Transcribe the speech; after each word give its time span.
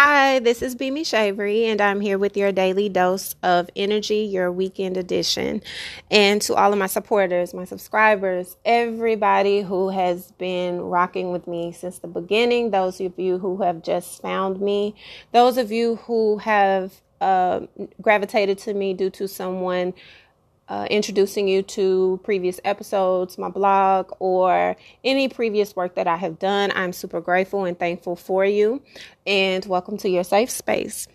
Hi, 0.00 0.38
this 0.38 0.62
is 0.62 0.76
Beamy 0.76 1.02
Shavery, 1.02 1.64
and 1.64 1.80
I'm 1.80 2.00
here 2.00 2.18
with 2.18 2.36
your 2.36 2.52
daily 2.52 2.88
dose 2.88 3.34
of 3.42 3.68
energy, 3.74 4.18
your 4.18 4.52
weekend 4.52 4.96
edition. 4.96 5.60
And 6.08 6.40
to 6.42 6.54
all 6.54 6.72
of 6.72 6.78
my 6.78 6.86
supporters, 6.86 7.52
my 7.52 7.64
subscribers, 7.64 8.56
everybody 8.64 9.62
who 9.62 9.88
has 9.88 10.30
been 10.38 10.82
rocking 10.82 11.32
with 11.32 11.48
me 11.48 11.72
since 11.72 11.98
the 11.98 12.06
beginning, 12.06 12.70
those 12.70 13.00
of 13.00 13.18
you 13.18 13.38
who 13.38 13.60
have 13.62 13.82
just 13.82 14.22
found 14.22 14.60
me, 14.60 14.94
those 15.32 15.58
of 15.58 15.72
you 15.72 15.96
who 15.96 16.38
have 16.38 16.92
uh, 17.20 17.62
gravitated 18.00 18.56
to 18.58 18.74
me 18.74 18.94
due 18.94 19.10
to 19.10 19.26
someone 19.26 19.94
uh, 20.68 20.86
introducing 20.90 21.48
you 21.48 21.62
to 21.62 22.20
previous 22.24 22.60
episodes, 22.64 23.38
my 23.38 23.48
blog, 23.48 24.12
or 24.18 24.76
any 25.02 25.28
previous 25.28 25.74
work 25.74 25.94
that 25.94 26.06
I 26.06 26.16
have 26.16 26.38
done. 26.38 26.72
I'm 26.74 26.92
super 26.92 27.20
grateful 27.20 27.64
and 27.64 27.78
thankful 27.78 28.16
for 28.16 28.44
you. 28.44 28.82
And 29.26 29.64
welcome 29.66 29.96
to 29.98 30.08
your 30.08 30.24
safe 30.24 30.50
space. 30.50 31.08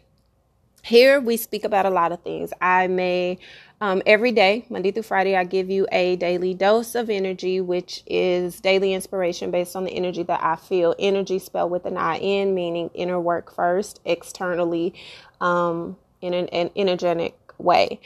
Here 0.84 1.21
we 1.21 1.38
speak 1.38 1.63
about 1.63 1.85
a 1.85 1.89
lot 1.89 2.12
of 2.12 2.21
things. 2.23 2.52
I 2.59 2.88
may, 2.88 3.38
um, 3.79 4.02
every 4.05 4.34
day, 4.34 4.66
Monday 4.70 4.91
through 4.91 5.03
Friday, 5.03 5.34
I 5.34 5.45
give 5.45 5.70
you 5.70 5.88
a 5.93 6.17
daily 6.17 6.54
dose 6.54 6.93
of 6.95 7.09
energy, 7.09 7.62
which 7.62 8.04
is 8.05 8.59
daily 8.59 8.93
inspiration 8.93 9.49
based 9.49 9.77
on 9.77 9.85
the 9.85 9.91
energy 9.91 10.23
that 10.23 10.43
I 10.43 10.57
feel. 10.57 10.93
Energy 10.99 11.40
spelled 11.40 11.71
with 11.71 11.85
an 11.85 11.95
I 11.95 12.17
N, 12.17 12.54
meaning 12.54 12.90
inner 12.93 13.17
work 13.17 13.55
first, 13.55 14.01
externally, 14.04 14.93
um, 15.40 15.95
in 16.20 16.34
an, 16.34 16.49
an 16.49 16.70
energetic 16.76 17.38
way. 17.57 18.01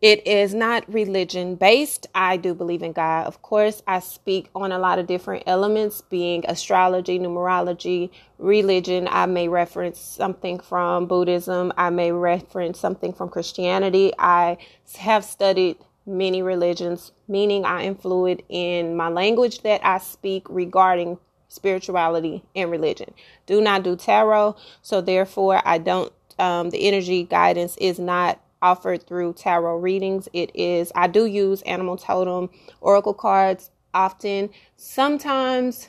It 0.00 0.26
is 0.26 0.54
not 0.54 0.90
religion 0.90 1.56
based. 1.56 2.06
I 2.14 2.38
do 2.38 2.54
believe 2.54 2.82
in 2.82 2.92
God. 2.92 3.26
Of 3.26 3.42
course, 3.42 3.82
I 3.86 4.00
speak 4.00 4.48
on 4.54 4.72
a 4.72 4.78
lot 4.78 4.98
of 4.98 5.06
different 5.06 5.42
elements, 5.46 6.00
being 6.00 6.42
astrology, 6.48 7.18
numerology, 7.18 8.08
religion. 8.38 9.08
I 9.10 9.26
may 9.26 9.48
reference 9.48 10.00
something 10.00 10.58
from 10.58 11.06
Buddhism. 11.06 11.70
I 11.76 11.90
may 11.90 12.12
reference 12.12 12.78
something 12.80 13.12
from 13.12 13.28
Christianity. 13.28 14.12
I 14.18 14.56
have 14.98 15.22
studied 15.22 15.76
many 16.06 16.40
religions, 16.40 17.12
meaning 17.28 17.66
I 17.66 17.82
am 17.82 17.94
fluid 17.94 18.42
in 18.48 18.96
my 18.96 19.08
language 19.08 19.60
that 19.62 19.84
I 19.84 19.98
speak 19.98 20.46
regarding 20.48 21.18
spirituality 21.48 22.42
and 22.56 22.70
religion. 22.70 23.12
Do 23.44 23.60
not 23.60 23.82
do 23.82 23.96
tarot, 23.96 24.56
so 24.80 25.02
therefore, 25.02 25.60
I 25.62 25.76
don't. 25.76 26.10
Um, 26.38 26.70
the 26.70 26.88
energy 26.88 27.24
guidance 27.24 27.76
is 27.76 27.98
not 27.98 28.40
offered 28.62 29.06
through 29.06 29.34
tarot 29.34 29.76
readings. 29.78 30.28
It 30.32 30.50
is, 30.54 30.92
I 30.94 31.06
do 31.06 31.26
use 31.26 31.62
animal 31.62 31.96
totem 31.96 32.50
oracle 32.80 33.14
cards 33.14 33.70
often. 33.94 34.50
Sometimes, 34.76 35.88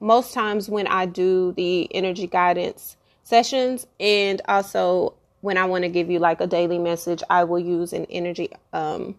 most 0.00 0.34
times 0.34 0.68
when 0.68 0.86
I 0.86 1.06
do 1.06 1.52
the 1.52 1.94
energy 1.94 2.26
guidance 2.26 2.96
sessions, 3.22 3.86
and 3.98 4.40
also 4.46 5.14
when 5.40 5.56
I 5.58 5.64
want 5.66 5.84
to 5.84 5.88
give 5.88 6.10
you 6.10 6.18
like 6.18 6.40
a 6.40 6.46
daily 6.46 6.78
message, 6.78 7.22
I 7.28 7.44
will 7.44 7.58
use 7.58 7.92
an 7.92 8.06
energy 8.10 8.50
um, 8.72 9.14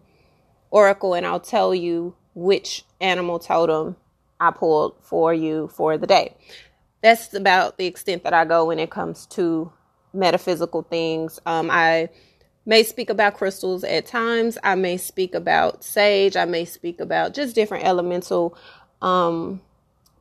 oracle 0.70 1.14
and 1.14 1.24
I'll 1.24 1.40
tell 1.40 1.74
you 1.74 2.14
which 2.34 2.84
animal 3.00 3.38
totem 3.38 3.96
I 4.40 4.50
pulled 4.50 4.96
for 5.02 5.32
you 5.32 5.68
for 5.68 5.96
the 5.96 6.06
day. 6.06 6.36
That's 7.02 7.32
about 7.34 7.78
the 7.78 7.86
extent 7.86 8.24
that 8.24 8.34
I 8.34 8.44
go 8.44 8.66
when 8.66 8.78
it 8.78 8.90
comes 8.90 9.26
to 9.26 9.72
metaphysical 10.12 10.82
things. 10.82 11.38
Um, 11.46 11.70
I 11.70 12.08
may 12.66 12.82
speak 12.82 13.08
about 13.08 13.34
crystals 13.34 13.84
at 13.84 14.06
times. 14.06 14.58
I 14.62 14.74
may 14.74 14.96
speak 14.96 15.34
about 15.34 15.84
sage. 15.84 16.36
I 16.36 16.44
may 16.44 16.64
speak 16.64 17.00
about 17.00 17.32
just 17.32 17.54
different 17.54 17.84
elemental 17.84 18.56
um, 19.00 19.62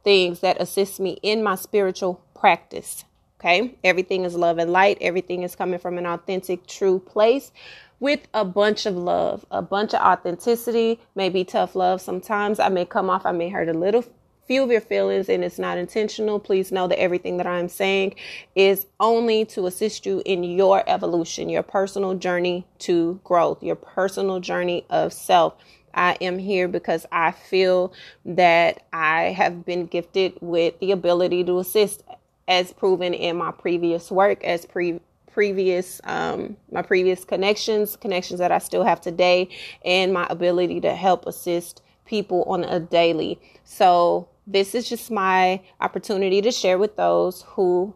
things 0.04 0.40
that 0.42 0.62
assist 0.62 1.00
me 1.00 1.20
in 1.24 1.44
my 1.44 1.56
spiritual 1.56 2.22
practice. 2.36 3.04
Okay. 3.40 3.76
Everything 3.84 4.24
is 4.24 4.36
love 4.36 4.60
and 4.60 4.72
light. 4.72 4.98
Everything 5.02 5.44
is 5.44 5.56
coming 5.56 5.80
from 5.80 5.98
an 5.98 6.06
authentic, 6.06 6.68
true 6.68 7.00
place 7.00 7.52
with 8.00 8.28
a 8.34 8.46
bunch 8.46 8.86
of 8.86 8.96
love, 8.96 9.46
a 9.52 9.62
bunch 9.62 9.94
of 9.94 10.02
authenticity, 10.02 11.00
maybe 11.16 11.44
tough 11.44 11.76
love. 11.76 12.02
Sometimes 12.02 12.60
I 12.60 12.70
may 12.70 12.86
come 12.86 13.10
off, 13.10 13.26
I 13.26 13.32
may 13.32 13.50
hurt 13.50 13.70
a 13.70 13.74
little 13.74 14.06
few 14.48 14.64
of 14.64 14.72
your 14.72 14.82
feelings 14.82 15.30
and 15.30 15.44
it's 15.44 15.60
not 15.60 15.78
intentional, 15.78 16.40
please 16.40 16.72
know 16.72 16.88
that 16.88 17.00
everything 17.00 17.38
that 17.38 17.48
I'm 17.48 17.70
saying 17.70 18.16
is 18.56 18.86
only 19.00 19.46
to 19.46 19.66
assist 19.66 20.06
you 20.06 20.22
in 20.26 20.44
your 20.44 20.84
evolution, 20.88 21.50
your 21.50 21.64
personal 21.64 22.16
journey 22.16 22.66
to 22.80 23.20
growth, 23.24 23.64
your 23.64 23.76
personal 23.76 24.40
journey 24.40 24.86
of 24.90 25.14
self. 25.14 25.56
I 25.94 26.18
am 26.22 26.38
here 26.38 26.68
because 26.68 27.06
I 27.12 27.32
feel 27.32 27.94
that 28.26 28.84
I 28.92 29.24
have 29.32 29.66
been 29.66 29.86
gifted 29.86 30.38
with 30.42 30.80
the 30.80 30.92
ability 30.92 31.44
to 31.46 31.60
assist 31.60 32.04
as 32.48 32.74
proven 32.74 33.14
in 33.14 33.38
my 33.38 33.52
previous 33.52 34.12
work 34.12 34.44
as 34.44 34.66
pre 34.66 35.00
previous 35.32 36.00
um, 36.06 36.56
my 36.72 36.82
previous 36.82 37.26
connections 37.26 37.98
connections 37.98 38.40
that 38.40 38.54
i 38.54 38.58
still 38.58 38.84
have 38.86 39.02
today 39.02 39.50
and 39.84 40.14
my 40.14 40.26
ability 40.30 40.80
to 40.80 40.96
help 40.96 41.26
assist 41.26 41.82
people 42.06 42.44
on 42.44 42.64
a 42.64 42.80
daily 42.80 43.38
so 43.66 44.30
this 44.48 44.76
is 44.76 44.88
just 44.88 45.12
my 45.12 45.62
opportunity 45.80 46.42
to 46.42 46.52
share 46.52 46.78
with 46.78 46.96
those 46.96 47.44
who 47.50 47.94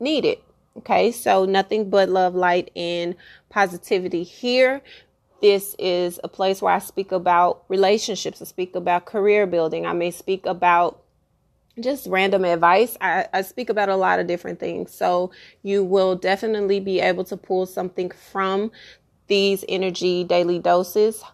need 0.00 0.24
it. 0.24 0.42
Okay, 0.78 1.12
so 1.12 1.44
nothing 1.44 1.88
but 1.88 2.08
love, 2.08 2.34
light, 2.34 2.70
and 2.74 3.14
positivity 3.48 4.24
here. 4.24 4.82
This 5.40 5.76
is 5.78 6.18
a 6.24 6.28
place 6.28 6.60
where 6.62 6.74
I 6.74 6.78
speak 6.78 7.12
about 7.12 7.64
relationships, 7.68 8.42
I 8.42 8.44
speak 8.44 8.74
about 8.74 9.04
career 9.04 9.46
building, 9.46 9.86
I 9.86 9.92
may 9.92 10.10
speak 10.10 10.46
about 10.46 11.00
just 11.80 12.06
random 12.06 12.44
advice. 12.44 12.96
I, 13.00 13.26
I 13.32 13.42
speak 13.42 13.68
about 13.68 13.88
a 13.88 13.96
lot 13.96 14.20
of 14.20 14.26
different 14.26 14.60
things. 14.60 14.92
So 14.92 15.32
you 15.62 15.82
will 15.82 16.14
definitely 16.14 16.80
be 16.80 17.00
able 17.00 17.24
to 17.24 17.36
pull 17.36 17.66
something 17.66 18.10
from 18.10 18.70
these 19.26 19.64
energy 19.68 20.22
daily 20.22 20.58
doses 20.58 21.24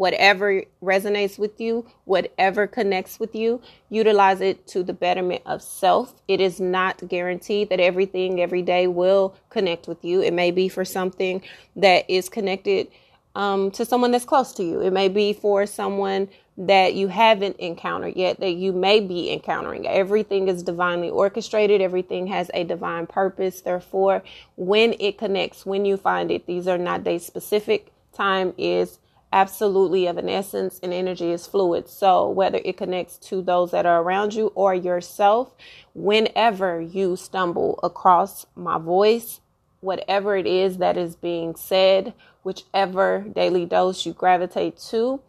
whatever 0.00 0.62
resonates 0.82 1.38
with 1.38 1.60
you, 1.60 1.86
whatever 2.06 2.66
connects 2.66 3.20
with 3.20 3.34
you, 3.34 3.60
utilize 3.90 4.40
it 4.40 4.66
to 4.66 4.82
the 4.82 4.94
betterment 4.94 5.42
of 5.44 5.60
self. 5.60 6.14
It 6.26 6.40
is 6.40 6.58
not 6.58 7.06
guaranteed 7.06 7.68
that 7.68 7.80
everything 7.80 8.40
every 8.40 8.62
day 8.62 8.86
will 8.86 9.34
connect 9.50 9.88
with 9.88 10.02
you. 10.02 10.22
It 10.22 10.32
may 10.32 10.52
be 10.52 10.70
for 10.70 10.86
something 10.86 11.42
that 11.76 12.08
is 12.08 12.30
connected 12.30 12.88
um, 13.34 13.70
to 13.72 13.84
someone 13.84 14.10
that's 14.10 14.24
close 14.24 14.54
to 14.54 14.64
you. 14.64 14.80
It 14.80 14.94
may 14.94 15.08
be 15.08 15.34
for 15.34 15.66
someone 15.66 16.30
that 16.56 16.94
you 16.94 17.08
haven't 17.08 17.56
encountered 17.58 18.16
yet, 18.16 18.40
that 18.40 18.52
you 18.52 18.72
may 18.72 19.00
be 19.00 19.30
encountering. 19.30 19.86
Everything 19.86 20.48
is 20.48 20.62
divinely 20.62 21.10
orchestrated, 21.10 21.82
everything 21.82 22.26
has 22.28 22.50
a 22.54 22.64
divine 22.64 23.06
purpose. 23.06 23.60
Therefore, 23.60 24.22
when 24.56 24.94
it 24.98 25.18
connects, 25.18 25.66
when 25.66 25.84
you 25.84 25.98
find 25.98 26.30
it, 26.30 26.46
these 26.46 26.66
are 26.66 26.78
not 26.78 27.04
day 27.04 27.18
specific. 27.18 27.92
Time 28.14 28.54
is 28.56 28.98
absolutely 29.32 30.06
of 30.06 30.18
an 30.18 30.28
essence 30.28 30.80
and 30.82 30.92
energy 30.92 31.30
is 31.30 31.46
fluid. 31.46 31.88
So 31.88 32.28
whether 32.28 32.60
it 32.64 32.76
connects 32.76 33.16
to 33.28 33.42
those 33.42 33.70
that 33.70 33.86
are 33.86 34.02
around 34.02 34.34
you 34.34 34.48
or 34.54 34.74
yourself, 34.74 35.54
whenever 35.94 36.80
you 36.80 37.16
stumble 37.16 37.78
across 37.82 38.46
my 38.56 38.78
voice, 38.78 39.40
whatever 39.80 40.36
it 40.36 40.46
is 40.46 40.78
that 40.78 40.96
is 40.96 41.16
being 41.16 41.54
said, 41.54 42.14
whichever 42.42 43.24
daily 43.34 43.66
dose 43.66 44.04
you 44.04 44.12
gravitate 44.12 44.78
to, 44.78 45.20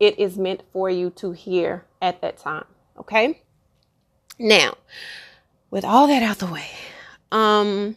it 0.00 0.18
is 0.18 0.38
meant 0.38 0.62
for 0.72 0.88
you 0.90 1.10
to 1.10 1.32
hear 1.32 1.84
at 2.00 2.20
that 2.22 2.38
time. 2.38 2.64
Okay? 2.98 3.42
Now, 4.38 4.74
with 5.70 5.84
all 5.84 6.06
that 6.08 6.22
out 6.22 6.38
the 6.38 6.46
way, 6.46 6.68
um 7.30 7.96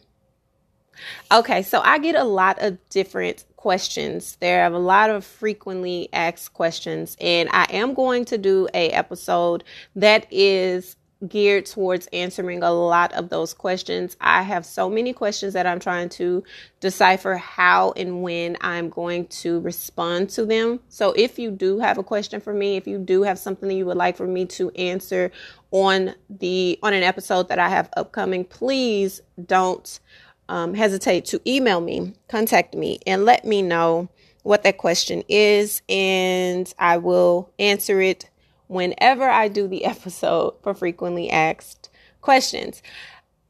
okay, 1.32 1.62
so 1.62 1.80
I 1.80 1.98
get 1.98 2.14
a 2.14 2.24
lot 2.24 2.60
of 2.60 2.78
different 2.88 3.44
questions. 3.58 4.36
There 4.36 4.62
are 4.62 4.72
a 4.72 4.78
lot 4.78 5.10
of 5.10 5.24
frequently 5.24 6.08
asked 6.12 6.54
questions, 6.54 7.16
and 7.20 7.48
I 7.52 7.66
am 7.70 7.92
going 7.92 8.24
to 8.26 8.38
do 8.38 8.68
a 8.72 8.88
episode 8.90 9.64
that 9.96 10.26
is 10.30 10.96
geared 11.26 11.66
towards 11.66 12.06
answering 12.12 12.62
a 12.62 12.70
lot 12.70 13.12
of 13.14 13.28
those 13.28 13.52
questions. 13.52 14.16
I 14.20 14.42
have 14.42 14.64
so 14.64 14.88
many 14.88 15.12
questions 15.12 15.54
that 15.54 15.66
I'm 15.66 15.80
trying 15.80 16.10
to 16.10 16.44
decipher 16.78 17.36
how 17.36 17.92
and 17.96 18.22
when 18.22 18.56
I'm 18.60 18.88
going 18.88 19.26
to 19.26 19.58
respond 19.60 20.30
to 20.30 20.46
them. 20.46 20.78
So 20.88 21.12
if 21.16 21.36
you 21.36 21.50
do 21.50 21.80
have 21.80 21.98
a 21.98 22.04
question 22.04 22.40
for 22.40 22.54
me, 22.54 22.76
if 22.76 22.86
you 22.86 22.98
do 22.98 23.24
have 23.24 23.40
something 23.40 23.68
that 23.68 23.74
you 23.74 23.86
would 23.86 23.96
like 23.96 24.16
for 24.16 24.28
me 24.28 24.46
to 24.46 24.70
answer 24.70 25.32
on 25.72 26.14
the 26.30 26.78
on 26.82 26.94
an 26.94 27.02
episode 27.02 27.48
that 27.48 27.58
I 27.58 27.68
have 27.70 27.90
upcoming, 27.96 28.44
please 28.44 29.20
don't 29.44 29.98
um, 30.48 30.74
hesitate 30.74 31.24
to 31.26 31.40
email 31.46 31.80
me, 31.80 32.14
contact 32.28 32.74
me, 32.74 32.98
and 33.06 33.24
let 33.24 33.44
me 33.44 33.62
know 33.62 34.08
what 34.42 34.62
that 34.62 34.78
question 34.78 35.22
is, 35.28 35.82
and 35.88 36.72
I 36.78 36.96
will 36.96 37.50
answer 37.58 38.00
it 38.00 38.30
whenever 38.66 39.28
I 39.28 39.48
do 39.48 39.68
the 39.68 39.84
episode 39.84 40.54
for 40.62 40.74
frequently 40.74 41.30
asked 41.30 41.90
questions. 42.20 42.82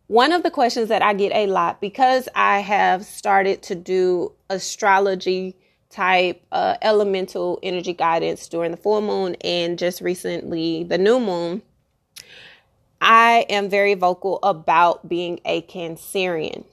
One 0.06 0.32
of 0.32 0.42
the 0.42 0.50
questions 0.50 0.88
that 0.88 1.02
I 1.02 1.12
get 1.12 1.32
a 1.32 1.46
lot 1.46 1.80
because 1.80 2.28
I 2.34 2.60
have 2.60 3.04
started 3.04 3.62
to 3.64 3.74
do 3.74 4.32
astrology 4.48 5.54
type 5.90 6.42
uh, 6.52 6.76
elemental 6.82 7.58
energy 7.62 7.92
guidance 7.92 8.48
during 8.48 8.70
the 8.70 8.76
full 8.76 9.00
moon 9.00 9.36
and 9.42 9.78
just 9.78 10.00
recently 10.00 10.84
the 10.84 10.98
new 10.98 11.18
moon 11.18 11.62
I 13.00 13.46
am 13.48 13.68
very 13.68 13.94
vocal 13.94 14.38
about 14.42 15.08
being 15.08 15.40
a 15.44 15.62
Cancerian. 15.62 16.64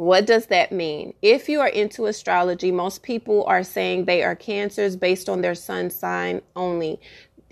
What 0.00 0.26
does 0.26 0.46
that 0.46 0.72
mean? 0.72 1.12
If 1.20 1.46
you 1.46 1.60
are 1.60 1.68
into 1.68 2.06
astrology, 2.06 2.72
most 2.72 3.02
people 3.02 3.44
are 3.44 3.62
saying 3.62 4.06
they 4.06 4.22
are 4.22 4.34
cancers 4.34 4.96
based 4.96 5.28
on 5.28 5.42
their 5.42 5.54
sun 5.54 5.90
sign 5.90 6.40
only. 6.56 6.98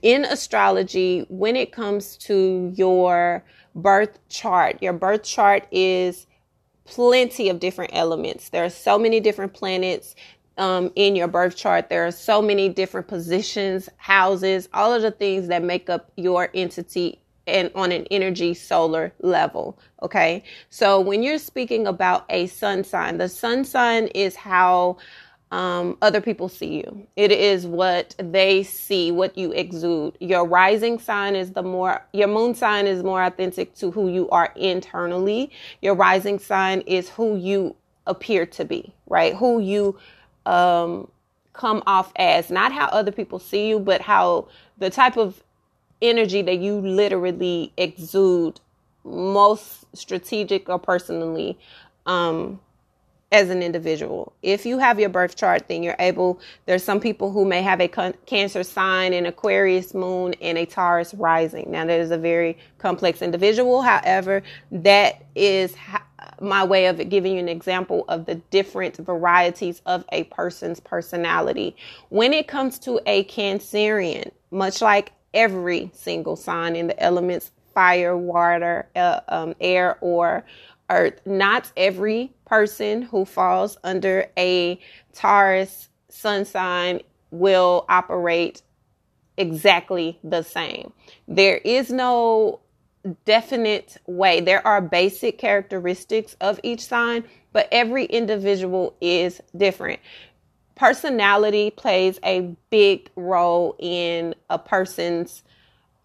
In 0.01 0.25
astrology, 0.25 1.27
when 1.29 1.57
it 1.57 1.73
comes 1.73 2.17
to 2.17 2.73
your 2.75 3.45
birth 3.75 4.19
chart, 4.31 4.83
your 4.83 4.95
birth 4.95 5.25
chart 5.25 5.67
is 5.71 6.27
plenty 6.87 7.51
of 7.51 7.61
different 7.61 7.91
elements. 7.93 8.49
There 8.49 8.65
are 8.65 8.71
so 8.71 8.99
many 8.99 9.21
different 9.21 9.53
planets 9.53 10.15
um, 10.57 10.91
in 10.97 11.17
your 11.17 11.29
birth 11.29 11.55
chart. 11.55 11.91
There 11.91 12.07
are 12.07 12.11
so 12.11 12.41
many 12.41 12.71
different 12.71 13.09
positions, 13.09 13.91
houses, 13.99 14.71
all 14.73 14.95
of 14.95 15.03
the 15.03 15.11
things 15.11 15.49
that 15.49 15.63
make 15.63 15.91
up 15.91 16.11
your 16.17 16.49
entity 16.55 17.21
and 17.49 17.71
on 17.75 17.93
an 17.93 18.07
energy 18.11 18.55
solar 18.55 19.13
level. 19.21 19.79
Okay. 20.03 20.45
So 20.71 21.01
when 21.01 21.23
you're 21.23 21.39
speaking 21.39 21.87
about 21.87 22.25
a 22.29 22.47
sun 22.47 22.85
sign, 22.85 23.19
the 23.19 23.29
sun 23.29 23.65
sign 23.65 24.09
is 24.09 24.37
how 24.37 24.99
um, 25.51 25.97
other 26.03 26.21
people 26.21 26.49
see 26.49 26.77
you. 26.77 27.07
It 27.17 27.33
is 27.33 27.67
what 27.67 28.15
they 28.19 28.63
see, 28.63 29.11
what 29.11 29.37
you 29.39 29.53
exude. 29.53 30.17
Your 30.21 30.45
rising 30.45 30.99
sign 30.99 31.35
is 31.35 31.53
the 31.53 31.63
more, 31.63 32.05
your 32.13 32.29
moon 32.29 32.55
sign 32.55 32.87
is 32.87 33.03
more 33.03 33.23
authentic 33.25 33.75
to 33.77 33.91
who 33.91 34.11
you 34.11 34.29
are 34.29 34.53
internally. 34.57 35.51
Your 35.81 35.95
rising 35.95 36.39
sign 36.39 36.83
is 36.83 37.09
who 37.09 37.37
you 37.37 37.75
appear 38.07 38.45
to 38.47 38.65
be, 38.65 38.93
right? 39.07 39.35
Who 39.35 39.61
you 39.61 39.99
um, 40.45 41.11
come 41.55 41.83
off 41.87 42.13
as, 42.17 42.51
not 42.51 42.73
how 42.73 42.87
other 42.87 43.13
people 43.13 43.39
see 43.39 43.69
you, 43.69 43.79
but 43.79 44.03
how 44.03 44.49
the 44.77 44.91
type 44.91 45.17
of 45.17 45.43
energy 46.01 46.43
that 46.43 46.59
you 46.59 46.81
literally 46.81 47.73
exude 47.77 48.61
most 49.05 49.85
strategic 49.95 50.69
or 50.69 50.79
personally 50.79 51.59
um, 52.07 52.61
as 53.31 53.51
an 53.51 53.63
individual. 53.63 54.33
If 54.43 54.65
you 54.65 54.79
have 54.79 54.99
your 54.99 55.11
birth 55.11 55.37
chart, 55.37 55.69
then 55.69 55.83
you're 55.83 55.97
able, 55.99 56.41
there's 56.67 56.83
some 56.83 56.99
people 56.99 57.31
who 57.31 57.45
may 57.45 57.63
have 57.63 57.81
a 57.81 57.89
Cancer 58.27 58.63
sign, 58.63 59.13
an 59.13 59.27
Aquarius 59.27 59.93
moon, 59.93 60.35
and 60.41 60.57
a 60.57 60.65
Taurus 60.65 61.13
rising. 61.15 61.71
Now, 61.71 61.85
that 61.85 62.01
is 62.01 62.11
a 62.11 62.19
very 62.19 62.57
complex 62.79 63.21
individual. 63.21 63.83
However, 63.83 64.43
that 64.71 65.27
is 65.35 65.75
my 66.41 66.65
way 66.65 66.87
of 66.87 67.07
giving 67.09 67.35
you 67.35 67.39
an 67.39 67.49
example 67.49 68.05
of 68.09 68.25
the 68.25 68.37
different 68.51 68.97
varieties 68.97 69.83
of 69.87 70.05
a 70.11 70.25
person's 70.25 70.81
personality. 70.81 71.77
When 72.09 72.33
it 72.33 72.49
comes 72.49 72.79
to 72.81 73.01
a 73.07 73.25
Cancerian, 73.25 74.31
much 74.51 74.81
like 74.81 75.13
every 75.35 75.91
single 75.95 76.37
sign 76.37 76.77
in 76.77 76.87
the 76.87 77.03
elements 77.03 77.53
fire, 77.75 78.17
water, 78.17 78.89
uh, 78.97 79.21
um, 79.29 79.55
air, 79.61 79.99
or 80.01 80.45
earth. 80.91 81.21
Not 81.25 81.71
every 81.77 82.33
person 82.45 83.03
who 83.03 83.25
falls 83.25 83.79
under 83.85 84.27
a 84.37 84.81
Taurus 85.13 85.89
sun 86.09 86.45
sign 86.45 87.01
will 87.31 87.85
operate 87.89 88.63
exactly 89.37 90.19
the 90.25 90.43
same. 90.43 90.93
There 91.29 91.59
is 91.59 91.91
no 91.91 92.61
definite 93.25 93.97
way. 94.07 94.41
There 94.41 94.67
are 94.67 94.81
basic 94.81 95.39
characteristics 95.39 96.37
of 96.41 96.59
each 96.63 96.85
sign, 96.85 97.25
but 97.53 97.69
every 97.71 98.07
individual 98.07 98.97
is 99.01 99.41
different 99.57 100.01
personality 100.79 101.71
plays 101.71 102.19
a 102.25 102.57
big 102.71 103.11
role 103.17 103.77
in 103.79 104.35
a 104.49 104.59
person's 104.59 105.43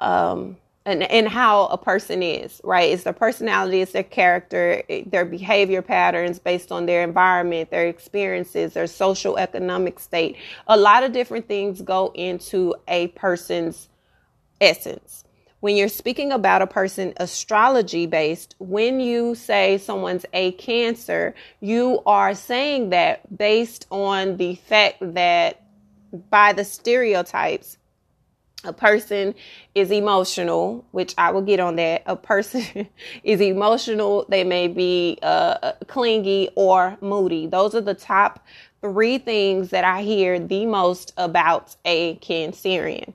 um 0.01 0.57
and, 0.85 1.03
and 1.03 1.29
how 1.29 1.67
a 1.67 1.77
person 1.77 2.21
is, 2.21 2.59
right? 2.61 2.91
It's 2.91 3.03
their 3.03 3.13
personality, 3.13 3.81
it's 3.81 3.93
their 3.93 4.03
character, 4.03 4.83
their 5.05 5.23
behavior 5.23 5.81
patterns 5.81 6.39
based 6.39 6.73
on 6.73 6.85
their 6.85 7.03
environment, 7.03 7.71
their 7.71 7.87
experiences, 7.87 8.73
their 8.73 8.87
social 8.87 9.37
economic 9.37 9.97
state. 9.97 10.35
A 10.67 10.75
lot 10.75 11.03
of 11.03 11.13
different 11.13 11.47
things 11.47 11.81
go 11.81 12.11
into 12.15 12.75
a 12.89 13.07
person's 13.07 13.87
essence 14.59 15.23
when 15.63 15.77
you're 15.77 15.87
speaking 15.87 16.33
about 16.33 16.61
a 16.61 16.67
person 16.67 17.13
astrology 17.15 18.05
based, 18.05 18.53
when 18.59 18.99
you 18.99 19.33
say 19.33 19.77
someone's 19.77 20.25
a 20.33 20.51
cancer, 20.51 21.33
you 21.61 22.01
are 22.05 22.35
saying 22.35 22.89
that 22.89 23.37
based 23.37 23.87
on 23.89 24.35
the 24.35 24.55
fact 24.55 24.97
that 24.99 25.63
by 26.29 26.51
the 26.51 26.65
stereotypes, 26.65 27.77
a 28.65 28.73
person 28.73 29.35
is 29.73 29.89
emotional, 29.89 30.83
which 30.91 31.15
I 31.17 31.31
will 31.31 31.41
get 31.41 31.61
on 31.61 31.77
that. 31.77 32.03
A 32.07 32.17
person 32.17 32.89
is 33.23 33.39
emotional. 33.39 34.25
They 34.27 34.43
may 34.43 34.67
be 34.67 35.17
uh, 35.23 35.71
clingy 35.87 36.49
or 36.55 36.97
moody. 36.99 37.47
Those 37.47 37.73
are 37.73 37.79
the 37.79 37.93
top 37.93 38.45
three 38.81 39.17
things 39.17 39.69
that 39.69 39.85
I 39.85 40.01
hear 40.01 40.39
the 40.39 40.65
most 40.65 41.13
about 41.15 41.77
a 41.85 42.17
Cancerian 42.17 43.13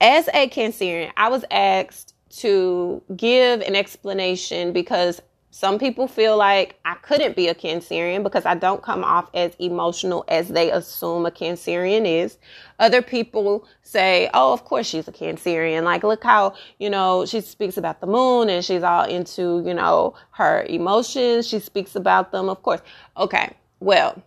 as 0.00 0.28
a 0.28 0.48
Cancerian, 0.48 1.12
I 1.16 1.28
was 1.28 1.44
asked 1.50 2.14
to 2.38 3.02
give 3.16 3.60
an 3.62 3.74
explanation 3.74 4.72
because 4.72 5.22
some 5.56 5.78
people 5.78 6.06
feel 6.06 6.36
like 6.36 6.78
I 6.84 6.96
couldn't 6.96 7.34
be 7.34 7.48
a 7.48 7.54
Cancerian 7.54 8.22
because 8.22 8.44
I 8.44 8.56
don't 8.56 8.82
come 8.82 9.02
off 9.02 9.30
as 9.32 9.54
emotional 9.58 10.22
as 10.28 10.48
they 10.48 10.70
assume 10.70 11.24
a 11.24 11.30
Cancerian 11.30 12.04
is. 12.04 12.36
Other 12.78 13.00
people 13.00 13.66
say, 13.80 14.28
oh, 14.34 14.52
of 14.52 14.64
course 14.64 14.86
she's 14.86 15.08
a 15.08 15.12
Cancerian. 15.12 15.84
Like, 15.84 16.02
look 16.02 16.22
how, 16.22 16.52
you 16.78 16.90
know, 16.90 17.24
she 17.24 17.40
speaks 17.40 17.78
about 17.78 18.02
the 18.02 18.06
moon 18.06 18.50
and 18.50 18.62
she's 18.62 18.82
all 18.82 19.04
into, 19.04 19.62
you 19.64 19.72
know, 19.72 20.14
her 20.32 20.62
emotions. 20.68 21.48
She 21.48 21.58
speaks 21.58 21.96
about 21.96 22.32
them, 22.32 22.50
of 22.50 22.62
course. 22.62 22.82
Okay, 23.16 23.56
well, 23.80 24.22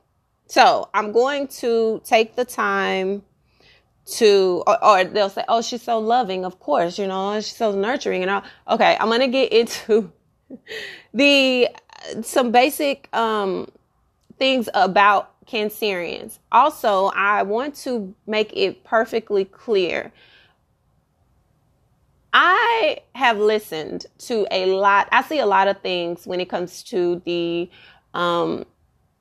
so 0.48 0.90
I'm 0.96 1.12
going 1.12 1.48
to 1.60 2.02
take 2.04 2.38
the 2.38 2.46
time 2.46 3.22
to 4.18 4.64
or, 4.68 4.84
or, 4.84 5.04
they'll 5.06 5.30
say 5.30 5.44
oh 5.48 5.62
she's 5.62 5.82
so 5.82 6.00
loving. 6.00 6.46
Of 6.46 6.60
course 6.60 6.98
you 6.98 7.08
know 7.08 7.36
she's 7.36 7.56
so 7.56 7.72
nurturing 7.72 8.22
and 8.22 8.32
all. 8.32 8.44
Okay 8.70 8.98
i'm 9.00 9.10
gonna 9.10 9.28
get 9.28 9.52
into 9.52 10.12
the 11.14 11.70
some 12.22 12.52
basic 12.52 13.10
um 13.16 13.70
things 14.38 14.70
about 14.74 15.32
cancerians. 15.46 16.40
Also 16.52 17.08
i 17.16 17.44
want 17.44 17.76
to 17.76 18.14
make 18.28 18.56
it 18.56 18.84
perfectly 18.84 19.46
clear. 19.46 20.12
I 22.32 23.00
have 23.16 23.40
listened 23.40 24.06
to 24.20 24.48
a 24.52 24.68
lot 24.68 25.10
i 25.12 25.24
see 25.24 25.40
a 25.40 25.48
lot 25.48 25.68
of 25.68 25.82
things 25.82 26.28
when 26.28 26.40
it 26.40 26.48
comes 26.48 26.84
to 26.84 27.22
the 27.26 27.70
um 28.14 28.66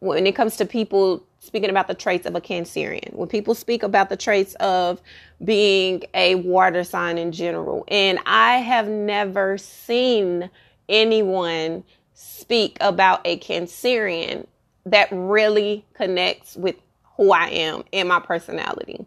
when 0.00 0.26
it 0.26 0.34
comes 0.34 0.56
to 0.56 0.64
people 0.64 1.24
speaking 1.40 1.70
about 1.70 1.88
the 1.88 1.94
traits 1.94 2.26
of 2.26 2.34
a 2.34 2.40
Cancerian, 2.40 3.12
when 3.14 3.28
people 3.28 3.54
speak 3.54 3.82
about 3.82 4.08
the 4.08 4.16
traits 4.16 4.54
of 4.56 5.00
being 5.44 6.02
a 6.14 6.36
water 6.36 6.84
sign 6.84 7.18
in 7.18 7.32
general, 7.32 7.84
and 7.88 8.18
I 8.26 8.58
have 8.58 8.88
never 8.88 9.58
seen 9.58 10.50
anyone 10.88 11.84
speak 12.14 12.76
about 12.80 13.20
a 13.24 13.38
Cancerian 13.38 14.46
that 14.86 15.08
really 15.12 15.84
connects 15.94 16.56
with 16.56 16.76
who 17.16 17.32
I 17.32 17.48
am 17.48 17.84
and 17.92 18.08
my 18.08 18.20
personality. 18.20 19.04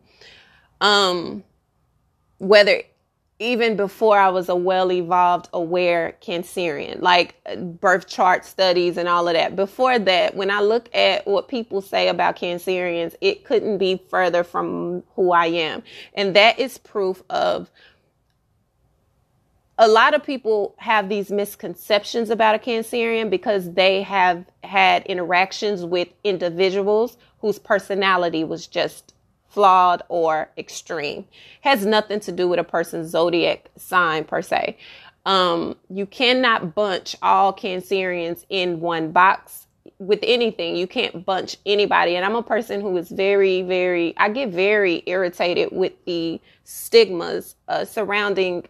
Um, 0.80 1.44
whether 2.40 2.82
even 3.42 3.76
before 3.76 4.20
I 4.20 4.30
was 4.30 4.50
a 4.50 4.56
well 4.56 4.92
evolved, 4.92 5.50
aware 5.52 6.16
Cancerian, 6.22 7.02
like 7.02 7.36
uh, 7.48 7.56
birth 7.56 8.08
chart 8.08 8.46
studies 8.46 8.98
and 8.98 9.10
all 9.10 9.28
of 9.28 9.34
that. 9.34 9.56
Before 9.56 9.98
that, 9.98 10.36
when 10.36 10.52
I 10.52 10.62
look 10.62 10.94
at 10.94 11.26
what 11.26 11.48
people 11.48 11.82
say 11.82 12.08
about 12.08 12.36
Cancerians, 12.36 13.16
it 13.20 13.44
couldn't 13.44 13.80
be 13.80 14.00
further 14.10 14.44
from 14.44 15.02
who 15.16 15.32
I 15.32 15.48
am. 15.48 15.82
And 16.14 16.36
that 16.36 16.60
is 16.60 16.78
proof 16.78 17.24
of 17.32 17.72
a 19.80 19.88
lot 19.88 20.14
of 20.14 20.24
people 20.24 20.76
have 20.78 21.10
these 21.10 21.32
misconceptions 21.32 22.30
about 22.30 22.54
a 22.54 22.60
Cancerian 22.60 23.32
because 23.32 23.74
they 23.74 24.04
have 24.04 24.46
had 24.64 25.04
interactions 25.08 25.84
with 25.84 26.10
individuals 26.24 27.18
whose 27.40 27.58
personality 27.58 28.44
was 28.44 28.68
just 28.68 29.16
flawed 29.52 30.02
or 30.10 30.50
extreme. 30.58 31.26
Has 31.62 31.86
nothing 31.86 32.20
to 32.22 32.32
do 32.32 32.48
with 32.48 32.60
a 32.60 32.64
person's 32.64 33.12
zodiac 33.12 33.70
sign 33.76 34.24
per 34.24 34.42
se. 34.42 34.78
Um, 35.26 35.76
you 35.90 36.06
cannot 36.06 36.74
bunch 36.74 37.16
all 37.22 37.54
Cancerians 37.54 38.46
in 38.50 38.80
one 38.80 39.12
box 39.12 39.68
with 40.00 40.20
anything. 40.24 40.76
You 40.76 40.88
can't 40.88 41.26
bunch 41.26 41.58
anybody. 41.66 42.16
And 42.16 42.26
I'm 42.26 42.36
a 42.36 42.44
person 42.44 42.82
who 42.82 42.98
is 42.98 43.10
very, 43.10 43.62
very, 43.62 44.16
I 44.18 44.30
get 44.30 44.50
very 44.50 45.04
irritated 45.06 45.70
with 45.72 45.94
the 46.06 46.42
stigmas 46.64 47.56
uh, 47.68 47.86
surrounding 47.86 48.66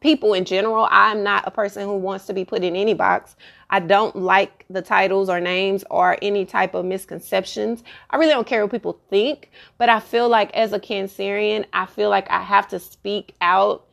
people 0.00 0.34
in 0.34 0.44
general. 0.44 0.88
I'm 0.90 1.22
not 1.22 1.46
a 1.46 1.50
person 1.50 1.84
who 1.84 1.96
wants 1.96 2.26
to 2.26 2.32
be 2.32 2.44
put 2.44 2.64
in 2.64 2.74
any 2.74 2.94
box. 2.94 3.36
I 3.68 3.80
don't 3.80 4.16
like 4.16 4.64
the 4.68 4.82
titles 4.82 5.28
or 5.28 5.40
names 5.40 5.84
or 5.90 6.16
any 6.22 6.44
type 6.44 6.74
of 6.74 6.84
misconceptions. 6.84 7.84
I 8.10 8.16
really 8.16 8.32
don't 8.32 8.46
care 8.46 8.62
what 8.62 8.72
people 8.72 9.00
think, 9.10 9.50
but 9.78 9.88
I 9.88 10.00
feel 10.00 10.28
like 10.28 10.52
as 10.54 10.72
a 10.72 10.80
Cancerian, 10.80 11.64
I 11.72 11.86
feel 11.86 12.08
like 12.08 12.30
I 12.30 12.42
have 12.42 12.68
to 12.68 12.78
speak 12.78 13.34
out 13.40 13.86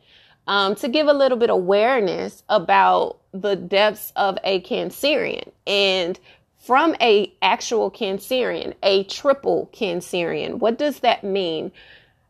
um, 0.46 0.74
to 0.76 0.88
give 0.88 1.06
a 1.06 1.12
little 1.12 1.38
bit 1.38 1.50
awareness 1.50 2.42
about 2.48 3.18
the 3.32 3.54
depths 3.54 4.12
of 4.16 4.38
a 4.42 4.62
Cancerian. 4.62 5.52
And 5.66 6.18
from 6.56 6.96
a 7.00 7.32
actual 7.42 7.90
Cancerian, 7.90 8.74
a 8.82 9.04
triple 9.04 9.70
Cancerian, 9.72 10.58
what 10.58 10.78
does 10.78 11.00
that 11.00 11.22
mean? 11.22 11.70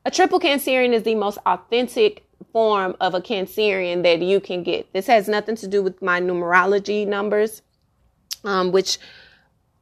A 0.04 0.10
triple 0.10 0.40
Cancerian 0.40 0.92
is 0.92 1.04
the 1.04 1.14
most 1.14 1.38
authentic 1.46 2.24
form 2.52 2.96
of 3.00 3.14
a 3.14 3.20
Cancerian 3.20 4.02
that 4.02 4.20
you 4.20 4.40
can 4.40 4.62
get. 4.62 4.92
This 4.92 5.06
has 5.06 5.28
nothing 5.28 5.56
to 5.56 5.68
do 5.68 5.82
with 5.82 6.00
my 6.02 6.20
numerology 6.20 7.06
numbers, 7.06 7.62
um, 8.44 8.72
which 8.72 8.98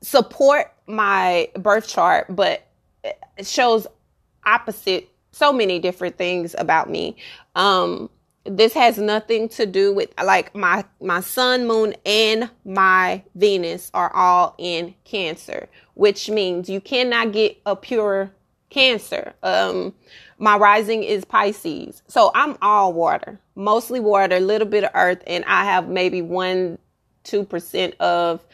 support 0.01 0.73
my 0.87 1.49
birth 1.55 1.89
chart, 1.89 2.35
but 2.35 2.67
it 3.03 3.47
shows 3.47 3.87
opposite 4.45 5.09
so 5.33 5.53
many 5.53 5.79
different 5.79 6.17
things 6.17 6.55
about 6.59 6.89
me. 6.89 7.17
Um, 7.55 8.09
this 8.47 8.73
has 8.75 8.99
nothing 8.99 9.49
to 9.49 9.67
do 9.67 9.93
with 9.93 10.11
like 10.23 10.55
my 10.55 10.85
my 11.01 11.21
sun 11.21 11.67
moon 11.67 11.95
and 12.05 12.49
my 12.65 13.23
venus 13.35 13.91
are 13.93 14.15
all 14.15 14.55
in 14.59 14.95
cancer 15.05 15.69
which 15.95 16.31
means 16.31 16.69
you 16.69 16.81
cannot 16.81 17.33
get 17.33 17.57
a 17.67 17.75
pure 17.75 18.31
cancer 18.71 19.35
um 19.43 19.93
my 20.38 20.57
rising 20.57 21.02
is 21.02 21.25
pisces. 21.25 22.02
So 22.09 22.31
i'm 22.35 22.57
all 22.62 22.93
water 22.93 23.40
mostly 23.55 24.00
water 24.00 24.37
a 24.37 24.40
little 24.40 24.69
bit 24.69 24.85
of 24.85 24.90
earth 24.95 25.23
and 25.26 25.45
i 25.47 25.64
have 25.64 25.88
maybe 25.88 26.23
one 26.23 26.78
two 27.25 27.45
percent 27.45 27.95
of 28.00 28.45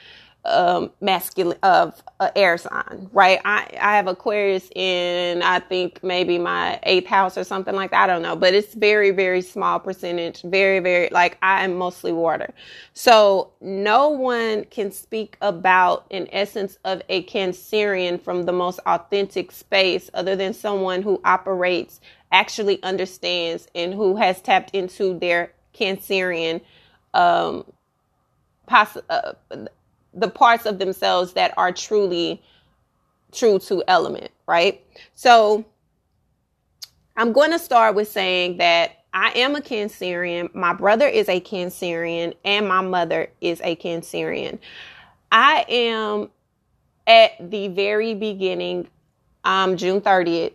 um, 0.45 0.91
masculine 1.01 1.59
of 1.63 2.03
uh, 2.21 2.31
air 2.35 2.59
sign, 2.59 3.09
right? 3.13 3.41
I, 3.45 3.69
I 3.81 3.97
have 3.97 4.09
Aquarius 4.09 4.71
in, 4.75 5.43
I 5.43 5.61
think 5.61 6.03
maybe 6.03 6.39
my 6.39 6.81
eighth 6.85 7.07
house 7.07 7.39
or 7.39 7.45
something 7.45 7.75
like 7.75 7.93
that. 7.93 8.05
I 8.05 8.07
don't 8.13 8.23
know, 8.23 8.37
but 8.37 8.55
it's 8.55 8.75
very, 8.75 9.11
very 9.13 9.43
small 9.43 9.79
percentage. 9.79 10.43
Very, 10.43 10.81
very, 10.81 11.09
like 11.11 11.39
I 11.43 11.65
am 11.65 11.77
mostly 11.77 12.13
water. 12.13 12.53
So 12.95 13.53
no 13.61 14.09
one 14.09 14.65
can 14.65 14.91
speak 14.91 15.37
about 15.41 16.07
an 16.11 16.29
essence 16.33 16.79
of 16.85 17.03
a 17.09 17.25
Cancerian 17.25 18.21
from 18.21 18.45
the 18.45 18.53
most 18.53 18.81
authentic 18.87 19.53
space 19.53 20.11
other 20.15 20.37
than 20.37 20.55
someone 20.55 21.03
who 21.03 21.21
operates, 21.25 22.01
actually 22.33 22.83
understands, 22.83 23.69
and 23.75 23.95
who 23.95 24.17
has 24.17 24.41
tapped 24.43 24.75
into 24.75 25.19
their 25.19 25.53
Cancerian, 25.75 26.61
um, 27.15 27.65
poss- 28.67 28.99
uh, 29.09 29.35
the 30.15 30.29
parts 30.29 30.67
of 30.67 30.79
themselves 30.79 31.33
that 31.35 31.55
are 31.57 31.73
truly 31.73 32.43
true 33.33 33.59
to 33.59 33.83
element, 33.89 34.31
right? 34.47 34.85
So 35.15 35.65
I'm 37.17 37.33
going 37.33 37.51
to 37.51 37.59
start 37.59 37.95
with 37.95 38.09
saying 38.09 38.59
that 38.59 39.05
I 39.15 39.31
am 39.33 39.57
a 39.57 39.61
Cancerian. 39.61 40.55
My 40.55 40.73
brother 40.73 41.07
is 41.07 41.29
a 41.29 41.41
Cancerian, 41.41 42.35
and 42.45 42.67
my 42.67 42.81
mother 42.81 43.29
is 43.41 43.61
a 43.63 43.77
Cancerian. 43.77 44.59
I 45.31 45.65
am 45.69 46.31
at 47.07 47.33
the 47.51 47.69
very 47.69 48.15
beginning, 48.15 48.89
um, 49.45 49.77
June 49.77 50.01
30th, 50.01 50.55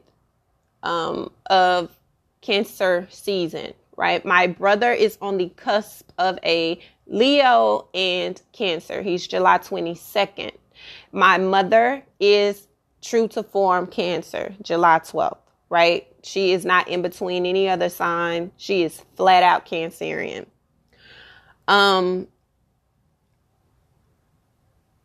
um, 0.83 1.31
of 1.47 1.91
Cancer 2.41 3.07
season, 3.11 3.73
right? 3.95 4.23
My 4.25 4.47
brother 4.47 4.91
is 4.91 5.17
on 5.21 5.37
the 5.37 5.49
cusp 5.49 6.11
of 6.17 6.39
a 6.43 6.79
Leo 7.07 7.87
and 7.93 8.41
Cancer. 8.53 9.01
He's 9.01 9.27
July 9.27 9.57
22nd. 9.57 10.51
My 11.11 11.37
mother 11.37 12.03
is 12.19 12.67
true 13.01 13.27
to 13.29 13.43
form 13.43 13.87
Cancer, 13.87 14.53
July 14.61 14.99
12th, 14.99 15.37
right? 15.69 16.07
She 16.23 16.51
is 16.51 16.65
not 16.65 16.87
in 16.87 17.01
between 17.01 17.45
any 17.45 17.69
other 17.69 17.89
sign. 17.89 18.51
She 18.57 18.83
is 18.83 19.01
flat 19.15 19.43
out 19.43 19.65
Cancerian. 19.65 20.45
Um, 21.67 22.27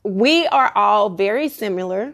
we 0.05 0.47
are 0.49 0.73
all 0.75 1.11
very 1.11 1.49
similar, 1.49 2.13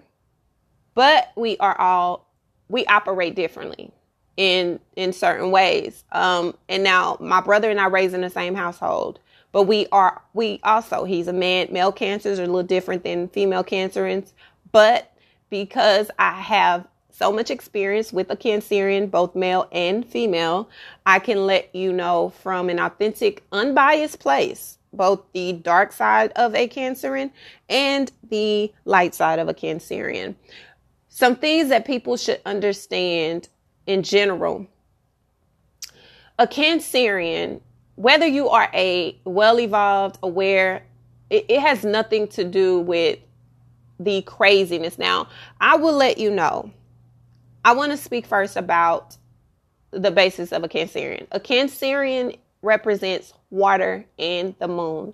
but 0.95 1.33
we 1.37 1.57
are 1.59 1.79
all 1.81 2.27
we 2.69 2.85
operate 2.87 3.35
differently 3.35 3.91
in 4.37 4.79
in 4.97 5.13
certain 5.13 5.51
ways. 5.51 6.05
Um, 6.13 6.55
and 6.69 6.83
now 6.83 7.17
my 7.21 7.41
brother 7.41 7.71
and 7.71 7.81
I 7.81 7.87
raised 7.87 8.15
in 8.15 8.21
the 8.21 8.31
same 8.31 8.55
household. 8.55 9.21
But 9.53 9.65
we 9.65 9.87
are, 9.93 10.23
we 10.35 10.61
also, 10.63 11.05
he's 11.05 11.29
a 11.29 11.33
man, 11.33 11.69
male 11.71 11.93
cancers 11.93 12.39
are 12.39 12.45
a 12.45 12.47
little 12.47 12.63
different 12.63 13.03
than 13.03 13.29
female 13.29 13.65
cancerians. 13.65 14.33
But 14.73 15.13
because 15.51 16.11
I 16.19 16.33
have 16.33 16.87
so 17.11 17.33
much 17.33 17.51
experience 17.51 18.13
with 18.13 18.31
a 18.31 18.37
cancerian, 18.37 19.11
both 19.11 19.35
male 19.35 19.69
and 19.73 20.07
female, 20.07 20.69
I 21.05 21.19
can 21.19 21.47
let 21.47 21.75
you 21.75 21.93
know 21.93 22.31
from 22.43 22.69
an 22.69 22.79
authentic, 22.79 23.43
unbiased 23.51 24.21
place, 24.21 24.79
both 24.93 25.23
the 25.33 25.55
dark 25.55 25.93
side 25.93 26.31
of 26.37 26.55
a 26.55 26.69
cancerian 26.69 27.31
and 27.69 28.13
the 28.29 28.73
light 28.85 29.15
side 29.15 29.39
of 29.39 29.49
a 29.49 29.55
cancerian. 29.55 30.37
Some 31.09 31.35
things 31.35 31.71
that 31.71 31.87
people 31.87 32.17
should 32.17 32.41
understand 32.47 33.49
in 33.87 34.03
general. 34.03 34.67
A 36.39 36.47
cancerian 36.47 37.61
whether 37.99 38.29
you 38.29 38.49
are 38.49 38.71
a 38.75 39.19
well 39.25 39.59
evolved, 39.59 40.21
aware, 40.23 40.85
it, 41.31 41.47
it 41.49 41.61
has 41.61 41.85
nothing 41.85 42.29
to 42.29 42.45
do 42.45 42.79
with 42.79 43.19
the 43.99 44.23
craziness. 44.23 44.99
Now, 44.99 45.27
I 45.61 45.77
will 45.77 45.95
let 45.95 46.17
you 46.17 46.31
know. 46.31 46.71
I 47.65 47.73
want 47.73 47.91
to 47.91 47.99
speak 47.99 48.25
first 48.25 48.57
about 48.57 49.17
the 49.91 50.13
basis 50.13 50.53
of 50.53 50.63
a 50.63 50.69
Cancerian. 50.69 51.27
A 51.33 51.41
Cancerian 51.41 52.39
represents 52.63 53.33
water 53.51 54.05
and 54.17 54.55
the 54.61 54.69
moon. 54.69 55.13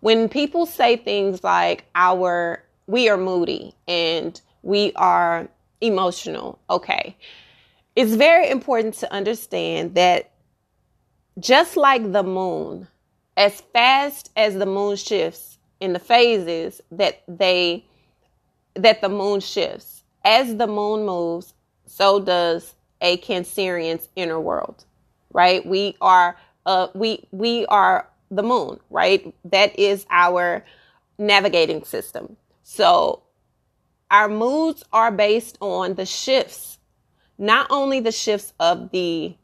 When 0.00 0.30
people 0.30 0.64
say 0.64 0.96
things 0.96 1.44
like 1.44 1.84
our 1.94 2.64
we 2.86 3.10
are 3.10 3.18
moody 3.18 3.74
and 3.86 4.40
we 4.62 4.92
are 4.96 5.48
emotional, 5.82 6.58
okay. 6.70 7.14
It's 7.94 8.14
very 8.14 8.48
important 8.48 8.94
to 8.94 9.12
understand 9.12 9.96
that 9.96 10.31
just 11.38 11.76
like 11.76 12.12
the 12.12 12.22
moon, 12.22 12.88
as 13.36 13.60
fast 13.72 14.30
as 14.36 14.54
the 14.54 14.66
moon 14.66 14.96
shifts 14.96 15.58
in 15.80 15.92
the 15.92 15.98
phases 15.98 16.80
that 16.90 17.22
they 17.26 17.84
that 18.74 19.00
the 19.00 19.08
moon 19.08 19.40
shifts, 19.40 20.02
as 20.24 20.56
the 20.56 20.66
moon 20.66 21.04
moves, 21.04 21.54
so 21.86 22.20
does 22.20 22.74
a 23.00 23.18
Cancerian's 23.18 24.08
inner 24.16 24.40
world. 24.40 24.84
Right? 25.32 25.64
We 25.64 25.96
are 26.00 26.36
uh 26.66 26.88
we 26.94 27.26
we 27.30 27.66
are 27.66 28.08
the 28.30 28.42
moon, 28.42 28.80
right? 28.90 29.34
That 29.44 29.78
is 29.78 30.06
our 30.10 30.64
navigating 31.18 31.84
system. 31.84 32.36
So 32.62 33.22
our 34.10 34.28
moods 34.28 34.84
are 34.92 35.10
based 35.10 35.56
on 35.60 35.94
the 35.94 36.06
shifts, 36.06 36.78
not 37.38 37.66
only 37.70 38.00
the 38.00 38.12
shifts 38.12 38.52
of 38.60 38.90
the 38.90 39.34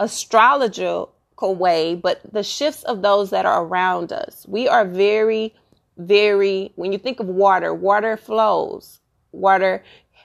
astrological 0.00 1.14
way, 1.46 1.94
but 1.94 2.20
the 2.32 2.42
shifts 2.42 2.82
of 2.84 3.02
those 3.02 3.30
that 3.30 3.46
are 3.46 3.64
around 3.64 4.12
us. 4.12 4.44
We 4.48 4.66
are 4.66 4.84
very, 4.84 5.54
very, 5.96 6.72
when 6.76 6.92
you 6.92 6.98
think 6.98 7.20
of 7.20 7.26
water, 7.26 7.72
water 7.72 8.16
flows. 8.16 9.00
Water 9.32 9.82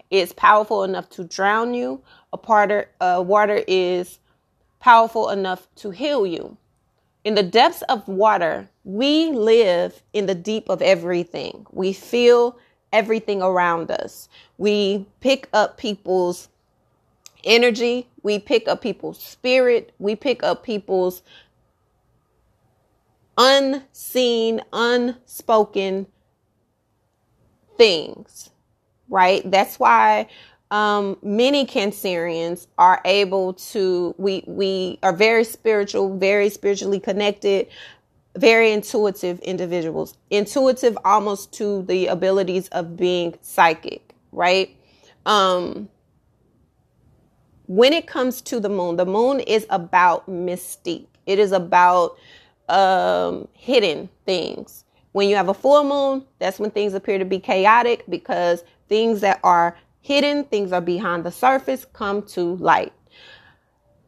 is 0.10 0.34
powerful 0.34 0.84
enough 0.84 1.10
to 1.12 1.24
drown 1.24 1.74
you. 1.74 2.02
A 2.32 2.38
part 2.38 2.72
of, 2.72 2.86
uh, 3.00 3.22
water 3.22 3.64
is 3.68 4.20
powerful 4.80 5.30
enough 5.30 5.68
to 5.76 5.92
heal 5.92 6.26
you. 6.26 6.58
In 7.24 7.36
the 7.36 7.44
depths 7.44 7.84
of 7.84 8.08
water, 8.08 8.68
we 8.84 9.28
live 9.30 10.02
in 10.12 10.26
the 10.26 10.36
deep 10.36 10.68
of 10.70 10.82
everything. 10.82 11.66
We 11.72 11.94
feel 11.94 12.58
everything 12.92 13.42
around 13.42 13.92
us. 13.92 14.28
We 14.58 15.06
pick 15.22 15.48
up 15.54 15.78
people's 15.78 16.50
energy, 17.44 18.08
we 18.22 18.40
pick 18.40 18.68
up 18.68 18.82
people's 18.82 19.22
spirit, 19.22 19.94
we 20.00 20.16
pick 20.16 20.44
up 20.44 20.64
people's 20.64 21.22
unseen, 23.38 24.62
unspoken 24.72 26.08
things, 27.78 28.50
right? 29.10 29.50
That's 29.50 29.80
why 29.80 30.28
um, 30.72 31.18
many 31.22 31.66
Cancerians 31.66 32.68
are 32.78 33.02
able 33.06 33.54
to, 33.54 34.16
we, 34.18 34.44
we 34.48 35.00
are 35.04 35.14
very 35.14 35.44
spiritual, 35.44 36.18
very 36.18 36.50
spiritually 36.50 37.00
connected, 37.00 37.68
very 38.36 38.72
intuitive 38.72 39.40
individuals, 39.40 40.18
intuitive 40.30 40.98
almost 41.06 41.54
to 41.54 41.84
the 41.84 42.08
abilities 42.08 42.68
of 42.70 42.98
being 42.98 43.38
psychic, 43.42 44.16
right? 44.32 44.76
Um, 45.26 45.90
when 47.68 47.94
it 47.94 48.08
comes 48.08 48.42
to 48.44 48.60
the 48.60 48.70
moon, 48.70 48.98
the 48.98 49.06
moon 49.06 49.40
is 49.42 49.66
about 49.70 50.30
mystique. 50.30 51.08
It 51.26 51.40
is 51.40 51.52
about 51.52 52.18
um, 52.70 53.48
hidden 53.54 54.10
things. 54.26 54.86
When 55.14 55.30
you 55.30 55.36
have 55.36 55.50
a 55.50 55.54
full 55.54 55.84
moon, 55.84 56.26
that's 56.40 56.60
when 56.60 56.72
things 56.72 56.94
appear 56.94 57.20
to 57.20 57.26
be 57.26 57.40
chaotic 57.40 58.04
because 58.10 58.64
things 58.90 59.22
that 59.22 59.40
are 59.44 59.78
hidden, 60.02 60.44
things 60.46 60.72
are 60.74 60.82
behind 60.82 61.24
the 61.24 61.32
surface, 61.32 61.86
come 61.94 62.24
to 62.24 62.56
light. 62.58 62.94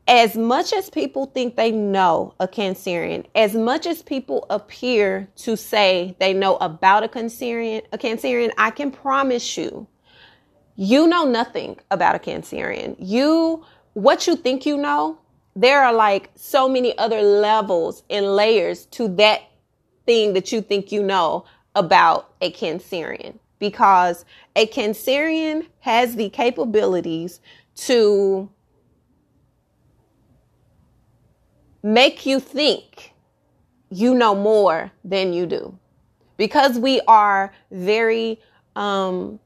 as 0.07 0.35
much 0.38 0.74
as 0.74 0.89
people 0.89 1.27
think 1.27 1.55
they 1.55 1.71
know 1.71 2.33
a 2.39 2.47
Cancerian, 2.47 3.25
as 3.35 3.55
much 3.55 3.88
as 3.88 4.03
people 4.03 4.45
appear 4.51 5.27
to 5.38 5.57
say 5.57 6.15
they 6.19 6.33
know 6.33 6.57
about 6.57 7.03
a 7.03 7.07
Cancerian, 7.07 7.81
a 7.91 7.97
Cancerian, 7.97 8.51
I 8.57 8.71
can 8.71 8.91
promise 8.91 9.57
you, 9.57 9.88
you 10.75 11.08
know 11.08 11.25
nothing 11.25 11.79
about 11.91 12.15
a 12.15 12.20
Cancerian. 12.20 12.96
You, 13.00 13.63
what 13.94 14.27
you 14.27 14.36
think 14.36 14.65
you 14.65 14.77
know, 14.77 15.20
there 15.55 15.84
are 15.84 15.94
like 15.94 16.32
so 16.36 16.67
many 16.67 16.98
other 16.98 17.22
levels 17.22 18.03
and 18.10 18.36
layers 18.36 18.86
to 18.88 19.08
that 19.15 19.41
thing 20.05 20.34
that 20.34 20.51
you 20.51 20.62
think 20.62 20.91
you 20.91 21.01
know 21.01 21.46
about 21.75 22.34
a 22.41 22.51
Cancerian 22.51 23.39
because 23.60 24.25
a 24.55 24.67
Cancerian 24.67 25.65
has 25.79 26.15
the 26.15 26.29
capabilities 26.29 27.39
to 27.75 28.50
make 31.82 32.25
you 32.25 32.39
think 32.39 33.13
you 33.89 34.13
know 34.13 34.36
more 34.36 34.91
than 35.03 35.34
you 35.34 35.46
do. 35.46 35.77
Because 36.38 36.77
we 36.77 37.00
are 37.08 37.53
very, 37.72 38.41
um, 38.75 39.39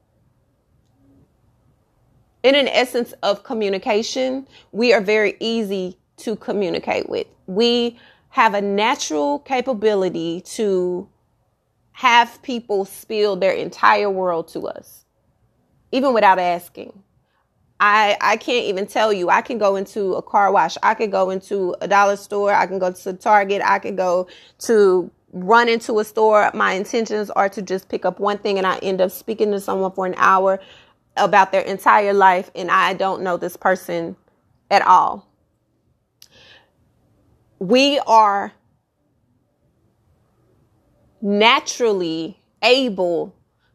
in 2.42 2.54
an 2.54 2.68
essence 2.68 3.12
of 3.22 3.42
communication, 3.42 4.46
we 4.72 4.92
are 4.92 5.00
very 5.00 5.36
easy 5.40 5.98
to 6.18 6.36
communicate 6.36 7.08
with. 7.08 7.26
We 7.46 7.98
have 8.30 8.54
a 8.54 8.60
natural 8.60 9.40
capability 9.40 10.40
to 10.42 11.08
have 11.92 12.40
people 12.42 12.84
spill 12.84 13.36
their 13.36 13.52
entire 13.52 14.08
world 14.08 14.48
to 14.48 14.68
us, 14.68 15.04
even 15.92 16.14
without 16.14 16.38
asking. 16.38 17.02
I, 17.78 18.16
I 18.20 18.36
can't 18.36 18.66
even 18.66 18.86
tell 18.86 19.12
you. 19.12 19.30
I 19.30 19.40
can 19.40 19.58
go 19.58 19.76
into 19.76 20.14
a 20.14 20.22
car 20.22 20.52
wash. 20.52 20.76
I 20.82 20.94
could 20.94 21.10
go 21.10 21.30
into 21.30 21.74
a 21.80 21.88
dollar 21.88 22.16
store. 22.16 22.52
I 22.52 22.66
can 22.66 22.78
go 22.78 22.92
to 22.92 23.12
Target. 23.14 23.62
I 23.64 23.78
can 23.78 23.96
go 23.96 24.28
to 24.60 25.10
run 25.32 25.68
into 25.68 25.98
a 25.98 26.04
store. 26.04 26.50
My 26.52 26.74
intentions 26.74 27.30
are 27.30 27.48
to 27.48 27.62
just 27.62 27.88
pick 27.88 28.04
up 28.04 28.20
one 28.20 28.36
thing 28.36 28.58
and 28.58 28.66
I 28.66 28.76
end 28.78 29.00
up 29.00 29.10
speaking 29.10 29.50
to 29.52 29.60
someone 29.60 29.92
for 29.92 30.04
an 30.04 30.14
hour 30.18 30.60
about 31.20 31.52
their 31.52 31.62
entire 31.62 32.12
life 32.12 32.50
and 32.54 32.70
I 32.70 32.94
don't 32.94 33.22
know 33.22 33.36
this 33.36 33.56
person 33.56 34.16
at 34.70 34.82
all. 34.82 35.28
We 37.58 37.98
are 38.06 38.52
naturally 41.20 42.38
able 42.62 43.34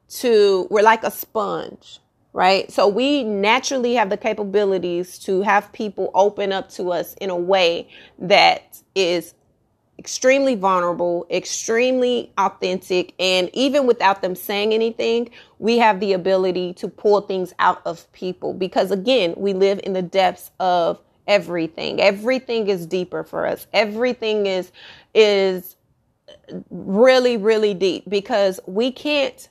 to, 0.10 0.68
we're 0.70 0.82
like 0.82 1.04
a 1.04 1.12
sponge 1.12 2.00
right? 2.36 2.70
So 2.70 2.90
we 2.90 3.24
naturally 3.24 3.94
have 3.94 4.10
the 4.10 4.18
capabilities 4.18 5.18
to 5.20 5.42
have 5.44 5.72
people 5.72 6.12
open 6.14 6.52
up 6.52 6.70
to 6.72 6.92
us 6.92 7.14
in 7.22 7.30
a 7.30 7.36
way 7.36 7.88
that 8.20 8.82
is 8.94 9.34
extremely 10.06 10.54
vulnerable, 10.54 11.26
extremely 11.32 12.32
authentic, 12.38 13.16
and 13.18 13.50
even 13.54 13.88
without 13.88 14.22
them 14.22 14.36
saying 14.36 14.72
anything, 14.72 15.28
we 15.58 15.80
have 15.80 16.00
the 16.00 16.14
ability 16.14 16.74
to 16.74 16.88
pull 16.88 17.22
things 17.22 17.56
out 17.58 17.82
of 17.88 18.12
people 18.12 18.54
because 18.54 18.92
again, 18.92 19.34
we 19.36 19.52
live 19.52 19.80
in 19.84 19.94
the 19.94 20.04
depths 20.04 20.52
of 20.60 21.00
everything. 21.26 22.00
Everything 22.00 22.68
is 22.68 22.86
deeper 22.86 23.24
for 23.24 23.48
us. 23.48 23.66
Everything 23.74 24.46
is 24.46 24.72
is 25.16 25.76
really 26.70 27.36
really 27.36 27.74
deep 27.74 28.08
because 28.08 28.60
we 28.68 28.92
can't 28.92 29.50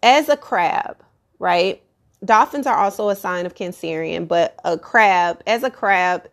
as 0.00 0.28
a 0.28 0.36
crab, 0.36 1.02
right? 1.40 1.82
Dolphins 2.24 2.68
are 2.68 2.76
also 2.76 3.08
a 3.08 3.16
sign 3.16 3.46
of 3.46 3.56
Cancerian, 3.56 4.28
but 4.28 4.54
a 4.64 4.78
crab, 4.78 5.42
as 5.44 5.64
a 5.64 5.70
crab, 5.70 6.28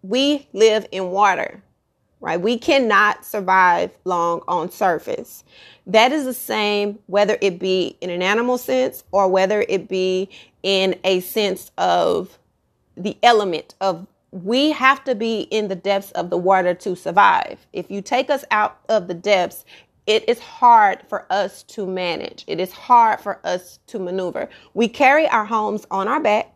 we 0.00 0.48
live 0.52 0.86
in 0.92 1.10
water, 1.10 1.62
right? 2.20 2.40
We 2.40 2.58
cannot 2.58 3.24
survive 3.24 3.90
long 4.04 4.42
on 4.48 4.70
surface. 4.70 5.44
That 5.86 6.12
is 6.12 6.24
the 6.24 6.34
same 6.34 6.98
whether 7.06 7.38
it 7.40 7.58
be 7.58 7.96
in 8.00 8.10
an 8.10 8.22
animal 8.22 8.58
sense 8.58 9.04
or 9.12 9.28
whether 9.28 9.64
it 9.68 9.88
be 9.88 10.28
in 10.62 10.98
a 11.04 11.20
sense 11.20 11.70
of 11.78 12.38
the 12.96 13.16
element 13.22 13.74
of 13.80 14.06
we 14.32 14.72
have 14.72 15.02
to 15.04 15.14
be 15.14 15.42
in 15.42 15.68
the 15.68 15.76
depths 15.76 16.10
of 16.12 16.30
the 16.30 16.36
water 16.36 16.74
to 16.74 16.96
survive. 16.96 17.66
If 17.72 17.90
you 17.90 18.02
take 18.02 18.28
us 18.28 18.44
out 18.50 18.78
of 18.88 19.08
the 19.08 19.14
depths 19.14 19.64
it 20.06 20.28
is 20.28 20.38
hard 20.38 21.02
for 21.08 21.26
us 21.30 21.64
to 21.64 21.86
manage. 21.86 22.44
It 22.46 22.60
is 22.60 22.72
hard 22.72 23.20
for 23.20 23.40
us 23.44 23.80
to 23.88 23.98
maneuver. 23.98 24.48
We 24.72 24.88
carry 24.88 25.26
our 25.26 25.44
homes 25.44 25.86
on 25.90 26.06
our 26.08 26.20
back. 26.20 26.55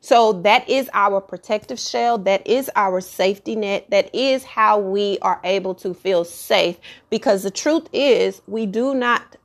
So 0.00 0.32
that 0.42 0.68
is 0.68 0.90
our 0.92 1.20
protective 1.20 1.78
shell. 1.78 2.18
That 2.18 2.46
is 2.46 2.70
our 2.76 3.00
safety 3.00 3.56
net. 3.56 3.90
That 3.90 4.14
is 4.14 4.44
how 4.44 4.78
we 4.78 5.18
are 5.22 5.40
able 5.44 5.74
to 5.76 5.94
feel 5.94 6.24
safe. 6.24 6.78
Because 7.10 7.42
the 7.42 7.50
truth 7.50 7.88
is, 7.92 8.42
we 8.46 8.66
do 8.66 8.94
not 8.94 9.36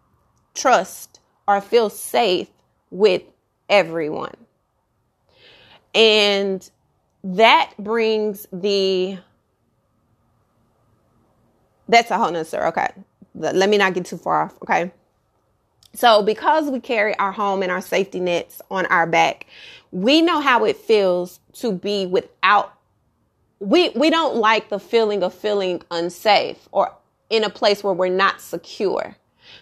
trust 0.54 1.19
or 1.47 1.62
feel 1.62 1.89
safe 1.89 2.50
with 2.89 3.23
everyone. 3.69 4.36
And 5.93 6.69
that 7.23 7.73
brings 7.78 8.47
the 8.54 9.17
that's 11.89 12.12
a 12.12 12.17
whole 12.17 12.32
nother 12.32 12.67
okay 12.67 12.89
let 13.38 13.69
me 13.69 13.78
not 13.78 13.93
get 13.93 14.06
too 14.06 14.17
far 14.17 14.43
off, 14.43 14.56
okay? 14.63 14.91
So, 15.97 16.21
because 16.21 16.69
we 16.69 16.79
carry 16.79 17.17
our 17.17 17.31
home 17.31 17.63
and 17.63 17.71
our 17.71 17.81
safety 17.81 18.19
nets 18.19 18.62
on 18.69 18.86
our 18.86 19.07
back, 19.07 19.47
we 19.89 20.21
know 20.21 20.39
how 20.39 20.63
it 20.63 20.77
feels 20.77 21.39
to 21.53 21.71
be 21.71 22.05
without 22.05 22.77
we 23.60 23.89
we 23.95 24.12
don't 24.12 24.36
like 24.36 24.69
the 24.69 24.79
feeling 24.79 25.23
of 25.23 25.33
feeling 25.33 25.81
unsafe 25.89 26.69
or 26.71 26.93
in 27.31 27.43
a 27.43 27.49
place 27.49 27.83
where 27.83 27.95
we're 27.95 28.10
not 28.10 28.41
secure. 28.41 29.15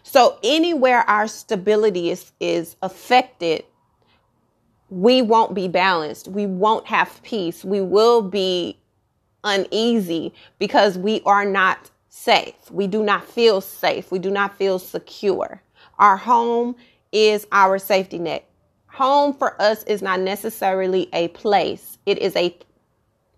So 0.03 0.37
anywhere 0.43 1.09
our 1.09 1.29
stability 1.29 2.09
is 2.09 2.33
is 2.41 2.75
affected, 2.81 3.63
we 4.89 5.21
won't 5.21 5.53
be 5.53 5.69
balanced. 5.69 6.27
We 6.27 6.47
won't 6.47 6.85
have 6.87 7.23
peace. 7.23 7.63
We 7.63 7.79
will 7.79 8.21
be 8.21 8.77
uneasy 9.45 10.33
because 10.59 10.97
we 10.97 11.21
are 11.25 11.45
not 11.45 11.91
safe. 12.09 12.69
We 12.71 12.87
do 12.87 13.01
not 13.01 13.23
feel 13.23 13.61
safe. 13.61 14.11
We 14.11 14.19
do 14.19 14.31
not 14.31 14.57
feel 14.57 14.79
secure. 14.79 15.61
Our 15.99 16.17
home 16.17 16.75
is 17.11 17.47
our 17.51 17.79
safety 17.79 18.19
net. 18.19 18.47
Home 18.87 19.33
for 19.33 19.61
us 19.61 19.83
is 19.83 20.01
not 20.01 20.19
necessarily 20.19 21.09
a 21.13 21.27
place, 21.29 21.97
it 22.05 22.17
is 22.19 22.35
a 22.35 22.57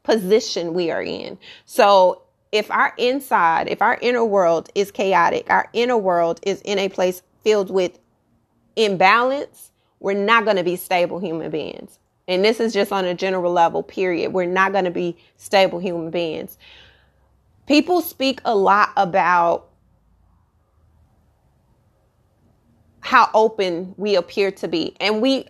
position 0.04 0.74
we 0.74 0.92
are 0.92 1.02
in. 1.02 1.38
So 1.66 2.22
if 2.52 2.70
our 2.72 2.94
inside, 2.98 3.68
if 3.68 3.82
our 3.82 3.98
inner 4.02 4.24
world 4.24 4.70
is 4.76 4.92
chaotic, 4.92 5.50
our 5.50 5.70
inner 5.74 5.98
world 5.98 6.40
is 6.44 6.62
in 6.62 6.80
a 6.80 6.90
place 6.90 7.22
filled 7.44 7.72
with 7.72 8.00
imbalance, 8.76 9.72
we're 10.00 10.14
not 10.14 10.46
going 10.46 10.58
to 10.58 10.64
be 10.64 10.76
stable 10.76 11.20
human 11.20 11.52
beings. 11.52 12.00
And 12.28 12.44
this 12.44 12.60
is 12.60 12.74
just 12.74 12.92
on 12.92 13.06
a 13.06 13.14
general 13.14 13.52
level, 13.52 13.84
period. 13.84 14.34
We're 14.34 14.46
not 14.46 14.72
going 14.72 14.86
to 14.86 14.92
be 14.92 15.18
stable 15.38 15.80
human 15.80 16.12
beings 16.12 16.58
people 17.68 18.02
speak 18.02 18.42
a 18.46 18.56
lot 18.56 18.92
about 18.98 19.67
how 23.08 23.30
open 23.34 23.94
we 23.96 24.18
appear 24.18 24.52
to 24.52 24.68
be. 24.68 24.94
And 25.00 25.22
we 25.22 25.48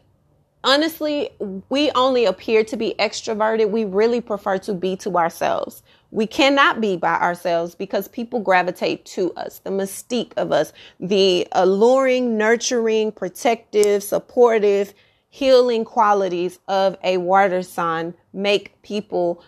honestly, 0.63 1.31
we 1.69 1.89
only 1.95 2.25
appear 2.25 2.63
to 2.63 2.77
be 2.77 2.93
extroverted. 2.99 3.71
We 3.71 3.83
really 3.83 4.21
prefer 4.21 4.59
to 4.59 4.75
be 4.75 4.95
to 4.97 5.17
ourselves. 5.17 5.81
We 6.11 6.27
cannot 6.27 6.81
be 6.81 6.97
by 6.97 7.15
ourselves 7.15 7.73
because 7.73 8.07
people 8.09 8.41
gravitate 8.41 9.05
to 9.05 9.33
us. 9.33 9.57
The 9.57 9.71
mystique 9.71 10.33
of 10.37 10.51
us, 10.51 10.71
the 10.99 11.47
alluring, 11.51 12.37
nurturing, 12.37 13.11
protective, 13.11 14.03
supportive, 14.03 14.93
healing 15.29 15.83
qualities 15.83 16.59
of 16.67 16.95
a 17.03 17.17
water 17.17 17.63
sign 17.63 18.13
make 18.33 18.79
people 18.83 19.43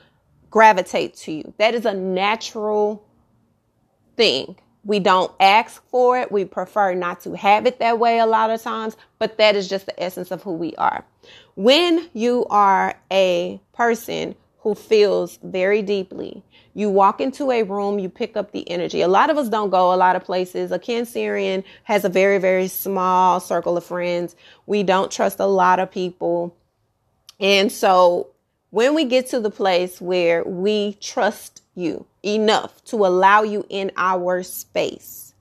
gravitate 0.49 1.15
to 1.17 1.31
you. 1.31 1.53
That 1.59 1.75
is 1.75 1.85
a 1.85 1.93
natural 1.93 3.05
thing. 4.17 4.55
We 4.83 4.99
don't 4.99 5.31
ask 5.39 5.83
for 5.89 6.19
it. 6.19 6.31
We 6.31 6.45
prefer 6.45 6.93
not 6.93 7.21
to 7.21 7.33
have 7.33 7.65
it 7.65 7.79
that 7.79 7.99
way 7.99 8.19
a 8.19 8.25
lot 8.25 8.49
of 8.49 8.61
times, 8.61 8.95
but 9.17 9.37
that 9.37 9.55
is 9.55 9.67
just 9.67 9.85
the 9.85 10.03
essence 10.03 10.31
of 10.31 10.41
who 10.43 10.53
we 10.53 10.75
are. 10.75 11.05
When 11.55 12.09
you 12.13 12.45
are 12.49 12.95
a 13.11 13.59
person 13.73 14.35
who 14.59 14.75
feels 14.75 15.37
very 15.43 15.81
deeply, 15.81 16.43
you 16.73 16.89
walk 16.89 17.19
into 17.19 17.51
a 17.51 17.63
room, 17.63 17.99
you 17.99 18.09
pick 18.09 18.37
up 18.37 18.51
the 18.51 18.69
energy. 18.69 19.01
A 19.01 19.07
lot 19.07 19.29
of 19.29 19.37
us 19.37 19.49
don't 19.49 19.69
go 19.69 19.93
a 19.93 19.97
lot 19.97 20.15
of 20.15 20.23
places. 20.23 20.71
A 20.71 20.79
Cancerian 20.79 21.63
has 21.83 22.05
a 22.05 22.09
very, 22.09 22.37
very 22.37 22.67
small 22.67 23.39
circle 23.39 23.75
of 23.75 23.83
friends. 23.83 24.35
We 24.65 24.83
don't 24.83 25.11
trust 25.11 25.39
a 25.39 25.45
lot 25.45 25.79
of 25.79 25.91
people. 25.91 26.55
And 27.39 27.71
so 27.71 28.29
when 28.69 28.93
we 28.93 29.05
get 29.05 29.27
to 29.27 29.39
the 29.39 29.49
place 29.49 29.99
where 29.99 30.43
we 30.43 30.93
trust 31.01 31.63
you 31.75 32.05
enough 32.23 32.84
to 32.86 33.05
allow 33.05 33.43
you 33.43 33.65
in 33.69 33.91
our 33.97 34.43
space, 34.43 35.34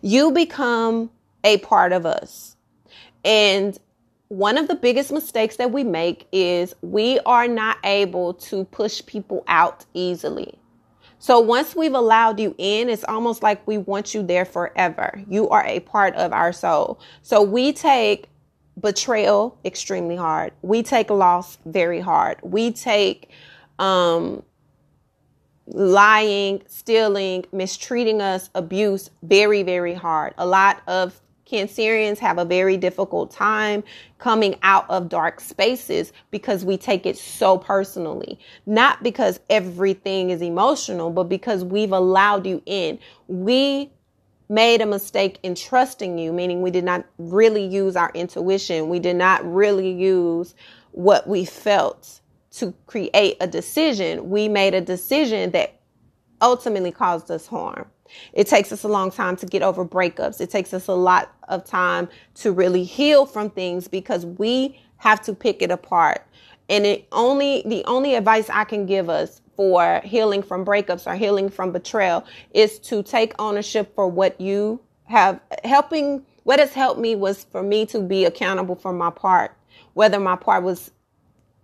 you 0.00 0.30
become 0.32 1.10
a 1.44 1.58
part 1.58 1.92
of 1.92 2.06
us. 2.06 2.56
And 3.24 3.78
one 4.28 4.58
of 4.58 4.68
the 4.68 4.74
biggest 4.74 5.10
mistakes 5.10 5.56
that 5.56 5.72
we 5.72 5.82
make 5.84 6.26
is 6.32 6.74
we 6.82 7.18
are 7.20 7.48
not 7.48 7.78
able 7.84 8.34
to 8.34 8.64
push 8.66 9.04
people 9.04 9.42
out 9.48 9.84
easily. 9.92 10.54
So 11.18 11.38
once 11.38 11.76
we've 11.76 11.94
allowed 11.94 12.40
you 12.40 12.54
in, 12.56 12.88
it's 12.88 13.04
almost 13.04 13.42
like 13.42 13.66
we 13.66 13.76
want 13.76 14.14
you 14.14 14.22
there 14.22 14.46
forever. 14.46 15.22
You 15.28 15.50
are 15.50 15.64
a 15.66 15.80
part 15.80 16.14
of 16.14 16.32
our 16.32 16.52
soul. 16.52 16.98
So 17.22 17.42
we 17.42 17.72
take 17.72 18.28
betrayal 18.80 19.58
extremely 19.64 20.16
hard. 20.16 20.52
We 20.62 20.82
take 20.82 21.10
loss 21.10 21.58
very 21.66 22.00
hard. 22.00 22.38
We 22.42 22.72
take 22.72 23.28
um, 23.78 24.42
lying, 25.72 26.62
stealing, 26.66 27.44
mistreating 27.52 28.20
us, 28.20 28.50
abuse 28.54 29.10
very, 29.22 29.62
very 29.62 29.94
hard. 29.94 30.34
A 30.38 30.46
lot 30.46 30.82
of 30.86 31.20
Cancerians 31.50 32.18
have 32.18 32.38
a 32.38 32.44
very 32.44 32.76
difficult 32.76 33.32
time 33.32 33.82
coming 34.18 34.54
out 34.62 34.88
of 34.88 35.08
dark 35.08 35.40
spaces 35.40 36.12
because 36.30 36.64
we 36.64 36.76
take 36.76 37.06
it 37.06 37.16
so 37.16 37.58
personally. 37.58 38.38
Not 38.66 39.02
because 39.02 39.40
everything 39.50 40.30
is 40.30 40.42
emotional, 40.42 41.10
but 41.10 41.24
because 41.24 41.64
we've 41.64 41.92
allowed 41.92 42.46
you 42.46 42.62
in. 42.66 42.98
We 43.26 43.90
made 44.48 44.80
a 44.80 44.86
mistake 44.86 45.38
in 45.42 45.54
trusting 45.54 46.18
you, 46.18 46.32
meaning 46.32 46.62
we 46.62 46.70
did 46.70 46.84
not 46.84 47.04
really 47.18 47.64
use 47.64 47.96
our 47.96 48.10
intuition. 48.14 48.88
We 48.88 48.98
did 48.98 49.16
not 49.16 49.44
really 49.44 49.90
use 49.90 50.54
what 50.92 51.26
we 51.26 51.44
felt 51.44 52.19
to 52.52 52.74
create 52.86 53.36
a 53.40 53.46
decision. 53.46 54.30
We 54.30 54.48
made 54.48 54.74
a 54.74 54.80
decision 54.80 55.50
that 55.52 55.80
ultimately 56.40 56.90
caused 56.90 57.30
us 57.30 57.46
harm. 57.46 57.86
It 58.32 58.46
takes 58.46 58.72
us 58.72 58.82
a 58.82 58.88
long 58.88 59.10
time 59.10 59.36
to 59.36 59.46
get 59.46 59.62
over 59.62 59.84
breakups. 59.84 60.40
It 60.40 60.50
takes 60.50 60.74
us 60.74 60.88
a 60.88 60.94
lot 60.94 61.32
of 61.48 61.64
time 61.64 62.08
to 62.36 62.52
really 62.52 62.84
heal 62.84 63.26
from 63.26 63.50
things 63.50 63.86
because 63.86 64.26
we 64.26 64.80
have 64.96 65.20
to 65.22 65.34
pick 65.34 65.62
it 65.62 65.70
apart. 65.70 66.26
And 66.68 66.86
it 66.86 67.06
only 67.12 67.62
the 67.66 67.84
only 67.84 68.14
advice 68.14 68.48
I 68.50 68.64
can 68.64 68.86
give 68.86 69.08
us 69.08 69.40
for 69.56 70.00
healing 70.04 70.42
from 70.42 70.64
breakups 70.64 71.06
or 71.06 71.14
healing 71.16 71.50
from 71.50 71.72
betrayal 71.72 72.24
is 72.52 72.78
to 72.78 73.02
take 73.02 73.34
ownership 73.38 73.94
for 73.94 74.08
what 74.08 74.40
you 74.40 74.80
have 75.04 75.40
helping 75.64 76.24
what 76.44 76.58
has 76.58 76.72
helped 76.72 77.00
me 77.00 77.14
was 77.14 77.44
for 77.44 77.62
me 77.62 77.84
to 77.84 78.00
be 78.00 78.24
accountable 78.24 78.76
for 78.76 78.92
my 78.92 79.10
part 79.10 79.54
whether 79.94 80.20
my 80.20 80.36
part 80.36 80.62
was 80.62 80.92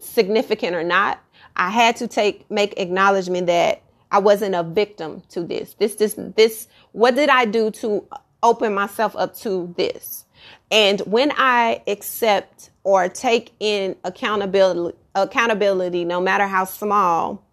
significant 0.07 0.75
or 0.75 0.85
not 0.85 1.21
i 1.57 1.71
had 1.71 1.97
to 1.97 2.07
take 2.07 2.51
make 2.51 2.79
acknowledgement 2.79 3.47
that 3.47 3.83
I 4.11 4.19
wasn't 4.19 4.55
a 4.55 4.63
victim 4.63 5.23
to 5.31 5.43
this. 5.43 5.75
This, 5.75 5.97
this, 5.97 6.15
this, 6.37 6.69
what 6.93 7.15
did 7.15 7.29
I 7.29 7.45
do 7.45 7.71
to 7.73 8.07
open 8.43 8.75
myself 8.75 9.17
up 9.17 9.35
to 9.39 9.75
this? 9.77 10.25
And 10.71 11.01
when 11.01 11.33
I 11.37 11.83
accept 11.87 12.71
or 12.85 13.09
take 13.09 13.53
in 13.59 13.97
accountability, 14.05 14.97
accountability, 15.15 16.05
no 16.05 16.21
matter 16.21 16.47
how 16.47 16.65
small, 16.65 17.45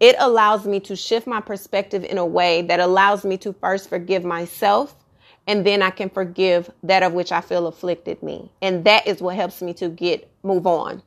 it 0.00 0.16
allows 0.18 0.66
me 0.66 0.80
to 0.80 0.96
shift 0.96 1.26
my 1.26 1.40
perspective 1.40 2.04
in 2.04 2.18
a 2.18 2.26
way 2.26 2.62
that 2.62 2.80
allows 2.80 3.24
me 3.24 3.36
to 3.38 3.52
first 3.52 3.88
forgive 3.88 4.24
myself 4.24 4.94
and 5.46 5.64
then 5.64 5.80
I 5.80 5.90
can 5.90 6.10
forgive 6.10 6.70
that 6.82 7.04
of 7.04 7.12
which 7.12 7.30
I 7.30 7.40
feel 7.40 7.68
afflicted 7.68 8.22
me. 8.22 8.50
And 8.60 8.84
that 8.84 9.06
is 9.06 9.20
what 9.20 9.36
helps 9.36 9.62
me 9.62 9.74
to 9.74 9.88
get 9.88 10.28
move 10.42 10.66
on. 10.66 11.02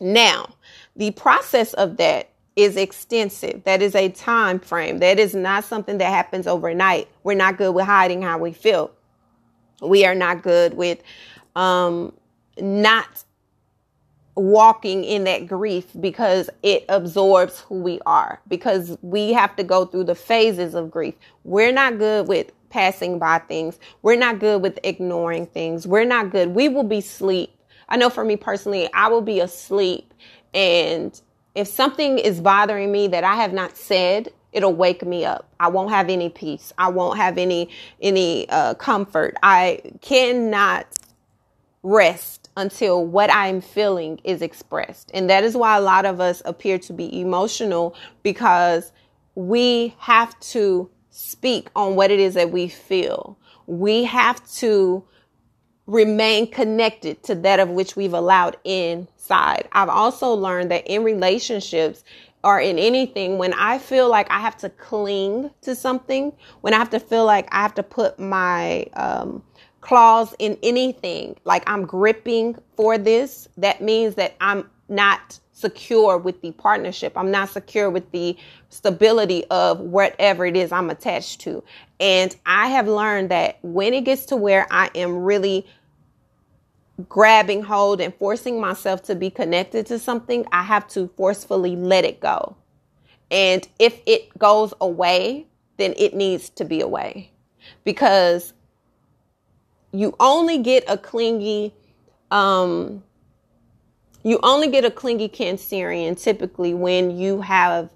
Now, 0.00 0.54
the 0.96 1.10
process 1.12 1.74
of 1.74 1.96
that 1.98 2.30
is 2.56 2.76
extensive. 2.76 3.62
That 3.64 3.82
is 3.82 3.94
a 3.94 4.08
time 4.08 4.58
frame. 4.58 4.98
That 4.98 5.18
is 5.18 5.34
not 5.34 5.64
something 5.64 5.98
that 5.98 6.10
happens 6.10 6.46
overnight. 6.46 7.08
We're 7.22 7.34
not 7.34 7.56
good 7.56 7.74
with 7.74 7.86
hiding 7.86 8.22
how 8.22 8.38
we 8.38 8.52
feel. 8.52 8.90
We 9.80 10.04
are 10.04 10.14
not 10.14 10.42
good 10.42 10.74
with 10.74 11.02
um, 11.54 12.12
not 12.60 13.24
walking 14.34 15.04
in 15.04 15.24
that 15.24 15.46
grief 15.46 15.86
because 16.00 16.48
it 16.62 16.84
absorbs 16.88 17.60
who 17.60 17.80
we 17.80 18.00
are 18.06 18.40
because 18.48 18.96
we 19.02 19.32
have 19.32 19.54
to 19.56 19.64
go 19.64 19.84
through 19.84 20.04
the 20.04 20.14
phases 20.14 20.74
of 20.74 20.90
grief. 20.90 21.14
We're 21.44 21.72
not 21.72 21.98
good 21.98 22.28
with 22.28 22.52
passing 22.70 23.18
by 23.18 23.38
things. 23.40 23.78
We're 24.02 24.16
not 24.16 24.38
good 24.38 24.62
with 24.62 24.78
ignoring 24.84 25.46
things. 25.46 25.86
We're 25.86 26.04
not 26.04 26.30
good. 26.30 26.48
We 26.50 26.68
will 26.68 26.84
be 26.84 26.98
asleep. 26.98 27.50
I 27.88 27.96
know 27.96 28.10
for 28.10 28.24
me 28.24 28.36
personally, 28.36 28.88
I 28.92 29.08
will 29.08 29.22
be 29.22 29.40
asleep 29.40 30.12
and 30.54 31.20
if 31.54 31.66
something 31.66 32.18
is 32.18 32.40
bothering 32.40 32.92
me 32.92 33.08
that 33.08 33.24
I 33.24 33.34
have 33.34 33.52
not 33.52 33.76
said, 33.76 34.32
it'll 34.52 34.74
wake 34.74 35.04
me 35.04 35.24
up. 35.24 35.48
I 35.58 35.68
won't 35.68 35.90
have 35.90 36.08
any 36.08 36.28
peace. 36.28 36.72
I 36.78 36.88
won't 36.88 37.18
have 37.18 37.36
any 37.36 37.68
any 38.00 38.48
uh, 38.48 38.74
comfort. 38.74 39.36
I 39.42 39.82
cannot 40.00 40.86
rest 41.82 42.48
until 42.56 43.04
what 43.04 43.30
I'm 43.32 43.60
feeling 43.60 44.20
is 44.24 44.42
expressed. 44.42 45.10
And 45.14 45.28
that 45.30 45.44
is 45.44 45.56
why 45.56 45.76
a 45.76 45.80
lot 45.80 46.06
of 46.06 46.20
us 46.20 46.42
appear 46.44 46.78
to 46.80 46.92
be 46.92 47.20
emotional 47.20 47.94
because 48.22 48.92
we 49.34 49.94
have 49.98 50.38
to 50.40 50.90
speak 51.10 51.70
on 51.74 51.94
what 51.94 52.10
it 52.10 52.20
is 52.20 52.34
that 52.34 52.50
we 52.50 52.68
feel. 52.68 53.38
We 53.66 54.04
have 54.04 54.44
to 54.56 55.04
remain 55.88 56.50
connected 56.50 57.22
to 57.24 57.34
that 57.34 57.58
of 57.58 57.70
which 57.70 57.96
we've 57.96 58.12
allowed 58.12 58.58
inside. 58.62 59.66
I've 59.72 59.88
also 59.88 60.34
learned 60.34 60.70
that 60.70 60.86
in 60.86 61.02
relationships 61.02 62.04
or 62.44 62.60
in 62.60 62.78
anything, 62.78 63.38
when 63.38 63.54
I 63.54 63.78
feel 63.78 64.08
like 64.08 64.30
I 64.30 64.38
have 64.38 64.56
to 64.58 64.68
cling 64.68 65.50
to 65.62 65.74
something, 65.74 66.32
when 66.60 66.74
I 66.74 66.76
have 66.76 66.90
to 66.90 67.00
feel 67.00 67.24
like 67.24 67.48
I 67.52 67.62
have 67.62 67.74
to 67.74 67.82
put 67.82 68.20
my 68.20 68.82
um, 68.94 69.42
claws 69.80 70.34
in 70.38 70.58
anything, 70.62 71.36
like 71.44 71.68
I'm 71.68 71.86
gripping 71.86 72.56
for 72.76 72.98
this, 72.98 73.48
that 73.56 73.80
means 73.80 74.14
that 74.16 74.36
I'm 74.42 74.68
not 74.90 75.40
secure 75.52 76.16
with 76.18 76.40
the 76.42 76.52
partnership. 76.52 77.14
I'm 77.16 77.30
not 77.32 77.48
secure 77.48 77.90
with 77.90 78.08
the 78.12 78.36
stability 78.68 79.44
of 79.46 79.80
whatever 79.80 80.46
it 80.46 80.56
is 80.56 80.70
I'm 80.70 80.90
attached 80.90 81.40
to. 81.40 81.64
And 81.98 82.36
I 82.46 82.68
have 82.68 82.86
learned 82.86 83.30
that 83.30 83.58
when 83.62 83.92
it 83.92 84.04
gets 84.04 84.26
to 84.26 84.36
where 84.36 84.68
I 84.70 84.90
am 84.94 85.16
really 85.16 85.66
grabbing 87.06 87.62
hold 87.62 88.00
and 88.00 88.14
forcing 88.14 88.60
myself 88.60 89.02
to 89.04 89.14
be 89.14 89.30
connected 89.30 89.86
to 89.86 89.98
something, 89.98 90.44
I 90.50 90.62
have 90.62 90.88
to 90.88 91.08
forcefully 91.16 91.76
let 91.76 92.04
it 92.04 92.20
go. 92.20 92.56
And 93.30 93.66
if 93.78 94.00
it 94.06 94.36
goes 94.38 94.74
away, 94.80 95.46
then 95.76 95.94
it 95.96 96.14
needs 96.14 96.48
to 96.50 96.64
be 96.64 96.80
away 96.80 97.30
because 97.84 98.52
you 99.92 100.14
only 100.18 100.58
get 100.58 100.84
a 100.88 100.98
clingy, 100.98 101.74
um, 102.30 103.02
you 104.24 104.40
only 104.42 104.68
get 104.68 104.84
a 104.84 104.90
clingy 104.90 105.28
Cancerian 105.28 106.20
typically 106.20 106.74
when 106.74 107.16
you 107.16 107.40
have 107.42 107.90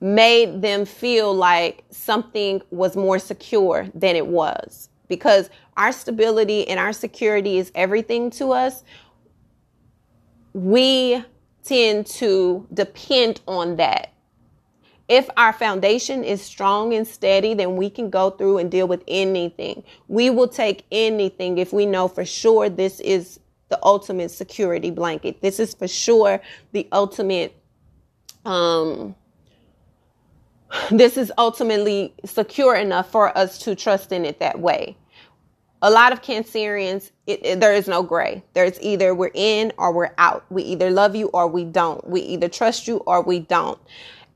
made 0.00 0.60
them 0.60 0.84
feel 0.84 1.32
like 1.32 1.82
something 1.90 2.60
was 2.70 2.94
more 2.94 3.18
secure 3.18 3.88
than 3.94 4.16
it 4.16 4.26
was 4.26 4.90
because 5.08 5.50
our 5.76 5.92
stability 5.92 6.66
and 6.68 6.78
our 6.78 6.92
security 6.92 7.58
is 7.58 7.70
everything 7.74 8.30
to 8.30 8.52
us, 8.52 8.84
we 10.52 11.24
tend 11.64 12.06
to 12.06 12.66
depend 12.72 13.40
on 13.46 13.76
that. 13.76 14.12
If 15.08 15.28
our 15.36 15.52
foundation 15.52 16.24
is 16.24 16.40
strong 16.40 16.94
and 16.94 17.06
steady, 17.06 17.52
then 17.52 17.76
we 17.76 17.90
can 17.90 18.08
go 18.08 18.30
through 18.30 18.58
and 18.58 18.70
deal 18.70 18.88
with 18.88 19.02
anything. 19.06 19.84
We 20.08 20.30
will 20.30 20.48
take 20.48 20.86
anything 20.90 21.58
if 21.58 21.72
we 21.72 21.84
know 21.84 22.08
for 22.08 22.24
sure 22.24 22.70
this 22.70 23.00
is 23.00 23.38
the 23.68 23.78
ultimate 23.82 24.30
security 24.30 24.90
blanket. 24.90 25.42
This 25.42 25.60
is 25.60 25.74
for 25.74 25.88
sure 25.88 26.40
the 26.72 26.88
ultimate 26.92 27.54
um 28.44 29.14
this 30.90 31.16
is 31.16 31.32
ultimately 31.38 32.14
secure 32.24 32.74
enough 32.74 33.10
for 33.10 33.36
us 33.36 33.58
to 33.58 33.74
trust 33.74 34.12
in 34.12 34.24
it 34.24 34.38
that 34.40 34.58
way. 34.58 34.96
A 35.82 35.90
lot 35.90 36.12
of 36.12 36.22
Cancerians, 36.22 37.10
it, 37.26 37.44
it, 37.44 37.60
there 37.60 37.74
is 37.74 37.86
no 37.86 38.02
gray. 38.02 38.42
There's 38.54 38.80
either 38.80 39.14
we're 39.14 39.30
in 39.34 39.72
or 39.76 39.92
we're 39.92 40.14
out. 40.16 40.44
We 40.50 40.62
either 40.62 40.90
love 40.90 41.14
you 41.14 41.26
or 41.28 41.46
we 41.46 41.64
don't. 41.64 42.06
We 42.08 42.22
either 42.22 42.48
trust 42.48 42.88
you 42.88 42.98
or 43.06 43.22
we 43.22 43.40
don't. 43.40 43.78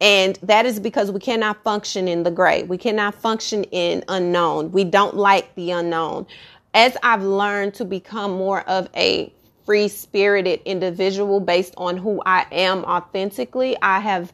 And 0.01 0.39
that 0.43 0.67
is 0.67 0.79
because 0.79 1.11
we 1.11 1.21
cannot 1.21 1.63
function 1.65 2.07
in 2.07 2.23
the 2.23 2.31
gray. 2.31 2.63
We 2.65 2.79
cannot 2.79 3.15
function 3.15 3.65
in 3.65 4.05
unknown. 4.09 4.71
We 4.73 4.85
don't 4.85 5.17
like 5.17 5.55
the 5.55 5.71
unknown. 5.71 6.27
As 6.75 6.97
I've 7.03 7.23
learned 7.23 7.75
to 7.75 7.85
become 7.85 8.33
more 8.33 8.61
of 8.69 8.89
a 8.95 9.33
free 9.65 9.89
spirited 9.89 10.61
individual 10.65 11.41
based 11.41 11.75
on 11.79 11.97
who 11.97 12.23
I 12.25 12.47
am 12.53 12.85
authentically, 12.85 13.77
I 13.83 14.01
have 14.01 14.33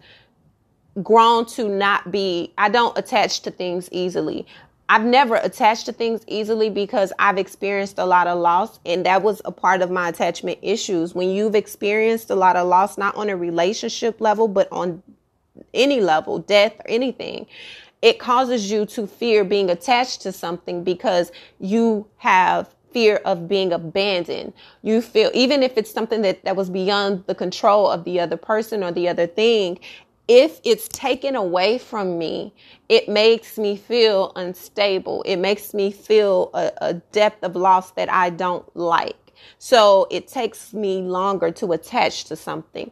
grown 1.02 1.46
to 1.46 1.68
not 1.68 2.10
be, 2.10 2.52
I 2.58 2.68
don't 2.68 2.96
attach 2.96 3.40
to 3.40 3.50
things 3.50 3.88
easily. 3.90 4.46
I've 4.88 5.04
never 5.04 5.36
attached 5.36 5.86
to 5.86 5.92
things 5.92 6.22
easily 6.26 6.68
because 6.68 7.12
I've 7.18 7.38
experienced 7.38 7.98
a 7.98 8.04
lot 8.04 8.26
of 8.26 8.38
loss 8.38 8.78
and 8.84 9.06
that 9.06 9.22
was 9.22 9.40
a 9.44 9.50
part 9.50 9.80
of 9.80 9.90
my 9.90 10.08
attachment 10.08 10.58
issues. 10.60 11.14
When 11.14 11.30
you've 11.30 11.54
experienced 11.54 12.30
a 12.30 12.34
lot 12.34 12.56
of 12.56 12.68
loss, 12.68 12.98
not 12.98 13.16
on 13.16 13.30
a 13.30 13.36
relationship 13.36 14.20
level, 14.20 14.46
but 14.46 14.68
on 14.70 15.02
any 15.72 16.00
level, 16.00 16.38
death 16.38 16.74
or 16.80 16.88
anything, 16.88 17.46
it 18.02 18.18
causes 18.18 18.70
you 18.70 18.84
to 18.84 19.06
fear 19.06 19.44
being 19.44 19.70
attached 19.70 20.20
to 20.22 20.32
something 20.32 20.84
because 20.84 21.32
you 21.58 22.06
have 22.18 22.74
fear 22.92 23.16
of 23.24 23.48
being 23.48 23.72
abandoned. 23.72 24.52
You 24.82 25.02
feel, 25.02 25.30
even 25.34 25.62
if 25.62 25.76
it's 25.76 25.90
something 25.90 26.22
that, 26.22 26.44
that 26.44 26.54
was 26.54 26.70
beyond 26.70 27.24
the 27.26 27.34
control 27.34 27.88
of 27.90 28.04
the 28.04 28.20
other 28.20 28.36
person 28.36 28.84
or 28.84 28.92
the 28.92 29.08
other 29.08 29.26
thing, 29.26 29.80
if 30.28 30.60
it's 30.64 30.88
taken 30.88 31.36
away 31.36 31.78
from 31.78 32.18
me, 32.18 32.54
it 32.88 33.08
makes 33.08 33.58
me 33.58 33.76
feel 33.76 34.32
unstable. 34.36 35.22
It 35.24 35.36
makes 35.36 35.74
me 35.74 35.90
feel 35.90 36.50
a, 36.54 36.72
a, 36.78 36.94
depth 36.94 37.44
of 37.44 37.56
loss 37.56 37.90
that 37.92 38.10
I 38.10 38.30
don't 38.30 38.64
like. 38.74 39.16
So 39.58 40.06
it 40.10 40.28
takes 40.28 40.72
me 40.72 41.02
longer 41.02 41.50
to 41.52 41.72
attach 41.72 42.24
to 42.24 42.36
something. 42.36 42.90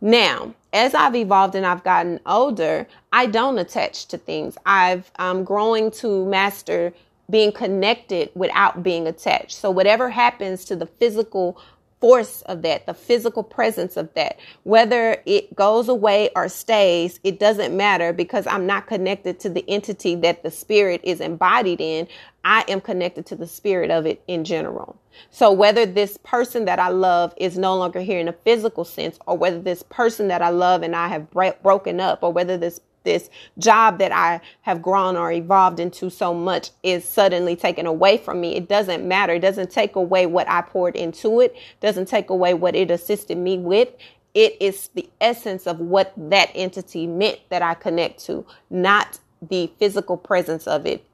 Now, 0.00 0.54
as 0.72 0.94
I've 0.94 1.14
evolved 1.14 1.54
and 1.54 1.64
I've 1.64 1.84
gotten 1.84 2.18
older, 2.26 2.88
I 3.12 3.26
don't 3.26 3.58
attach 3.58 4.06
to 4.06 4.18
things. 4.18 4.56
I've 4.66 5.12
I'm 5.16 5.44
growing 5.44 5.92
to 5.92 6.26
master 6.26 6.92
being 7.30 7.52
connected 7.52 8.30
without 8.34 8.82
being 8.82 9.06
attached. 9.06 9.52
So 9.52 9.70
whatever 9.70 10.10
happens 10.10 10.64
to 10.64 10.76
the 10.76 10.86
physical 10.86 11.56
force 12.02 12.42
of 12.42 12.62
that, 12.62 12.84
the 12.84 12.94
physical 12.94 13.44
presence 13.44 13.96
of 13.96 14.12
that, 14.14 14.36
whether 14.64 15.22
it 15.24 15.54
goes 15.54 15.88
away 15.88 16.30
or 16.34 16.48
stays, 16.48 17.20
it 17.22 17.38
doesn't 17.38 17.76
matter 17.76 18.12
because 18.12 18.44
I'm 18.48 18.66
not 18.66 18.88
connected 18.88 19.38
to 19.40 19.48
the 19.48 19.64
entity 19.68 20.16
that 20.16 20.42
the 20.42 20.50
spirit 20.50 21.00
is 21.04 21.20
embodied 21.20 21.80
in. 21.80 22.08
I 22.44 22.64
am 22.66 22.80
connected 22.80 23.24
to 23.26 23.36
the 23.36 23.46
spirit 23.46 23.92
of 23.92 24.04
it 24.04 24.20
in 24.26 24.42
general. 24.42 24.98
So 25.30 25.52
whether 25.52 25.86
this 25.86 26.16
person 26.24 26.64
that 26.64 26.80
I 26.80 26.88
love 26.88 27.34
is 27.36 27.56
no 27.56 27.76
longer 27.76 28.00
here 28.00 28.18
in 28.18 28.26
a 28.26 28.32
physical 28.32 28.84
sense, 28.84 29.16
or 29.28 29.38
whether 29.38 29.60
this 29.60 29.84
person 29.84 30.26
that 30.26 30.42
I 30.42 30.48
love 30.48 30.82
and 30.82 30.96
I 30.96 31.06
have 31.06 31.30
broken 31.62 32.00
up, 32.00 32.24
or 32.24 32.32
whether 32.32 32.58
this 32.58 32.80
this 33.04 33.30
job 33.58 33.98
that 33.98 34.12
I 34.12 34.40
have 34.62 34.82
grown 34.82 35.16
or 35.16 35.32
evolved 35.32 35.80
into 35.80 36.10
so 36.10 36.34
much 36.34 36.70
is 36.82 37.04
suddenly 37.04 37.56
taken 37.56 37.86
away 37.86 38.16
from 38.18 38.40
me. 38.40 38.56
It 38.56 38.68
doesn't 38.68 39.06
matter. 39.06 39.34
It 39.34 39.40
doesn't 39.40 39.70
take 39.70 39.96
away 39.96 40.26
what 40.26 40.48
I 40.48 40.62
poured 40.62 40.96
into 40.96 41.40
it. 41.40 41.56
Doesn't 41.80 42.08
take 42.08 42.30
away 42.30 42.54
what 42.54 42.74
it 42.74 42.90
assisted 42.90 43.38
me 43.38 43.58
with. 43.58 43.88
It 44.34 44.56
is 44.60 44.88
the 44.94 45.08
essence 45.20 45.66
of 45.66 45.78
what 45.80 46.12
that 46.16 46.50
entity 46.54 47.06
meant 47.06 47.40
that 47.50 47.62
I 47.62 47.74
connect 47.74 48.24
to, 48.26 48.46
not 48.70 49.18
the 49.42 49.70
physical 49.78 50.16
presence 50.16 50.66
of 50.66 50.86
it 50.86 51.04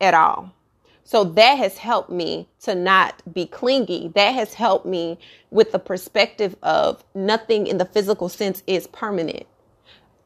at 0.00 0.14
all. 0.14 0.52
So 1.04 1.24
that 1.24 1.54
has 1.54 1.78
helped 1.78 2.10
me 2.10 2.48
to 2.60 2.74
not 2.74 3.22
be 3.32 3.46
clingy. 3.46 4.12
That 4.14 4.32
has 4.34 4.52
helped 4.54 4.84
me 4.84 5.18
with 5.50 5.72
the 5.72 5.78
perspective 5.78 6.54
of 6.62 7.02
nothing 7.14 7.66
in 7.66 7.78
the 7.78 7.86
physical 7.86 8.28
sense 8.28 8.62
is 8.66 8.86
permanent 8.88 9.46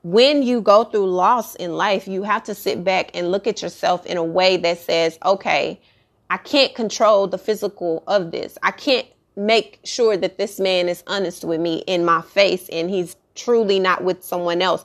when 0.02 0.42
you 0.42 0.60
go 0.60 0.84
through 0.84 1.10
loss 1.10 1.54
in 1.54 1.76
life, 1.76 2.08
you 2.08 2.22
have 2.22 2.42
to 2.44 2.54
sit 2.54 2.82
back 2.82 3.10
and 3.14 3.30
look 3.30 3.46
at 3.46 3.62
yourself 3.62 4.04
in 4.06 4.16
a 4.16 4.24
way 4.24 4.56
that 4.56 4.78
says, 4.78 5.18
okay, 5.24 5.80
I 6.28 6.38
can't 6.38 6.74
control 6.74 7.26
the 7.28 7.38
physical 7.38 8.02
of 8.06 8.30
this. 8.30 8.58
I 8.62 8.72
can't 8.72 9.06
make 9.36 9.80
sure 9.84 10.16
that 10.16 10.38
this 10.38 10.58
man 10.58 10.88
is 10.88 11.04
honest 11.06 11.44
with 11.44 11.60
me 11.60 11.84
in 11.86 12.04
my 12.04 12.22
face 12.22 12.68
and 12.70 12.90
he's 12.90 13.16
truly 13.34 13.78
not 13.78 14.02
with 14.02 14.24
someone 14.24 14.60
else. 14.60 14.84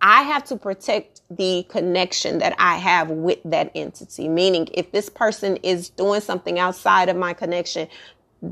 I 0.00 0.22
have 0.22 0.44
to 0.44 0.56
protect 0.56 1.22
the 1.30 1.64
connection 1.68 2.38
that 2.38 2.54
I 2.58 2.76
have 2.76 3.10
with 3.10 3.38
that 3.44 3.72
entity. 3.74 4.28
Meaning, 4.28 4.68
if 4.72 4.92
this 4.92 5.08
person 5.08 5.56
is 5.58 5.90
doing 5.90 6.20
something 6.20 6.58
outside 6.58 7.08
of 7.08 7.16
my 7.16 7.32
connection 7.32 7.88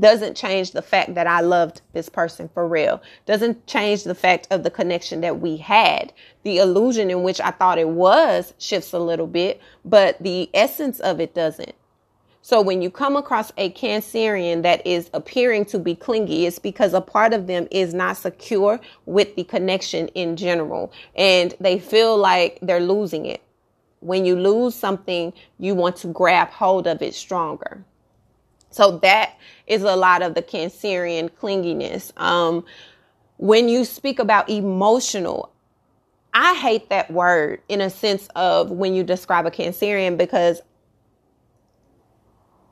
doesn't 0.00 0.36
change 0.36 0.72
the 0.72 0.82
fact 0.82 1.14
that 1.14 1.26
I 1.26 1.40
loved 1.40 1.80
this 1.92 2.08
person 2.08 2.48
for 2.52 2.66
real. 2.66 3.00
Doesn't 3.24 3.66
change 3.66 4.04
the 4.04 4.14
fact 4.14 4.48
of 4.50 4.62
the 4.62 4.70
connection 4.70 5.20
that 5.20 5.40
we 5.40 5.56
had. 5.56 6.12
The 6.42 6.58
illusion 6.58 7.10
in 7.10 7.22
which 7.22 7.40
I 7.40 7.50
thought 7.52 7.78
it 7.78 7.88
was 7.88 8.52
shifts 8.58 8.92
a 8.92 8.98
little 8.98 9.26
bit, 9.26 9.60
but 9.84 10.20
the 10.22 10.50
essence 10.52 10.98
of 11.00 11.20
it 11.20 11.34
doesn't. 11.34 11.74
So 12.42 12.62
when 12.62 12.80
you 12.80 12.90
come 12.90 13.16
across 13.16 13.50
a 13.56 13.72
Cancerian 13.72 14.62
that 14.62 14.86
is 14.86 15.10
appearing 15.12 15.64
to 15.66 15.80
be 15.80 15.96
clingy, 15.96 16.46
it's 16.46 16.60
because 16.60 16.94
a 16.94 17.00
part 17.00 17.34
of 17.34 17.48
them 17.48 17.66
is 17.72 17.92
not 17.92 18.16
secure 18.16 18.78
with 19.04 19.34
the 19.34 19.42
connection 19.42 20.06
in 20.08 20.36
general 20.36 20.92
and 21.16 21.54
they 21.58 21.80
feel 21.80 22.16
like 22.16 22.60
they're 22.62 22.78
losing 22.78 23.26
it. 23.26 23.42
When 23.98 24.24
you 24.24 24.36
lose 24.36 24.76
something, 24.76 25.32
you 25.58 25.74
want 25.74 25.96
to 25.96 26.06
grab 26.06 26.50
hold 26.50 26.86
of 26.86 27.02
it 27.02 27.14
stronger. 27.14 27.84
So 28.76 28.98
that 28.98 29.38
is 29.66 29.84
a 29.84 29.96
lot 29.96 30.20
of 30.20 30.34
the 30.34 30.42
Cancerian 30.42 31.30
clinginess. 31.30 32.12
Um, 32.20 32.62
when 33.38 33.70
you 33.70 33.86
speak 33.86 34.18
about 34.18 34.50
emotional, 34.50 35.50
I 36.34 36.52
hate 36.56 36.90
that 36.90 37.10
word 37.10 37.62
in 37.70 37.80
a 37.80 37.88
sense 37.88 38.28
of 38.36 38.70
when 38.70 38.94
you 38.94 39.02
describe 39.02 39.46
a 39.46 39.50
Cancerian 39.50 40.18
because 40.18 40.60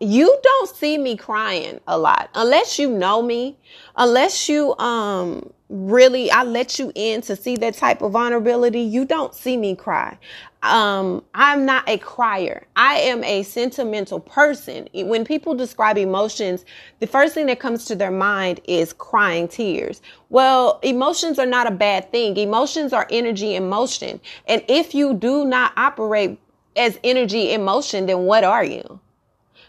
you 0.05 0.38
don't 0.43 0.69
see 0.77 0.99
me 0.99 1.17
crying 1.17 1.81
a 1.87 1.99
lot 1.99 2.31
unless 2.35 2.79
you 2.79 2.90
know 2.90 3.23
me, 3.23 3.57
unless 3.97 4.49
you 4.49 4.77
um 4.79 5.51
really 5.69 6.31
I 6.31 6.45
let 6.45 6.79
you 6.79 6.93
in 6.95 7.23
to 7.23 7.37
see 7.37 7.57
that 7.57 7.75
type 7.75 8.03
of 8.03 8.12
vulnerability, 8.12 8.81
you 8.81 9.05
don't 9.05 9.35
see 9.35 9.57
me 9.57 9.75
cry. 9.75 10.19
Um, 10.62 11.23
I'm 11.35 11.67
not 11.67 11.88
a 11.88 11.99
crier. 11.99 12.67
I 12.77 12.95
am 12.97 13.23
a 13.25 13.43
sentimental 13.43 14.21
person. 14.21 14.88
When 14.95 15.25
people 15.25 15.55
describe 15.55 15.99
emotions, 15.99 16.64
the 17.01 17.07
first 17.07 17.35
thing 17.35 17.47
that 17.47 17.61
comes 17.61 17.85
to 17.87 17.95
their 17.95 18.11
mind 18.11 18.61
is 18.64 18.93
crying 18.95 19.49
tears. 19.49 20.01
Well, 20.31 20.81
emotions 20.83 21.38
are 21.38 21.47
not 21.47 21.67
a 21.67 21.71
bad 21.71 22.11
thing. 22.12 22.37
Emotions 22.37 22.93
are 22.93 23.07
energy 23.11 23.55
in 23.55 23.69
motion. 23.69 24.21
And 24.49 24.64
if 24.69 24.95
you 24.95 25.14
do 25.14 25.45
not 25.45 25.73
operate 25.77 26.38
as 26.77 26.99
energy 27.05 27.51
in 27.51 27.62
motion, 27.62 28.07
then 28.07 28.21
what 28.21 28.45
are 28.45 28.64
you? 28.64 29.01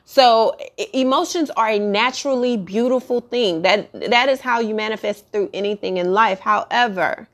So 0.06 0.56
emotions 0.94 1.50
are 1.58 1.68
a 1.68 1.80
naturally 1.80 2.58
beautiful 2.58 3.22
thing. 3.22 3.64
That 3.64 3.92
that 4.10 4.30
is 4.30 4.40
how 4.40 4.60
you 4.60 4.76
manifest 4.76 5.32
through 5.32 5.50
anything 5.54 5.98
in 5.98 6.14
life. 6.14 6.40
However, 6.40 7.28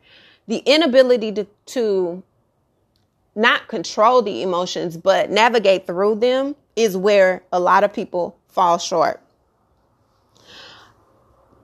the 0.47 0.57
inability 0.65 1.33
to, 1.33 1.47
to 1.67 2.23
not 3.35 3.67
control 3.67 4.21
the 4.21 4.41
emotions 4.41 4.97
but 4.97 5.29
navigate 5.29 5.85
through 5.85 6.15
them 6.15 6.55
is 6.75 6.97
where 6.97 7.43
a 7.51 7.59
lot 7.59 7.83
of 7.83 7.93
people 7.93 8.37
fall 8.47 8.77
short. 8.77 9.21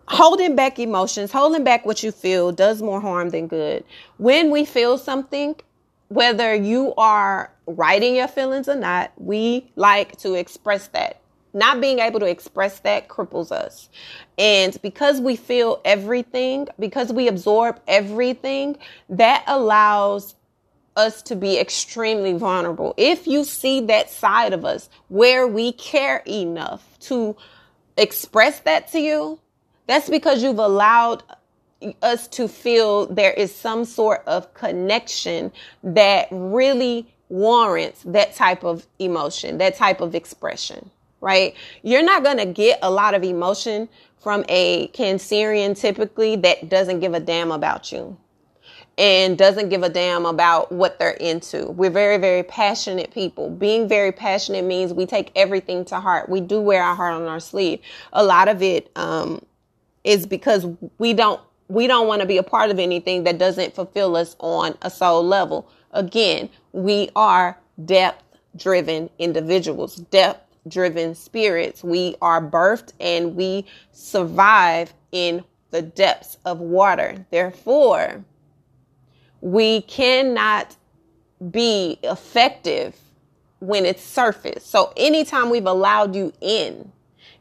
Holding 0.10 0.56
back 0.56 0.80
emotions, 0.80 1.32
holding 1.32 1.64
back 1.64 1.86
what 1.86 2.02
you 2.04 2.12
feel 2.12 2.52
does 2.52 2.82
more 2.82 3.02
harm 3.02 3.30
than 3.30 3.48
good. 3.48 3.84
When 4.18 4.52
we 4.52 4.64
feel 4.64 4.98
something, 4.98 5.56
whether 6.10 6.54
you 6.54 6.94
are 6.96 7.52
writing 7.66 8.16
your 8.16 8.28
feelings 8.28 8.70
or 8.70 8.76
not, 8.76 9.12
we 9.18 9.72
like 9.76 10.18
to 10.18 10.34
express 10.36 10.88
that. 10.90 11.22
Not 11.54 11.82
being 11.82 12.00
able 12.00 12.20
to 12.20 12.26
express 12.26 12.80
that 12.80 13.08
cripples 13.08 13.52
us. 13.52 13.90
And 14.38 14.80
because 14.82 15.20
we 15.20 15.36
feel 15.36 15.82
everything, 15.84 16.68
because 16.80 17.12
we 17.12 17.28
absorb 17.28 17.80
everything, 17.88 18.78
that 19.10 19.44
allows 19.48 20.36
us 20.96 21.22
to 21.24 21.36
be 21.36 21.60
extremely 21.60 22.34
vulnerable. 22.34 22.94
If 22.98 23.28
you 23.28 23.44
see 23.44 23.82
that 23.82 24.10
side 24.10 24.54
of 24.54 24.66
us 24.66 24.90
where 25.10 25.48
we 25.48 25.72
care 25.74 26.24
enough 26.28 26.84
to 27.02 27.36
express 27.98 28.60
that 28.62 28.92
to 28.92 29.00
you, 29.00 29.40
that's 29.88 30.10
because 30.10 30.44
you've 30.44 30.60
allowed 30.60 31.24
us 32.02 32.28
to 32.30 32.48
feel 32.48 33.06
there 33.08 33.34
is 33.34 33.54
some 33.54 33.86
sort 33.86 34.24
of 34.28 34.54
connection 34.54 35.52
that 35.84 36.28
really 36.32 37.08
warrants 37.30 38.02
that 38.04 38.36
type 38.36 38.64
of 38.64 38.88
emotion, 39.00 39.58
that 39.58 39.76
type 39.76 40.02
of 40.02 40.16
expression, 40.16 40.90
right? 41.22 41.54
You're 41.84 42.04
not 42.04 42.24
going 42.24 42.38
to 42.38 42.46
get 42.46 42.80
a 42.82 42.90
lot 42.90 43.14
of 43.14 43.24
emotion 43.24 43.90
from 44.20 44.44
a 44.50 44.88
Cancerian 44.90 45.78
typically 45.78 46.36
that 46.38 46.70
doesn't 46.70 47.00
give 47.00 47.14
a 47.14 47.20
damn 47.20 47.52
about 47.52 47.92
you 47.92 48.18
and 48.98 49.38
doesn't 49.38 49.70
give 49.70 49.84
a 49.84 49.90
damn 49.90 50.26
about 50.26 50.72
what 50.72 50.98
they're 50.98 51.12
into. 51.12 51.70
We're 51.70 51.92
very, 51.92 52.18
very 52.18 52.42
passionate 52.42 53.12
people. 53.14 53.50
Being 53.50 53.88
very 53.88 54.12
passionate 54.12 54.66
means 54.66 54.92
we 54.94 55.06
take 55.06 55.32
everything 55.36 55.86
to 55.86 56.00
heart. 56.00 56.30
We 56.30 56.42
do 56.42 56.60
wear 56.60 56.82
our 56.82 56.96
heart 56.96 57.14
on 57.14 57.24
our 57.24 57.40
sleeve. 57.40 57.80
A 58.14 58.24
lot 58.24 58.48
of 58.48 58.64
it 58.64 58.90
um, 58.96 59.46
is 60.04 60.26
because 60.26 60.66
we 60.98 61.14
don't 61.14 61.40
we 61.68 61.88
don't 61.88 62.08
want 62.08 62.22
to 62.22 62.28
be 62.28 62.38
a 62.38 62.44
part 62.44 62.70
of 62.72 62.80
anything 62.80 63.24
that 63.24 63.38
doesn't 63.38 63.76
fulfill 63.76 64.16
us 64.16 64.36
on 64.40 64.78
a 64.82 64.90
soul 64.90 65.26
level. 65.26 65.70
Again, 65.92 66.50
we 66.72 67.10
are 67.16 67.58
depth 67.86 68.24
driven 68.56 69.10
individuals, 69.20 69.98
depth 69.98 70.44
driven 70.68 71.16
spirits. 71.16 71.84
We 71.84 72.16
are 72.22 72.42
birthed 72.42 72.94
and 73.00 73.36
we 73.36 73.66
survive 73.92 74.94
in 75.12 75.44
the 75.72 75.82
depths 75.82 76.38
of 76.46 76.60
water. 76.60 77.26
Therefore, 77.30 78.24
we 79.42 79.82
cannot 79.82 80.76
be 81.52 82.00
effective 82.04 82.96
when 83.60 83.86
it's 83.86 84.04
surface. 84.04 84.66
So 84.66 84.94
anytime 84.98 85.50
we've 85.50 85.66
allowed 85.66 86.16
you 86.16 86.34
in, 86.42 86.92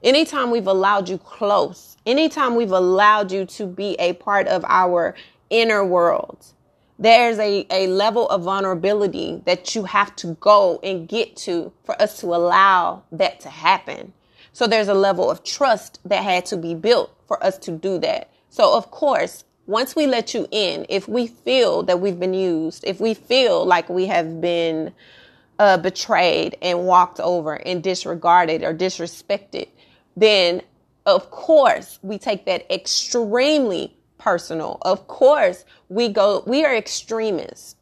anytime 0.07 0.51
we've 0.51 0.69
allowed 0.69 1.09
you 1.09 1.19
close, 1.19 1.97
anytime 2.07 2.55
we've 2.55 2.71
allowed 2.71 3.33
you 3.33 3.45
to 3.45 3.67
be 3.67 3.97
a 3.99 4.15
part 4.15 4.47
of 4.47 4.65
our 4.67 5.15
inner 5.51 5.85
world, 5.85 6.47
there's 6.99 7.39
a, 7.39 7.67
a 7.71 7.89
level 7.89 8.27
of 8.29 8.43
vulnerability 8.45 9.43
that 9.45 9.75
you 9.75 9.85
have 9.85 10.17
to 10.17 10.29
go 10.41 10.81
and 10.83 11.09
get 11.09 11.37
to 11.37 11.73
for 11.85 12.01
us 12.01 12.21
to 12.21 12.27
allow 12.27 13.03
that 13.13 13.41
to 13.41 13.51
happen. 13.51 14.15
So 14.53 14.67
there's 14.67 14.89
a 14.89 14.95
level 14.95 15.31
of 15.31 15.45
trust 15.45 15.99
that 16.07 16.23
had 16.23 16.47
to 16.47 16.57
be 16.57 16.75
built 16.75 17.15
for 17.27 17.43
us 17.45 17.59
to 17.59 17.73
do 17.73 17.99
that. 17.99 18.31
So 18.49 18.75
of 18.75 18.91
course, 18.91 19.45
once 19.67 19.97
we 19.97 20.07
let 20.07 20.33
you 20.33 20.47
in, 20.53 20.87
if 20.89 21.09
we 21.09 21.27
feel 21.27 21.83
that 21.83 22.01
we've 22.01 22.19
been 22.19 22.33
used, 22.33 22.85
if 22.87 23.01
we 23.01 23.13
feel 23.13 23.67
like 23.67 23.89
we 23.89 24.07
have 24.07 24.41
been 24.41 24.95
uh, 25.59 25.77
betrayed 25.77 26.57
and 26.63 26.87
walked 26.87 27.21
over 27.21 27.55
and 27.55 27.83
disregarded 27.83 28.63
or 28.63 28.73
disrespected, 28.73 29.69
then 30.17 30.63
of 31.05 31.31
course 31.31 31.99
we 32.03 32.19
take 32.19 32.47
that 32.47 32.71
extremely 32.73 33.97
personal. 34.19 34.79
Of 34.83 35.07
course 35.07 35.65
we 35.89 36.09
go, 36.09 36.43
we 36.47 36.65
are 36.65 36.75
extremists 36.75 37.77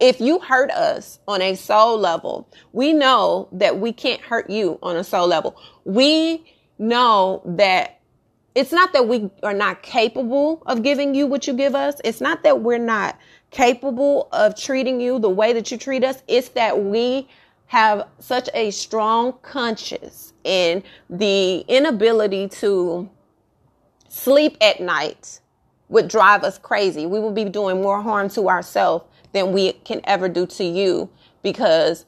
if 0.00 0.20
you 0.20 0.38
hurt 0.38 0.70
us 0.70 1.18
on 1.26 1.42
a 1.42 1.54
soul 1.54 1.98
level, 1.98 2.48
we 2.72 2.92
know 2.92 3.48
that 3.52 3.78
we 3.78 3.92
can't 3.92 4.20
hurt 4.20 4.48
you 4.48 4.78
on 4.82 4.96
a 4.96 5.04
soul 5.04 5.26
level. 5.26 5.60
We 5.84 6.44
know 6.78 7.42
that 7.44 8.00
it's 8.54 8.72
not 8.72 8.92
that 8.92 9.08
we 9.08 9.30
are 9.42 9.54
not 9.54 9.82
capable 9.82 10.62
of 10.66 10.82
giving 10.82 11.14
you 11.14 11.26
what 11.26 11.46
you 11.46 11.52
give 11.52 11.74
us. 11.74 11.96
It's 12.04 12.20
not 12.20 12.42
that 12.44 12.60
we're 12.60 12.78
not 12.78 13.18
capable 13.50 14.28
of 14.32 14.56
treating 14.56 15.00
you 15.00 15.18
the 15.18 15.30
way 15.30 15.52
that 15.52 15.70
you 15.70 15.78
treat 15.78 16.04
us. 16.04 16.22
It's 16.28 16.50
that 16.50 16.84
we 16.84 17.28
have 17.66 18.06
such 18.18 18.48
a 18.54 18.70
strong 18.70 19.34
conscience 19.42 20.27
in 20.48 20.82
the 21.10 21.60
inability 21.68 22.48
to 22.48 23.08
sleep 24.08 24.56
at 24.60 24.80
night 24.80 25.40
would 25.88 26.08
drive 26.08 26.42
us 26.42 26.58
crazy. 26.58 27.06
We 27.06 27.20
will 27.20 27.32
be 27.32 27.44
doing 27.44 27.82
more 27.82 28.02
harm 28.02 28.28
to 28.30 28.48
ourselves 28.48 29.04
than 29.32 29.52
we 29.52 29.72
can 29.72 30.00
ever 30.04 30.28
do 30.28 30.46
to 30.46 30.64
you 30.64 31.08
because 31.42 32.06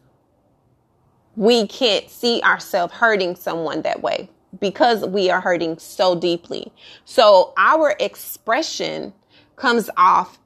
we 1.37 1.66
can't 1.66 2.11
see 2.11 2.42
ourselves 2.42 2.94
hurting 2.94 3.37
someone 3.37 3.83
that 3.83 4.03
way 4.03 4.29
because 4.59 5.07
we 5.07 5.31
are 5.31 5.40
hurting 5.40 5.79
so 5.79 6.14
deeply. 6.18 6.72
So 7.05 7.53
our 7.57 7.94
expression 8.00 9.12
comes 9.57 9.88
off 9.96 10.39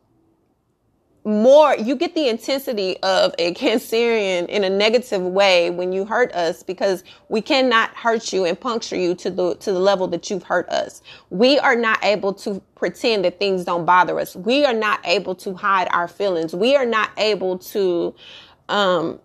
more 1.25 1.75
you 1.77 1.97
get 1.97 2.15
the 2.15 2.29
intensity 2.29 2.99
of 3.03 3.35
a 3.39 3.55
cancerian 3.55 4.47
in 4.49 4.63
a 4.63 4.71
negative 4.71 5.23
way 5.23 5.71
when 5.71 5.93
you 5.93 6.05
hurt 6.05 6.31
us 6.33 6.63
because 6.63 7.03
we 7.31 7.41
cannot 7.41 7.91
hurt 7.97 8.33
you 8.33 8.45
and 8.45 8.61
puncture 8.61 8.97
you 8.97 9.15
to 9.15 9.31
the 9.31 9.55
to 9.57 9.73
the 9.73 9.79
level 9.79 10.07
that 10.09 10.31
you've 10.31 10.43
hurt 10.43 10.69
us. 10.69 11.03
We 11.31 11.59
are 11.59 11.77
not 11.77 12.05
able 12.05 12.35
to 12.35 12.61
pretend 12.75 13.25
that 13.25 13.39
things 13.39 13.65
don't 13.65 13.87
bother 13.87 14.21
us. 14.21 14.37
We 14.37 14.67
are 14.67 14.75
not 14.75 15.01
able 15.05 15.35
to 15.37 15.55
hide 15.55 15.89
our 15.93 16.09
feelings. 16.09 16.55
We 16.55 16.77
are 16.77 16.87
not 16.87 17.11
able 17.17 17.59
to 17.59 18.15
um 18.69 19.19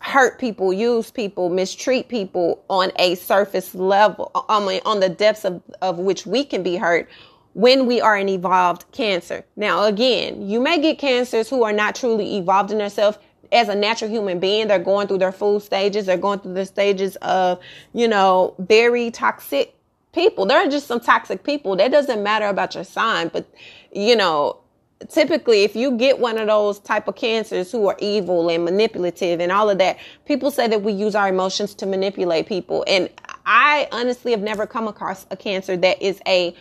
hurt 0.00 0.38
people, 0.38 0.72
use 0.72 1.10
people, 1.10 1.50
mistreat 1.50 2.08
people 2.08 2.64
on 2.70 2.90
a 2.96 3.14
surface 3.16 3.74
level, 3.74 4.30
I 4.48 4.64
mean, 4.66 4.80
on 4.86 5.00
the 5.00 5.10
depths 5.10 5.44
of, 5.44 5.62
of 5.82 5.98
which 5.98 6.26
we 6.26 6.44
can 6.44 6.62
be 6.62 6.76
hurt 6.76 7.08
when 7.54 7.86
we 7.86 8.00
are 8.00 8.16
an 8.16 8.28
evolved 8.28 8.84
cancer. 8.92 9.44
Now, 9.56 9.84
again, 9.84 10.48
you 10.48 10.60
may 10.60 10.80
get 10.80 10.98
cancers 10.98 11.48
who 11.48 11.64
are 11.64 11.72
not 11.72 11.94
truly 11.94 12.36
evolved 12.36 12.70
in 12.70 12.78
themselves 12.78 13.18
as 13.52 13.68
a 13.68 13.74
natural 13.74 14.10
human 14.10 14.38
being. 14.38 14.68
They're 14.68 14.78
going 14.78 15.08
through 15.08 15.18
their 15.18 15.32
full 15.32 15.60
stages. 15.60 16.06
They're 16.06 16.16
going 16.16 16.40
through 16.40 16.54
the 16.54 16.66
stages 16.66 17.16
of, 17.16 17.60
you 17.92 18.06
know, 18.06 18.54
very 18.58 19.10
toxic 19.10 19.74
people. 20.12 20.46
There 20.46 20.58
are 20.58 20.68
just 20.68 20.86
some 20.86 21.00
toxic 21.00 21.42
people. 21.42 21.76
That 21.76 21.90
doesn't 21.90 22.22
matter 22.22 22.46
about 22.46 22.74
your 22.74 22.84
sign, 22.84 23.28
but, 23.28 23.52
you 23.92 24.14
know, 24.16 24.60
typically 25.08 25.62
if 25.62 25.74
you 25.74 25.92
get 25.96 26.18
one 26.18 26.36
of 26.36 26.46
those 26.46 26.78
type 26.80 27.08
of 27.08 27.16
cancers 27.16 27.72
who 27.72 27.88
are 27.88 27.96
evil 28.00 28.50
and 28.50 28.64
manipulative 28.64 29.40
and 29.40 29.50
all 29.50 29.70
of 29.70 29.78
that 29.78 29.96
people 30.26 30.50
say 30.50 30.68
that 30.68 30.82
we 30.82 30.92
use 30.92 31.14
our 31.14 31.28
emotions 31.28 31.74
to 31.74 31.86
manipulate 31.86 32.46
people 32.46 32.84
and 32.86 33.08
i 33.46 33.88
honestly 33.92 34.30
have 34.30 34.42
never 34.42 34.66
come 34.66 34.86
across 34.86 35.26
a 35.30 35.36
cancer 35.36 35.74
that 35.74 36.00
is 36.02 36.20
a 36.26 36.54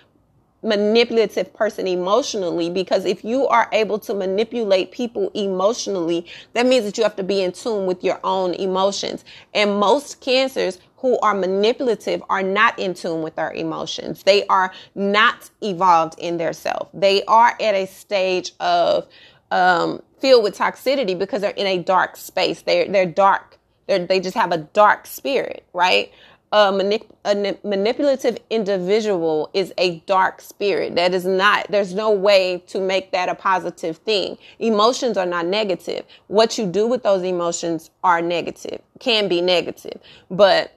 manipulative 0.61 1.53
person 1.53 1.87
emotionally 1.87 2.69
because 2.69 3.05
if 3.05 3.23
you 3.23 3.47
are 3.47 3.69
able 3.71 3.99
to 3.99 4.13
manipulate 4.13 4.91
people 4.91 5.31
emotionally, 5.33 6.25
that 6.53 6.65
means 6.65 6.85
that 6.85 6.97
you 6.97 7.03
have 7.03 7.15
to 7.15 7.23
be 7.23 7.41
in 7.41 7.51
tune 7.51 7.85
with 7.85 8.03
your 8.03 8.19
own 8.23 8.53
emotions. 8.55 9.23
And 9.53 9.79
most 9.79 10.21
cancers 10.21 10.79
who 10.97 11.17
are 11.19 11.33
manipulative 11.33 12.21
are 12.29 12.43
not 12.43 12.77
in 12.77 12.93
tune 12.93 13.21
with 13.21 13.35
their 13.35 13.53
emotions. 13.53 14.23
They 14.23 14.45
are 14.47 14.73
not 14.95 15.49
evolved 15.61 16.19
in 16.19 16.37
their 16.37 16.53
self. 16.53 16.89
They 16.93 17.23
are 17.23 17.55
at 17.61 17.73
a 17.73 17.85
stage 17.87 18.51
of 18.59 19.07
um, 19.51 20.01
filled 20.19 20.43
with 20.43 20.57
toxicity 20.57 21.17
because 21.17 21.41
they're 21.41 21.51
in 21.51 21.67
a 21.67 21.79
dark 21.81 22.17
space. 22.17 22.61
They're 22.61 22.87
they're 22.87 23.05
dark. 23.05 23.57
They're, 23.87 24.05
they 24.05 24.19
just 24.19 24.35
have 24.35 24.51
a 24.51 24.57
dark 24.57 25.07
spirit, 25.07 25.65
right? 25.73 26.11
A, 26.51 26.71
manip- 26.71 27.09
a 27.25 27.57
manipulative 27.63 28.37
individual 28.49 29.49
is 29.53 29.73
a 29.77 29.99
dark 30.01 30.41
spirit. 30.41 30.95
That 30.95 31.13
is 31.13 31.25
not, 31.25 31.67
there's 31.69 31.93
no 31.93 32.11
way 32.11 32.63
to 32.67 32.79
make 32.79 33.11
that 33.11 33.29
a 33.29 33.35
positive 33.35 33.97
thing. 33.97 34.37
Emotions 34.57 35.17
are 35.17 35.25
not 35.25 35.45
negative. 35.45 36.05
What 36.27 36.57
you 36.57 36.65
do 36.65 36.87
with 36.87 37.03
those 37.03 37.23
emotions 37.23 37.91
are 38.03 38.21
negative, 38.21 38.81
can 38.99 39.27
be 39.27 39.41
negative. 39.41 39.99
But 40.31 40.73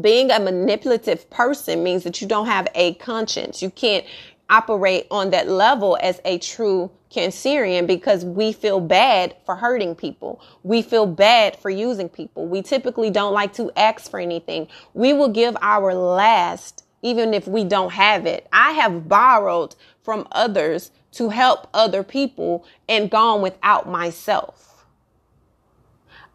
being 0.00 0.30
a 0.30 0.38
manipulative 0.40 1.28
person 1.30 1.82
means 1.82 2.04
that 2.04 2.20
you 2.20 2.28
don't 2.28 2.46
have 2.46 2.68
a 2.74 2.94
conscience. 2.94 3.62
You 3.62 3.70
can't 3.70 4.04
operate 4.50 5.06
on 5.10 5.30
that 5.30 5.48
level 5.48 5.98
as 6.00 6.20
a 6.24 6.38
true 6.38 6.90
Cancerian 7.10 7.86
because 7.86 8.24
we 8.24 8.52
feel 8.52 8.80
bad 8.80 9.34
for 9.44 9.56
hurting 9.56 9.94
people. 9.94 10.40
We 10.62 10.82
feel 10.82 11.06
bad 11.06 11.56
for 11.56 11.70
using 11.70 12.08
people. 12.08 12.46
We 12.46 12.62
typically 12.62 13.10
don't 13.10 13.32
like 13.32 13.52
to 13.54 13.70
ask 13.76 14.10
for 14.10 14.20
anything. 14.20 14.68
We 14.94 15.12
will 15.12 15.28
give 15.28 15.56
our 15.60 15.94
last 15.94 16.84
even 17.02 17.32
if 17.32 17.46
we 17.46 17.64
don't 17.64 17.92
have 17.92 18.26
it. 18.26 18.46
I 18.52 18.72
have 18.72 19.08
borrowed 19.08 19.74
from 20.02 20.26
others 20.32 20.90
to 21.12 21.28
help 21.28 21.68
other 21.72 22.02
people 22.02 22.64
and 22.88 23.10
gone 23.10 23.40
without 23.40 23.88
myself. 23.88 24.86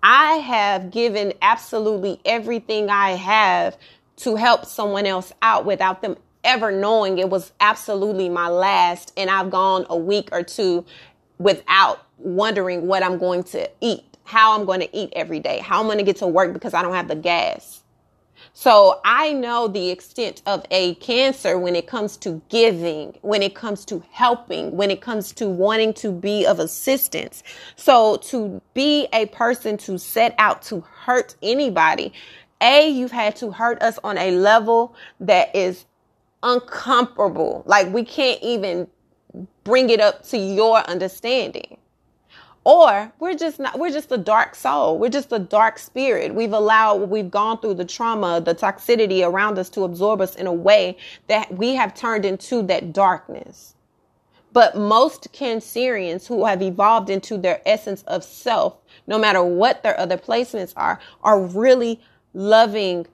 I 0.02 0.34
have 0.36 0.91
given 0.91 1.34
absolutely 1.41 2.19
everything 2.26 2.89
I 2.89 3.12
have 3.12 3.78
to 4.17 4.36
help 4.36 4.65
someone 4.65 5.06
else 5.06 5.34
out 5.41 5.65
without 5.65 6.02
them 6.02 6.17
ever 6.43 6.71
knowing 6.71 7.17
it 7.17 7.29
was 7.29 7.51
absolutely 7.60 8.29
my 8.29 8.47
last 8.47 9.13
and 9.17 9.29
I've 9.29 9.49
gone 9.49 9.86
a 9.89 9.97
week 9.97 10.29
or 10.32 10.43
two 10.43 10.86
without 11.39 12.06
wondering 12.17 12.88
what 12.88 13.03
I'm 13.03 13.17
going 13.17 13.43
to 13.43 13.69
eat, 13.82 14.03
how 14.23 14.58
I'm 14.58 14.65
going 14.65 14.79
to 14.79 14.97
eat 14.97 15.12
every 15.15 15.39
day, 15.39 15.60
how 15.60 15.79
I'm 15.79 15.88
going 15.88 15.97
to 15.97 16.03
get 16.03 16.17
to 16.17 16.27
work 16.27 16.53
because 16.53 16.73
I 16.73 16.82
don't 16.82 16.93
have 16.93 17.08
the 17.08 17.15
gas. 17.15 17.84
So 18.56 18.99
I 19.03 19.34
know 19.34 19.67
the 19.67 19.89
extent 19.89 20.41
of 20.45 20.65
a 20.69 20.95
cancer 20.95 21.58
when 21.58 21.75
it 21.75 21.88
comes 21.88 22.17
to 22.17 22.41
giving, 22.49 23.17
when 23.21 23.41
it 23.41 23.56
comes 23.56 23.84
to 23.86 24.03
helping, 24.12 24.75
when 24.75 24.91
it 24.91 25.01
comes 25.01 25.32
to 25.34 25.47
wanting 25.47 25.93
to 25.95 26.12
be 26.12 26.45
of 26.45 26.60
assistance. 26.60 27.41
So 27.75 28.17
to 28.17 28.62
be 28.73 29.08
a 29.12 29.25
person 29.27 29.77
to 29.77 29.97
set 29.97 30.36
out 30.38 30.62
to 30.63 30.82
hurt 30.82 31.36
anybody, 31.41 32.13
A, 32.62 32.89
you've 32.89 33.12
had 33.12 33.36
to 33.38 33.51
hurt 33.51 33.82
us 33.82 33.97
on 34.03 34.17
a 34.17 34.32
level 34.32 34.95
that 35.19 35.56
is 35.56 35.86
uncomfortable. 36.43 37.63
Like 37.65 37.91
we 37.91 38.03
can't 38.03 38.41
even 38.43 38.88
bring 39.63 39.89
it 39.89 39.99
up 39.99 40.23
to 40.27 40.38
your 40.38 40.79
understanding. 40.79 41.77
Or 42.65 43.12
we're 43.19 43.36
just 43.36 43.60
not, 43.60 43.77
we're 43.77 43.91
just 43.91 44.12
a 44.12 44.17
dark 44.17 44.56
soul. 44.56 44.97
We're 44.97 45.10
just 45.10 45.34
a 45.34 45.39
dark 45.39 45.77
spirit. 45.77 46.34
We've 46.34 46.53
allowed, 46.53 47.10
we've 47.10 47.29
gone 47.29 47.60
through 47.60 47.73
the 47.73 47.86
trauma, 47.86 48.39
the 48.39 48.56
toxicity 48.56 49.27
around 49.27 49.60
us 49.60 49.69
to 49.71 49.84
absorb 49.84 50.21
us 50.21 50.36
in 50.36 50.47
a 50.47 50.53
way 50.53 50.97
that 51.27 51.53
we 51.53 51.75
have 51.75 51.93
turned 51.93 52.23
into 52.23 52.62
that 52.63 52.93
darkness. 52.93 53.75
But 54.53 54.77
most 54.77 55.34
Cancerians 55.34 56.27
who 56.27 56.45
have 56.45 56.62
evolved 56.62 57.10
into 57.10 57.38
their 57.38 57.62
essence 57.65 58.03
of 58.03 58.23
self, 58.23 58.77
no 59.08 59.17
matter 59.17 59.43
what 59.43 59.84
their 59.84 59.99
other 59.99 60.17
placements 60.17 60.73
are, 60.77 60.99
are 61.21 61.41
really 61.41 61.99
loving, 62.34 63.08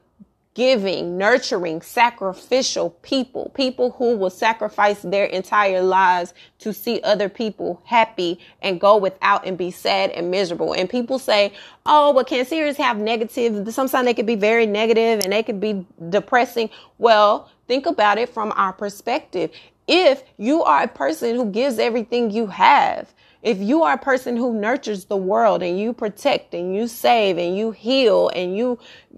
giving, 0.60 1.18
nurturing, 1.18 1.82
sacrificial 1.82 2.90
people, 3.02 3.50
people 3.56 3.92
who 3.92 4.18
will 4.18 4.30
sacrifice 4.30 5.02
their 5.04 5.24
entire 5.24 5.82
lives 5.82 6.34
to 6.58 6.74
see 6.74 7.00
other 7.02 7.30
people 7.30 7.82
happy 7.86 8.38
and 8.62 8.78
go 8.78 8.98
without 8.98 9.48
and 9.48 9.58
be 9.58 9.72
sad 9.72 10.10
and 10.10 10.30
miserable. 10.30 10.74
And 10.74 10.90
people 10.90 11.18
say, 11.18 11.54
oh, 11.86 12.12
but 12.12 12.28
Cancerians 12.28 12.76
have 12.76 12.98
negative, 12.98 13.74
sometimes 13.74 14.06
they 14.06 14.14
could 14.14 14.26
be 14.26 14.36
very 14.36 14.66
negative 14.66 15.22
and 15.24 15.32
they 15.32 15.44
could 15.44 15.62
be 15.62 15.88
depressing. 16.10 16.70
Well, 16.98 17.50
think 17.70 17.86
about 17.86 18.18
it 18.18 18.28
from 18.28 18.52
our 18.58 18.74
perspective. 18.74 19.52
If 19.88 20.24
you 20.36 20.62
are 20.64 20.84
a 20.84 20.90
person 20.90 21.38
who 21.38 21.50
gives 21.52 21.80
everything 21.80 22.32
you 22.32 22.48
have, 22.48 23.14
if 23.42 23.58
you 23.60 23.84
are 23.84 23.94
a 23.94 23.98
person 23.98 24.36
who 24.36 24.54
nurtures 24.54 25.06
the 25.06 25.16
world 25.16 25.64
and 25.64 25.80
you 25.80 25.94
protect 25.94 26.54
and 26.54 26.76
you 26.76 26.88
save 26.88 27.38
and 27.38 27.58
you 27.58 27.72
heal 27.72 28.30
and 28.36 28.58
you 28.58 28.78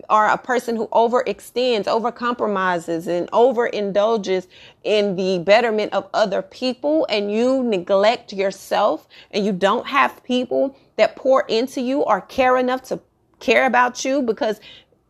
are 0.10 0.30
a 0.30 0.38
person 0.38 0.76
who 0.76 0.88
overextends, 0.88 1.86
overcompromises 1.86 3.08
and 3.08 3.30
overindulges 3.32 4.48
in 4.84 5.16
the 5.16 5.40
betterment 5.40 5.92
of 5.94 6.08
other 6.14 6.44
people 6.44 7.08
and 7.10 7.32
you 7.32 7.64
neglect 7.64 8.32
yourself 8.32 9.08
and 9.32 9.44
you 9.44 9.52
don't 9.52 9.88
have 9.88 10.24
people 10.24 10.76
that 10.98 11.16
pour 11.16 11.42
into 11.48 11.82
you 11.82 12.02
or 12.02 12.22
care 12.22 12.58
enough 12.58 12.84
to 12.84 13.00
care 13.40 13.66
about 13.66 14.06
you 14.06 14.22
because 14.22 14.60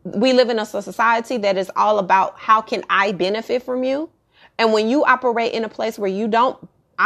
we 0.03 0.31
live 0.31 0.49
in 0.49 0.57
a 0.57 0.65
society 0.65 1.37
that 1.37 1.57
is 1.57 1.69
all 1.75 1.99
about 1.99 2.39
how 2.39 2.61
can 2.61 2.81
I 2.89 3.11
benefit 3.11 3.63
from 3.63 3.83
you? 3.83 4.09
And 4.57 4.71
when 4.73 4.89
you 4.89 5.03
operate 5.03 5.53
in 5.53 5.65
a 5.65 5.69
place 5.69 5.99
where 5.99 6.09
you 6.09 6.27
don't 6.27 6.57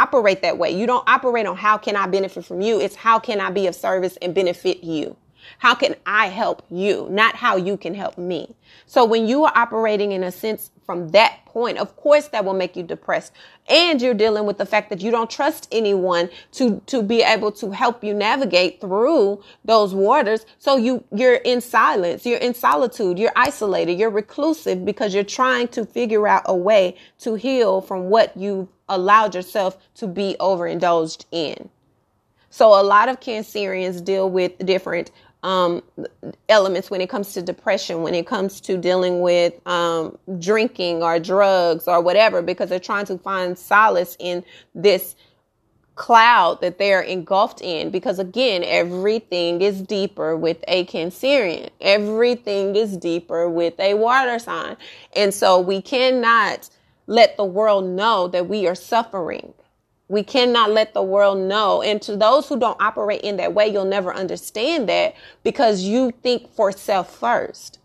operate 0.02 0.42
that 0.42 0.58
way, 0.58 0.70
you 0.70 0.86
don't 0.86 1.08
operate 1.08 1.46
on 1.46 1.56
how 1.56 1.78
can 1.78 1.96
I 1.96 2.06
benefit 2.06 2.44
from 2.44 2.60
you, 2.60 2.80
it's 2.80 2.96
how 2.96 3.18
can 3.18 3.40
I 3.40 3.50
be 3.50 3.66
of 3.66 3.74
service 3.74 4.16
and 4.22 4.34
benefit 4.34 4.84
you. 4.84 5.16
How 5.58 5.74
can 5.74 5.96
I 6.04 6.26
help 6.28 6.64
you? 6.70 7.06
Not 7.10 7.36
how 7.36 7.56
you 7.56 7.76
can 7.76 7.94
help 7.94 8.18
me. 8.18 8.54
So 8.86 9.04
when 9.04 9.26
you 9.26 9.44
are 9.44 9.52
operating 9.54 10.12
in 10.12 10.22
a 10.22 10.32
sense 10.32 10.70
from 10.84 11.08
that 11.10 11.44
point, 11.46 11.78
of 11.78 11.96
course 11.96 12.28
that 12.28 12.44
will 12.44 12.54
make 12.54 12.76
you 12.76 12.82
depressed. 12.82 13.32
And 13.68 14.00
you're 14.00 14.14
dealing 14.14 14.46
with 14.46 14.58
the 14.58 14.66
fact 14.66 14.90
that 14.90 15.00
you 15.00 15.10
don't 15.10 15.30
trust 15.30 15.66
anyone 15.72 16.30
to, 16.52 16.80
to 16.86 17.02
be 17.02 17.22
able 17.22 17.50
to 17.52 17.70
help 17.72 18.04
you 18.04 18.14
navigate 18.14 18.80
through 18.80 19.42
those 19.64 19.94
waters. 19.94 20.46
So 20.58 20.76
you, 20.76 21.02
you're 21.12 21.36
in 21.36 21.60
silence. 21.60 22.24
You're 22.24 22.38
in 22.38 22.54
solitude. 22.54 23.18
You're 23.18 23.32
isolated. 23.34 23.98
You're 23.98 24.10
reclusive 24.10 24.84
because 24.84 25.14
you're 25.14 25.24
trying 25.24 25.68
to 25.68 25.84
figure 25.84 26.28
out 26.28 26.42
a 26.46 26.54
way 26.54 26.96
to 27.20 27.34
heal 27.34 27.80
from 27.80 28.10
what 28.10 28.36
you've 28.36 28.68
allowed 28.88 29.34
yourself 29.34 29.76
to 29.94 30.06
be 30.06 30.36
overindulged 30.40 31.26
in. 31.32 31.68
So 32.50 32.68
a 32.80 32.82
lot 32.82 33.08
of 33.08 33.20
Cancerians 33.20 34.02
deal 34.02 34.30
with 34.30 34.56
different 34.64 35.10
um, 35.42 35.82
elements 36.48 36.90
when 36.90 37.00
it 37.00 37.08
comes 37.08 37.34
to 37.34 37.42
depression, 37.42 38.02
when 38.02 38.14
it 38.14 38.26
comes 38.26 38.60
to 38.62 38.76
dealing 38.76 39.20
with 39.20 39.54
um, 39.66 40.18
drinking 40.38 41.02
or 41.02 41.18
drugs 41.18 41.86
or 41.86 42.00
whatever, 42.00 42.42
because 42.42 42.68
they're 42.68 42.80
trying 42.80 43.06
to 43.06 43.18
find 43.18 43.58
solace 43.58 44.16
in 44.18 44.44
this 44.74 45.14
cloud 45.94 46.60
that 46.60 46.78
they're 46.78 47.00
engulfed 47.00 47.60
in. 47.60 47.90
Because 47.90 48.18
again, 48.18 48.62
everything 48.64 49.62
is 49.62 49.80
deeper 49.82 50.36
with 50.36 50.64
a 50.68 50.84
Cancerian, 50.86 51.70
everything 51.80 52.74
is 52.74 52.96
deeper 52.96 53.48
with 53.48 53.78
a 53.78 53.94
water 53.94 54.38
sign. 54.38 54.76
And 55.14 55.32
so 55.32 55.60
we 55.60 55.80
cannot 55.80 56.68
let 57.06 57.36
the 57.36 57.44
world 57.44 57.84
know 57.84 58.28
that 58.28 58.48
we 58.48 58.66
are 58.66 58.74
suffering 58.74 59.54
we 60.08 60.22
cannot 60.22 60.70
let 60.70 60.94
the 60.94 61.02
world 61.02 61.38
know. 61.38 61.82
And 61.82 62.00
to 62.02 62.16
those 62.16 62.48
who 62.48 62.58
don't 62.58 62.80
operate 62.80 63.22
in 63.22 63.36
that 63.38 63.54
way, 63.54 63.68
you'll 63.68 63.84
never 63.84 64.14
understand 64.14 64.88
that 64.88 65.14
because 65.42 65.82
you 65.82 66.12
think 66.22 66.52
for 66.54 66.70
self 66.72 67.14
first. 67.14 67.78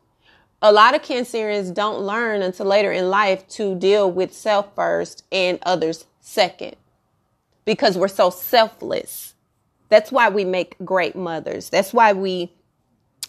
A 0.62 0.72
lot 0.72 0.94
of 0.94 1.02
Cancerians 1.02 1.74
don't 1.74 2.02
learn 2.02 2.44
until 2.44 2.68
later 2.68 2.92
in 2.92 3.10
life 3.10 3.48
to 3.50 3.74
deal 3.76 4.12
with 4.12 4.34
self 4.34 4.76
first 4.76 5.24
and 5.32 5.58
others 5.64 6.06
second 6.20 6.76
because 7.66 7.98
we're 7.98 8.08
so 8.08 8.30
selfless. 8.30 9.34
That's 9.90 10.12
why 10.12 10.30
we 10.30 10.46
make 10.46 10.76
great 10.86 11.16
mothers. 11.16 11.70
That's 11.70 11.94
why 11.94 12.14
we 12.14 12.54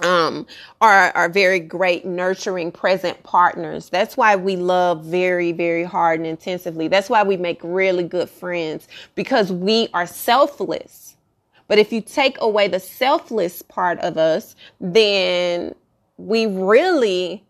um, 0.00 0.46
are, 0.80 1.10
are 1.14 1.28
very 1.28 1.60
great, 1.60 2.04
nurturing, 2.04 2.72
present 2.72 3.22
partners. 3.22 3.88
That's 3.88 4.16
why 4.16 4.36
we 4.36 4.56
love 4.56 5.04
very, 5.04 5.52
very 5.52 5.84
hard 5.84 6.20
and 6.20 6.26
intensively. 6.26 6.88
That's 6.88 7.10
why 7.10 7.22
we 7.22 7.36
make 7.36 7.60
really 7.62 8.04
good 8.04 8.28
friends 8.28 8.88
because 9.14 9.52
we 9.52 9.88
are 9.94 10.06
selfless. 10.06 11.16
But 11.68 11.78
if 11.78 11.92
you 11.92 12.00
take 12.00 12.36
away 12.40 12.68
the 12.68 12.80
selfless 12.80 13.62
part 13.62 13.98
of 14.00 14.16
us, 14.16 14.56
then 14.80 15.74
we 16.16 16.46
really, 16.46 17.44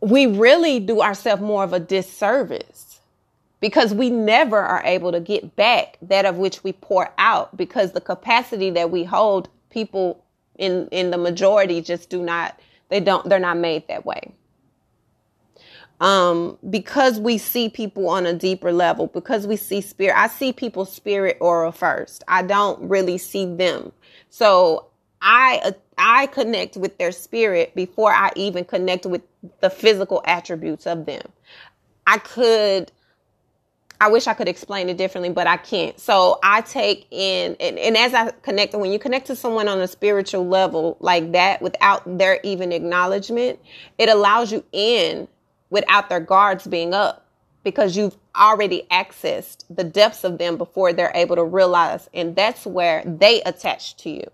we 0.00 0.26
really 0.26 0.80
do 0.80 1.00
ourselves 1.00 1.42
more 1.42 1.64
of 1.64 1.72
a 1.72 1.80
disservice 1.80 3.00
because 3.60 3.92
we 3.92 4.08
never 4.10 4.58
are 4.58 4.82
able 4.84 5.12
to 5.12 5.20
get 5.20 5.54
back 5.56 5.98
that 6.02 6.24
of 6.24 6.36
which 6.36 6.64
we 6.64 6.72
pour 6.72 7.12
out 7.18 7.56
because 7.56 7.92
the 7.92 8.00
capacity 8.00 8.70
that 8.70 8.90
we 8.90 9.04
hold 9.04 9.48
people 9.70 10.24
in 10.60 10.88
in 10.92 11.10
the 11.12 11.18
majority 11.18 11.82
just 11.82 12.10
do 12.10 12.22
not 12.22 12.60
they 12.90 13.00
don't 13.00 13.28
they're 13.28 13.40
not 13.40 13.58
made 13.58 13.88
that 13.88 14.06
way. 14.06 14.32
Um 16.00 16.58
because 16.70 17.20
we 17.20 17.38
see 17.38 17.68
people 17.68 18.08
on 18.08 18.26
a 18.26 18.34
deeper 18.34 18.72
level 18.72 19.08
because 19.08 19.46
we 19.46 19.56
see 19.56 19.80
spirit 19.80 20.18
i 20.18 20.28
see 20.28 20.52
people 20.52 20.84
spirit 20.86 21.38
aura 21.40 21.72
first. 21.72 22.24
I 22.28 22.42
don't 22.42 22.88
really 22.88 23.18
see 23.18 23.46
them. 23.46 23.92
So 24.30 24.86
i 25.22 25.74
i 25.98 26.26
connect 26.28 26.76
with 26.76 26.98
their 26.98 27.12
spirit 27.12 27.74
before 27.76 28.12
i 28.12 28.30
even 28.36 28.64
connect 28.64 29.06
with 29.06 29.22
the 29.60 29.70
physical 29.70 30.22
attributes 30.26 30.86
of 30.86 31.06
them. 31.06 31.22
I 32.06 32.18
could 32.18 32.92
I 34.00 34.08
wish 34.08 34.26
I 34.26 34.32
could 34.32 34.48
explain 34.48 34.88
it 34.88 34.96
differently, 34.96 35.28
but 35.28 35.46
I 35.46 35.58
can't. 35.58 36.00
So 36.00 36.38
I 36.42 36.62
take 36.62 37.06
in, 37.10 37.54
and, 37.60 37.78
and, 37.78 37.98
as 37.98 38.14
I 38.14 38.30
connect, 38.42 38.72
when 38.72 38.90
you 38.90 38.98
connect 38.98 39.26
to 39.26 39.36
someone 39.36 39.68
on 39.68 39.78
a 39.78 39.86
spiritual 39.86 40.48
level 40.48 40.96
like 41.00 41.32
that 41.32 41.60
without 41.60 42.18
their 42.18 42.40
even 42.42 42.72
acknowledgement, 42.72 43.60
it 43.98 44.08
allows 44.08 44.52
you 44.52 44.64
in 44.72 45.28
without 45.68 46.08
their 46.08 46.20
guards 46.20 46.66
being 46.66 46.94
up 46.94 47.26
because 47.62 47.94
you've 47.94 48.16
already 48.34 48.86
accessed 48.90 49.64
the 49.68 49.84
depths 49.84 50.24
of 50.24 50.38
them 50.38 50.56
before 50.56 50.94
they're 50.94 51.12
able 51.14 51.36
to 51.36 51.44
realize. 51.44 52.08
And 52.14 52.34
that's 52.34 52.64
where 52.64 53.02
they 53.04 53.42
attach 53.42 53.96
to 53.98 54.10
you. 54.10 54.30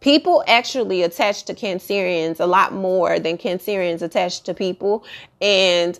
People 0.00 0.42
actually 0.46 1.02
attach 1.02 1.44
to 1.44 1.54
Cancerians 1.54 2.40
a 2.40 2.46
lot 2.46 2.72
more 2.72 3.18
than 3.18 3.36
Cancerians 3.36 4.00
attach 4.00 4.42
to 4.42 4.54
people. 4.54 5.04
And 5.42 5.98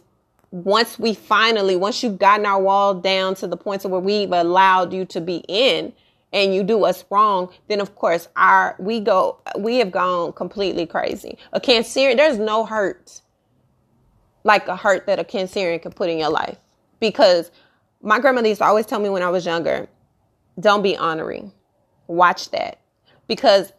once 0.50 0.98
we 0.98 1.14
finally, 1.14 1.76
once 1.76 2.02
you've 2.02 2.18
gotten 2.18 2.46
our 2.46 2.60
wall 2.60 2.94
down 2.94 3.34
to 3.36 3.46
the 3.46 3.56
point 3.56 3.82
to 3.82 3.88
where 3.88 4.00
we've 4.00 4.32
allowed 4.32 4.92
you 4.92 5.04
to 5.04 5.20
be 5.20 5.44
in 5.48 5.92
and 6.32 6.54
you 6.54 6.62
do 6.62 6.84
us 6.84 7.04
wrong, 7.10 7.50
then 7.68 7.80
of 7.80 7.94
course 7.94 8.28
our, 8.36 8.74
we 8.78 9.00
go, 9.00 9.38
we 9.58 9.76
have 9.76 9.90
gone 9.90 10.32
completely 10.32 10.86
crazy. 10.86 11.36
A 11.52 11.60
Cancerian, 11.60 12.16
there's 12.16 12.38
no 12.38 12.64
hurt 12.64 13.20
like 14.44 14.66
a 14.68 14.76
hurt 14.76 15.06
that 15.06 15.18
a 15.18 15.24
Cancerian 15.24 15.80
can 15.82 15.92
put 15.92 16.08
in 16.08 16.18
your 16.18 16.30
life 16.30 16.58
because 17.00 17.50
my 18.00 18.18
grandmother 18.18 18.48
used 18.48 18.60
to 18.60 18.64
always 18.64 18.86
tell 18.86 19.00
me 19.00 19.10
when 19.10 19.22
I 19.22 19.28
was 19.28 19.44
younger, 19.44 19.88
don't 20.58 20.82
be 20.82 20.96
honoring. 20.96 21.52
Watch 22.06 22.50
that. 22.50 22.78
Because 23.26 23.72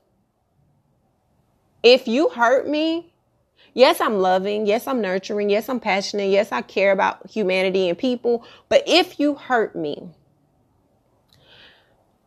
if 1.82 2.08
you 2.08 2.30
hurt 2.30 2.68
me, 2.68 3.09
Yes, 3.80 4.02
I'm 4.02 4.20
loving. 4.20 4.66
Yes, 4.66 4.88
I'm 4.88 5.00
nurturing. 5.00 5.50
Yes, 5.50 5.70
I'm 5.70 5.80
passionate. 5.80 6.30
Yes, 6.30 6.52
I 6.52 6.62
care 6.62 6.92
about 6.92 7.30
humanity 7.30 7.88
and 7.88 7.98
people. 7.98 8.44
But 8.68 8.84
if 8.86 9.22
you 9.22 9.36
hurt 9.36 9.74
me, 9.74 10.10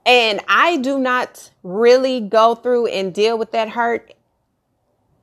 and 0.07 0.41
I 0.49 0.79
do 0.79 0.99
not 0.99 1.51
really 1.63 2.21
go 2.21 2.55
through 2.55 2.87
and 2.87 3.13
deal 3.13 3.37
with 3.37 3.53
that 3.53 3.69
hurt, 3.69 4.15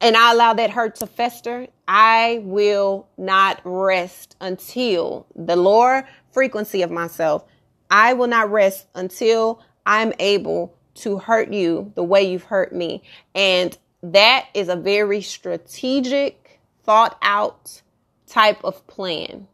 and 0.02 0.16
I 0.16 0.34
allow 0.34 0.54
that 0.54 0.70
hurt 0.70 0.98
to 0.98 1.08
fester, 1.08 1.66
I 1.88 2.42
will 2.44 3.08
not 3.18 3.60
rest 3.64 4.36
until 4.40 5.26
the 5.36 5.56
lower 5.56 6.08
frequency 6.32 6.84
of 6.84 6.92
myself, 6.92 7.44
I 7.90 8.14
will 8.14 8.28
not 8.28 8.52
rest 8.52 8.86
until 8.94 9.64
I'm 9.84 10.14
able 10.20 10.78
to 10.94 11.18
hurt 11.18 11.52
you 11.52 11.92
the 11.96 12.04
way 12.04 12.22
you've 12.22 12.44
hurt 12.44 12.72
me. 12.72 13.02
And 13.34 13.76
that 14.02 14.48
is 14.54 14.70
a 14.70 14.76
very 14.76 15.22
strategic, 15.22 16.60
thought 16.84 17.18
out 17.22 17.82
type 18.28 18.64
of 18.64 18.86
plan. 18.88 19.48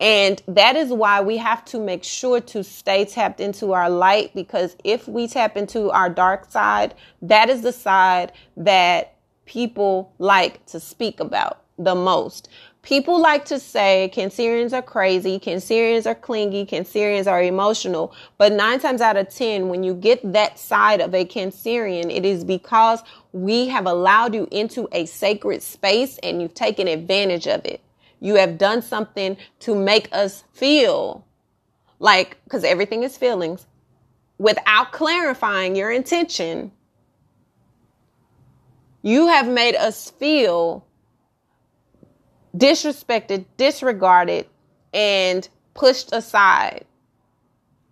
And 0.00 0.42
that 0.48 0.74
is 0.74 0.90
why 0.90 1.20
we 1.20 1.36
have 1.36 1.64
to 1.66 1.78
make 1.78 2.02
sure 2.02 2.40
to 2.40 2.64
stay 2.64 3.04
tapped 3.04 3.40
into 3.40 3.72
our 3.72 3.88
light 3.88 4.34
because 4.34 4.76
if 4.82 5.06
we 5.06 5.28
tap 5.28 5.56
into 5.56 5.90
our 5.90 6.10
dark 6.10 6.50
side, 6.50 6.94
that 7.22 7.48
is 7.48 7.62
the 7.62 7.72
side 7.72 8.32
that 8.56 9.14
people 9.44 10.12
like 10.18 10.64
to 10.66 10.80
speak 10.80 11.20
about 11.20 11.62
the 11.78 11.94
most. 11.94 12.48
People 12.82 13.20
like 13.20 13.44
to 13.44 13.60
say 13.60 14.10
Cancerians 14.12 14.72
are 14.72 14.82
crazy, 14.82 15.38
Cancerians 15.38 16.04
are 16.04 16.16
clingy, 16.16 16.66
Cancerians 16.66 17.30
are 17.30 17.40
emotional. 17.40 18.12
But 18.38 18.52
nine 18.52 18.80
times 18.80 19.00
out 19.00 19.16
of 19.16 19.28
10, 19.28 19.68
when 19.68 19.84
you 19.84 19.94
get 19.94 20.32
that 20.32 20.58
side 20.58 21.00
of 21.00 21.14
a 21.14 21.24
Cancerian, 21.24 22.14
it 22.14 22.24
is 22.24 22.42
because 22.42 23.04
we 23.32 23.68
have 23.68 23.86
allowed 23.86 24.34
you 24.34 24.48
into 24.50 24.88
a 24.90 25.06
sacred 25.06 25.62
space 25.62 26.18
and 26.24 26.42
you've 26.42 26.54
taken 26.54 26.88
advantage 26.88 27.46
of 27.46 27.64
it. 27.64 27.80
You 28.18 28.34
have 28.34 28.58
done 28.58 28.82
something 28.82 29.36
to 29.60 29.76
make 29.76 30.08
us 30.10 30.42
feel 30.52 31.24
like, 32.00 32.36
because 32.44 32.64
everything 32.64 33.04
is 33.04 33.16
feelings, 33.16 33.64
without 34.38 34.90
clarifying 34.90 35.76
your 35.76 35.92
intention. 35.92 36.72
You 39.02 39.28
have 39.28 39.46
made 39.46 39.76
us 39.76 40.10
feel 40.10 40.84
disrespected, 42.56 43.46
disregarded, 43.58 44.46
and 44.94 45.48
pushed 45.74 46.12
aside. 46.12 46.84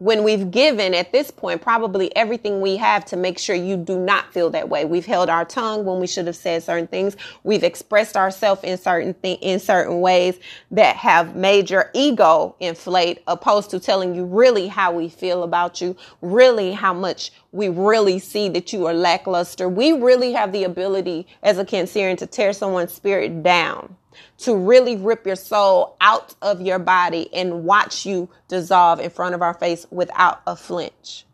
when 0.00 0.24
we've 0.24 0.50
given 0.50 0.94
at 0.94 1.12
this 1.12 1.30
point 1.30 1.60
probably 1.62 2.14
everything 2.16 2.62
we 2.62 2.76
have 2.78 3.04
to 3.04 3.18
make 3.18 3.38
sure 3.38 3.56
you 3.56 3.76
do 3.76 3.98
not 3.98 4.32
feel 4.32 4.50
that 4.50 4.68
way. 4.70 4.84
We've 4.86 5.06
held 5.06 5.28
our 5.28 5.44
tongue 5.44 5.84
when 5.84 6.00
we 6.00 6.06
should 6.06 6.26
have 6.26 6.36
said 6.36 6.62
certain 6.62 6.86
things. 6.86 7.16
We've 7.44 7.64
expressed 7.64 8.16
ourselves 8.16 8.64
in 8.64 8.78
certain 8.78 9.14
in 9.22 9.60
certain 9.60 10.00
ways 10.00 10.38
that 10.70 10.96
have 10.96 11.36
made 11.36 11.70
your 11.70 11.90
ego 11.94 12.56
inflate 12.60 13.22
opposed 13.26 13.70
to 13.72 13.80
telling 13.80 14.14
you 14.14 14.24
really 14.24 14.68
how 14.68 14.92
we 14.92 15.08
feel 15.10 15.42
about 15.42 15.82
you, 15.82 15.96
really 16.22 16.72
how 16.72 16.94
much 16.94 17.32
we 17.52 17.68
really 17.68 18.20
see 18.20 18.48
that 18.50 18.72
you 18.72 18.86
are 18.86 18.94
lackluster. 18.94 19.68
We 19.68 19.92
really 19.92 20.32
have 20.32 20.52
the 20.52 20.64
ability 20.64 21.26
as 21.42 21.58
a 21.58 21.64
Cancerian 21.66 22.18
to 22.18 22.26
tear 22.26 22.54
someone's 22.54 22.92
spirit 22.94 23.42
down 23.42 23.96
to 24.38 24.56
really 24.56 24.96
rip 24.96 25.26
your 25.26 25.36
soul 25.36 25.96
out 26.00 26.34
of 26.42 26.60
your 26.60 26.78
body 26.78 27.32
and 27.32 27.64
watch 27.64 28.06
you 28.06 28.28
dissolve 28.48 29.00
in 29.00 29.10
front 29.10 29.34
of 29.34 29.42
our 29.42 29.54
face 29.54 29.86
without 29.90 30.42
a 30.46 30.56
flinch. 30.56 31.24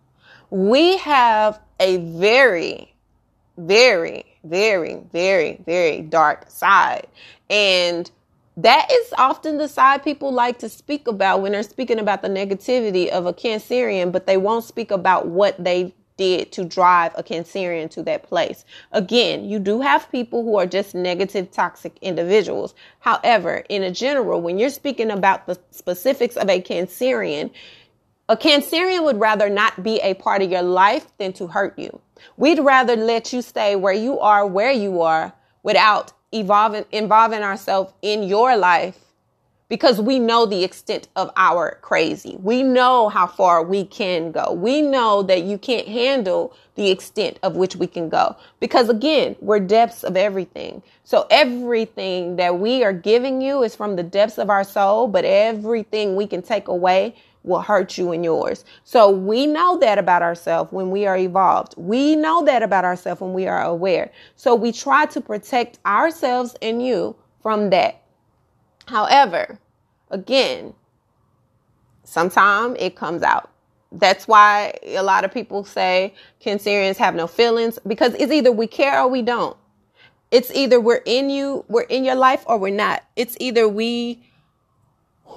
We 0.50 0.98
have 0.98 1.58
a 1.80 1.96
very, 1.98 2.94
very, 3.56 4.24
very, 4.44 5.02
very, 5.12 5.60
very 5.64 6.02
dark 6.02 6.50
side. 6.50 7.06
And 7.50 8.10
that 8.56 8.90
is 8.90 9.12
often 9.18 9.58
the 9.58 9.68
side 9.68 10.02
people 10.02 10.32
like 10.32 10.58
to 10.60 10.68
speak 10.68 11.06
about 11.08 11.42
when 11.42 11.52
they're 11.52 11.62
speaking 11.62 11.98
about 11.98 12.22
the 12.22 12.28
negativity 12.28 13.08
of 13.08 13.26
a 13.26 13.32
Cancerian, 13.32 14.12
but 14.12 14.26
they 14.26 14.36
won't 14.36 14.64
speak 14.64 14.90
about 14.90 15.28
what 15.28 15.62
they 15.62 15.94
did 16.16 16.52
to 16.52 16.64
drive 16.64 17.12
a 17.16 17.22
Cancerian 17.22 17.90
to 17.90 18.02
that 18.04 18.22
place. 18.22 18.64
Again, 18.92 19.44
you 19.44 19.58
do 19.58 19.80
have 19.80 20.10
people 20.10 20.42
who 20.42 20.56
are 20.58 20.66
just 20.66 20.94
negative, 20.94 21.50
toxic 21.50 21.96
individuals. 22.00 22.74
However, 23.00 23.64
in 23.68 23.82
a 23.82 23.90
general, 23.90 24.40
when 24.40 24.58
you're 24.58 24.70
speaking 24.70 25.10
about 25.10 25.46
the 25.46 25.58
specifics 25.70 26.36
of 26.36 26.48
a 26.48 26.60
Cancerian, 26.60 27.50
a 28.28 28.36
Cancerian 28.36 29.04
would 29.04 29.20
rather 29.20 29.48
not 29.48 29.82
be 29.82 30.00
a 30.00 30.14
part 30.14 30.42
of 30.42 30.50
your 30.50 30.62
life 30.62 31.06
than 31.18 31.32
to 31.34 31.46
hurt 31.46 31.78
you. 31.78 32.00
We'd 32.36 32.58
rather 32.58 32.96
let 32.96 33.32
you 33.32 33.42
stay 33.42 33.76
where 33.76 33.92
you 33.92 34.18
are, 34.18 34.46
where 34.46 34.72
you 34.72 35.02
are, 35.02 35.32
without 35.62 36.12
evolving, 36.32 36.84
involving 36.92 37.42
ourselves 37.42 37.92
in 38.02 38.24
your 38.24 38.56
life 38.56 39.05
because 39.68 40.00
we 40.00 40.18
know 40.18 40.46
the 40.46 40.62
extent 40.62 41.08
of 41.16 41.30
our 41.36 41.78
crazy. 41.82 42.36
We 42.40 42.62
know 42.62 43.08
how 43.08 43.26
far 43.26 43.62
we 43.62 43.84
can 43.84 44.30
go. 44.30 44.52
We 44.52 44.82
know 44.82 45.22
that 45.24 45.42
you 45.42 45.58
can't 45.58 45.88
handle 45.88 46.54
the 46.76 46.90
extent 46.90 47.38
of 47.42 47.56
which 47.56 47.74
we 47.74 47.86
can 47.86 48.08
go 48.08 48.36
because 48.60 48.88
again, 48.88 49.34
we're 49.40 49.60
depths 49.60 50.04
of 50.04 50.16
everything. 50.16 50.82
So 51.04 51.26
everything 51.30 52.36
that 52.36 52.58
we 52.58 52.84
are 52.84 52.92
giving 52.92 53.40
you 53.40 53.62
is 53.62 53.74
from 53.74 53.96
the 53.96 54.02
depths 54.02 54.38
of 54.38 54.50
our 54.50 54.64
soul, 54.64 55.08
but 55.08 55.24
everything 55.24 56.16
we 56.16 56.26
can 56.26 56.42
take 56.42 56.68
away 56.68 57.16
will 57.42 57.60
hurt 57.60 57.96
you 57.96 58.12
and 58.12 58.24
yours. 58.24 58.64
So 58.84 59.08
we 59.08 59.46
know 59.46 59.78
that 59.78 59.98
about 59.98 60.22
ourselves 60.22 60.72
when 60.72 60.90
we 60.90 61.06
are 61.06 61.16
evolved. 61.16 61.74
We 61.76 62.16
know 62.16 62.44
that 62.44 62.62
about 62.62 62.84
ourselves 62.84 63.20
when 63.20 63.32
we 63.32 63.46
are 63.46 63.62
aware. 63.62 64.12
So 64.34 64.54
we 64.54 64.72
try 64.72 65.06
to 65.06 65.20
protect 65.20 65.78
ourselves 65.86 66.56
and 66.60 66.84
you 66.84 67.16
from 67.40 67.70
that 67.70 68.02
However, 68.86 69.58
again, 70.10 70.74
sometimes 72.04 72.76
it 72.78 72.96
comes 72.96 73.22
out. 73.22 73.50
That's 73.92 74.26
why 74.28 74.74
a 74.82 75.02
lot 75.02 75.24
of 75.24 75.32
people 75.32 75.64
say 75.64 76.14
Cancerians 76.44 76.96
have 76.96 77.14
no 77.14 77.26
feelings 77.26 77.78
because 77.86 78.14
it's 78.14 78.32
either 78.32 78.52
we 78.52 78.66
care 78.66 79.00
or 79.00 79.08
we 79.08 79.22
don't. 79.22 79.56
It's 80.30 80.50
either 80.52 80.80
we're 80.80 81.02
in 81.06 81.30
you, 81.30 81.64
we're 81.68 81.82
in 81.82 82.04
your 82.04 82.16
life 82.16 82.44
or 82.46 82.58
we're 82.58 82.74
not. 82.74 83.04
It's 83.14 83.36
either 83.40 83.68
we 83.68 84.22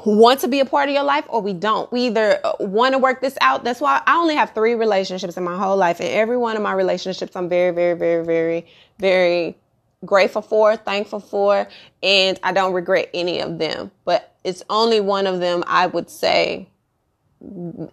want 0.05 0.39
to 0.39 0.47
be 0.47 0.59
a 0.59 0.65
part 0.65 0.89
of 0.89 0.95
your 0.95 1.03
life 1.03 1.25
or 1.27 1.41
we 1.41 1.53
don't. 1.53 1.91
We 1.91 2.07
either 2.07 2.39
uh, 2.43 2.53
want 2.59 2.93
to 2.93 2.97
work 2.97 3.21
this 3.21 3.37
out. 3.41 3.63
That's 3.63 3.81
why 3.81 4.01
I 4.05 4.17
only 4.17 4.35
have 4.35 4.53
three 4.53 4.73
relationships 4.73 5.37
in 5.37 5.43
my 5.43 5.57
whole 5.57 5.77
life. 5.77 5.99
And 5.99 6.09
every 6.09 6.37
one 6.37 6.55
of 6.55 6.63
my 6.63 6.73
relationships, 6.73 7.35
I'm 7.35 7.49
very, 7.49 7.71
very, 7.73 7.97
very, 7.97 8.25
very, 8.25 8.67
very 8.97 9.57
grateful 10.05 10.41
for, 10.41 10.75
thankful 10.77 11.19
for, 11.19 11.67
and 12.01 12.39
I 12.43 12.53
don't 12.53 12.73
regret 12.73 13.09
any 13.13 13.39
of 13.41 13.57
them. 13.57 13.91
But 14.05 14.35
it's 14.43 14.63
only 14.69 14.99
one 14.99 15.27
of 15.27 15.39
them 15.39 15.63
I 15.67 15.87
would 15.87 16.09
say 16.09 16.69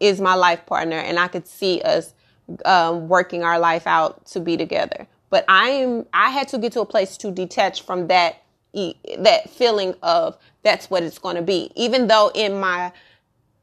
is 0.00 0.20
my 0.20 0.34
life 0.34 0.66
partner, 0.66 0.96
and 0.96 1.18
I 1.18 1.28
could 1.28 1.46
see 1.46 1.80
us 1.82 2.14
um, 2.64 3.08
working 3.08 3.42
our 3.42 3.58
life 3.58 3.86
out 3.86 4.26
to 4.26 4.40
be 4.40 4.56
together. 4.56 5.06
But 5.30 5.44
I 5.48 5.68
am 5.70 6.06
I 6.12 6.30
had 6.30 6.48
to 6.48 6.58
get 6.58 6.72
to 6.72 6.80
a 6.80 6.86
place 6.86 7.16
to 7.18 7.30
detach 7.30 7.82
from 7.82 8.08
that 8.08 8.42
that 9.18 9.48
feeling 9.50 9.94
of 10.02 10.36
that's 10.62 10.90
what 10.90 11.02
it's 11.02 11.18
going 11.18 11.36
to 11.36 11.42
be. 11.42 11.70
Even 11.74 12.06
though 12.06 12.30
in 12.34 12.60
my 12.60 12.92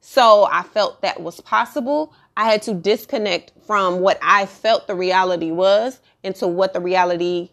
soul 0.01 0.47
I 0.51 0.63
felt 0.63 1.01
that 1.01 1.21
was 1.21 1.39
possible, 1.39 2.13
I 2.35 2.45
had 2.45 2.61
to 2.63 2.73
disconnect 2.73 3.51
from 3.65 3.99
what 3.99 4.17
I 4.21 4.45
felt 4.45 4.87
the 4.87 4.95
reality 4.95 5.51
was 5.51 5.99
into 6.23 6.47
what 6.47 6.73
the 6.73 6.81
reality 6.81 7.49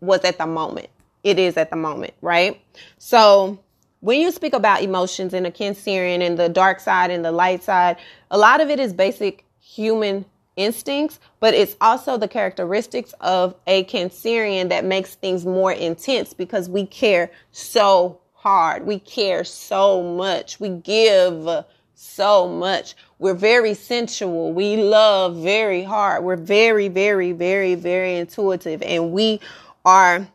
was 0.00 0.20
at 0.24 0.38
the 0.38 0.46
moment. 0.46 0.88
It 1.22 1.38
is 1.38 1.56
at 1.56 1.70
the 1.70 1.76
moment, 1.76 2.14
right? 2.22 2.60
So 2.98 3.58
when 4.00 4.20
you 4.20 4.30
speak 4.30 4.54
about 4.54 4.82
emotions 4.82 5.34
in 5.34 5.44
a 5.44 5.50
Cancerian 5.50 6.22
and 6.26 6.38
the 6.38 6.48
dark 6.48 6.80
side 6.80 7.10
and 7.10 7.24
the 7.24 7.32
light 7.32 7.62
side, 7.62 7.98
a 8.30 8.38
lot 8.38 8.60
of 8.60 8.70
it 8.70 8.80
is 8.80 8.92
basic 8.92 9.44
human 9.60 10.24
instincts, 10.56 11.20
but 11.38 11.54
it's 11.54 11.76
also 11.80 12.16
the 12.16 12.28
characteristics 12.28 13.14
of 13.20 13.54
a 13.66 13.84
Cancerian 13.84 14.68
that 14.70 14.84
makes 14.84 15.14
things 15.14 15.44
more 15.44 15.72
intense 15.72 16.34
because 16.34 16.68
we 16.68 16.86
care 16.86 17.30
so 17.52 18.20
hard. 18.32 18.86
We 18.86 18.98
care 18.98 19.44
so 19.44 20.02
much. 20.02 20.58
We 20.58 20.70
give 20.70 21.64
so 21.94 22.48
much. 22.48 22.94
We're 23.18 23.34
very 23.34 23.74
sensual. 23.74 24.54
We 24.54 24.78
love 24.78 25.36
very 25.36 25.82
hard. 25.82 26.24
We're 26.24 26.36
very, 26.36 26.88
very, 26.88 27.32
very, 27.32 27.74
very 27.74 28.16
intuitive 28.16 28.82
and 28.82 29.12
we 29.12 29.40
are 29.84 30.28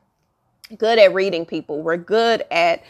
good 0.78 1.00
at 1.00 1.14
reading 1.14 1.46
people. 1.46 1.82
We're 1.82 1.98
good 1.98 2.44
at 2.52 2.84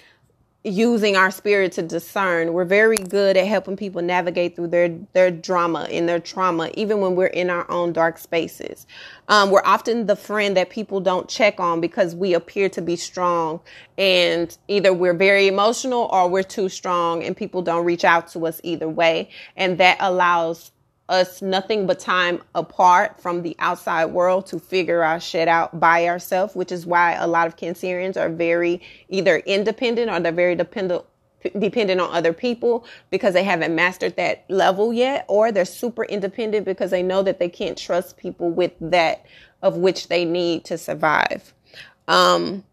using 0.65 1.15
our 1.15 1.29
spirit 1.29 1.71
to 1.73 1.83
discern. 1.83 2.51
We're 2.51 2.65
very 2.65 2.97
good 2.97 3.37
at 3.37 3.45
helping 3.45 3.77
people 3.77 4.01
navigate 4.01 4.55
through 4.55 4.69
their 4.69 4.89
their 5.13 5.29
drama 5.29 5.87
and 5.91 6.09
their 6.09 6.19
trauma, 6.19 6.71
even 6.73 7.01
when 7.01 7.15
we're 7.15 7.27
in 7.27 7.51
our 7.51 7.69
own 7.69 7.93
dark 7.93 8.17
spaces. 8.17 8.87
Um, 9.27 9.51
we're 9.51 9.61
often 9.63 10.07
the 10.07 10.15
friend 10.15 10.57
that 10.57 10.71
people 10.71 10.99
don't 10.99 11.29
check 11.29 11.59
on 11.59 11.81
because 11.81 12.15
we 12.15 12.33
appear 12.33 12.67
to 12.69 12.81
be 12.81 12.95
strong, 12.95 13.59
and 13.97 14.57
either 14.67 14.91
we're 14.91 15.13
very 15.13 15.47
emotional 15.47 16.09
or 16.11 16.27
we're 16.27 16.43
too 16.43 16.67
strong, 16.67 17.23
and 17.23 17.37
people 17.37 17.61
don't 17.61 17.85
reach 17.85 18.03
out 18.03 18.27
to 18.29 18.47
us 18.47 18.59
either 18.63 18.89
way, 18.89 19.29
and 19.55 19.77
that 19.77 19.97
allows 19.99 20.71
us 21.09 21.41
nothing 21.41 21.85
but 21.85 21.99
time 21.99 22.41
apart 22.55 23.21
from 23.21 23.41
the 23.41 23.55
outside 23.59 24.05
world 24.05 24.47
to 24.47 24.59
figure 24.59 25.03
our 25.03 25.19
shit 25.19 25.47
out 25.47 25.79
by 25.79 26.07
ourselves, 26.07 26.55
which 26.55 26.71
is 26.71 26.85
why 26.85 27.13
a 27.13 27.27
lot 27.27 27.47
of 27.47 27.55
Cancerians 27.55 28.17
are 28.17 28.29
very 28.29 28.81
either 29.09 29.37
independent 29.37 30.09
or 30.09 30.19
they're 30.19 30.31
very 30.31 30.55
dependent 30.55 31.03
dependent 31.59 32.01
on 32.01 32.11
other 32.11 32.33
people 32.33 32.85
because 33.11 33.35
they 33.35 33.43
haven't 33.43 33.75
mastered 33.75 34.15
that 34.15 34.43
level 34.49 34.91
yet 34.91 35.25
or 35.27 35.51
they're 35.51 35.63
super 35.63 36.03
independent 36.05 36.65
because 36.65 36.89
they 36.89 37.03
know 37.03 37.21
that 37.21 37.37
they 37.37 37.49
can't 37.49 37.77
trust 37.77 38.17
people 38.17 38.49
with 38.49 38.71
that 38.81 39.23
of 39.61 39.77
which 39.77 40.07
they 40.07 40.25
need 40.25 40.65
to 40.65 40.75
survive. 40.75 41.53
Um 42.07 42.63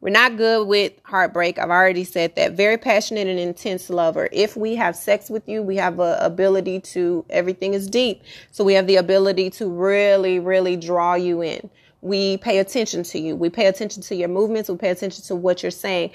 we're 0.00 0.10
not 0.10 0.38
good 0.38 0.66
with 0.66 0.92
heartbreak. 1.04 1.58
I've 1.58 1.70
already 1.70 2.04
said 2.04 2.34
that. 2.36 2.52
Very 2.52 2.78
passionate 2.78 3.26
and 3.28 3.38
intense 3.38 3.90
lover. 3.90 4.30
If 4.32 4.56
we 4.56 4.74
have 4.76 4.96
sex 4.96 5.28
with 5.28 5.46
you, 5.46 5.62
we 5.62 5.76
have 5.76 6.00
a 6.00 6.18
ability 6.20 6.80
to, 6.80 7.24
everything 7.28 7.74
is 7.74 7.86
deep. 7.86 8.22
So 8.50 8.64
we 8.64 8.72
have 8.74 8.86
the 8.86 8.96
ability 8.96 9.50
to 9.50 9.68
really, 9.68 10.38
really 10.38 10.76
draw 10.76 11.14
you 11.14 11.42
in. 11.42 11.68
We 12.00 12.38
pay 12.38 12.58
attention 12.58 13.02
to 13.04 13.18
you. 13.18 13.36
We 13.36 13.50
pay 13.50 13.66
attention 13.66 14.02
to 14.04 14.14
your 14.14 14.28
movements. 14.28 14.70
We 14.70 14.76
pay 14.78 14.88
attention 14.88 15.22
to 15.24 15.34
what 15.34 15.62
you're 15.62 15.70
saying. 15.70 16.12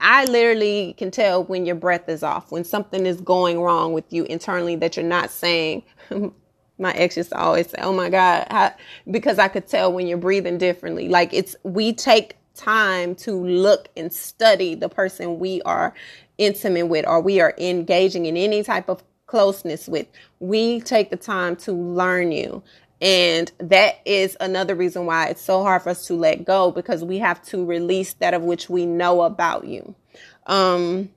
I 0.00 0.24
literally 0.24 0.94
can 0.98 1.12
tell 1.12 1.44
when 1.44 1.64
your 1.64 1.76
breath 1.76 2.08
is 2.08 2.24
off, 2.24 2.50
when 2.50 2.64
something 2.64 3.06
is 3.06 3.20
going 3.20 3.60
wrong 3.60 3.92
with 3.92 4.12
you 4.12 4.24
internally 4.24 4.74
that 4.76 4.96
you're 4.96 5.06
not 5.06 5.30
saying. 5.30 5.84
my 6.80 6.92
ex 6.92 7.16
used 7.16 7.30
to 7.30 7.38
always 7.38 7.68
say, 7.70 7.78
"Oh 7.82 7.92
my 7.92 8.08
God," 8.08 8.46
how, 8.50 8.72
because 9.10 9.40
I 9.40 9.48
could 9.48 9.66
tell 9.66 9.92
when 9.92 10.06
you're 10.06 10.16
breathing 10.18 10.58
differently. 10.58 11.08
Like 11.08 11.34
it's 11.34 11.56
we 11.64 11.92
take 11.92 12.36
time 12.58 13.14
to 13.14 13.32
look 13.32 13.88
and 13.96 14.12
study 14.12 14.74
the 14.74 14.88
person 14.88 15.38
we 15.38 15.62
are 15.62 15.94
intimate 16.36 16.88
with 16.88 17.06
or 17.06 17.20
we 17.20 17.40
are 17.40 17.54
engaging 17.56 18.26
in 18.26 18.36
any 18.36 18.62
type 18.62 18.88
of 18.88 19.02
closeness 19.26 19.88
with. 19.88 20.06
We 20.40 20.80
take 20.80 21.10
the 21.10 21.16
time 21.16 21.56
to 21.56 21.72
learn 21.72 22.32
you. 22.32 22.62
And 23.00 23.50
that 23.58 24.00
is 24.04 24.36
another 24.40 24.74
reason 24.74 25.06
why 25.06 25.28
it's 25.28 25.42
so 25.42 25.62
hard 25.62 25.82
for 25.82 25.90
us 25.90 26.06
to 26.08 26.14
let 26.14 26.44
go 26.44 26.72
because 26.72 27.04
we 27.04 27.18
have 27.18 27.40
to 27.46 27.64
release 27.64 28.14
that 28.14 28.34
of 28.34 28.42
which 28.42 28.68
we 28.68 28.86
know 28.86 29.22
about 29.22 29.66
you. 29.66 29.94
Um, 30.46 31.10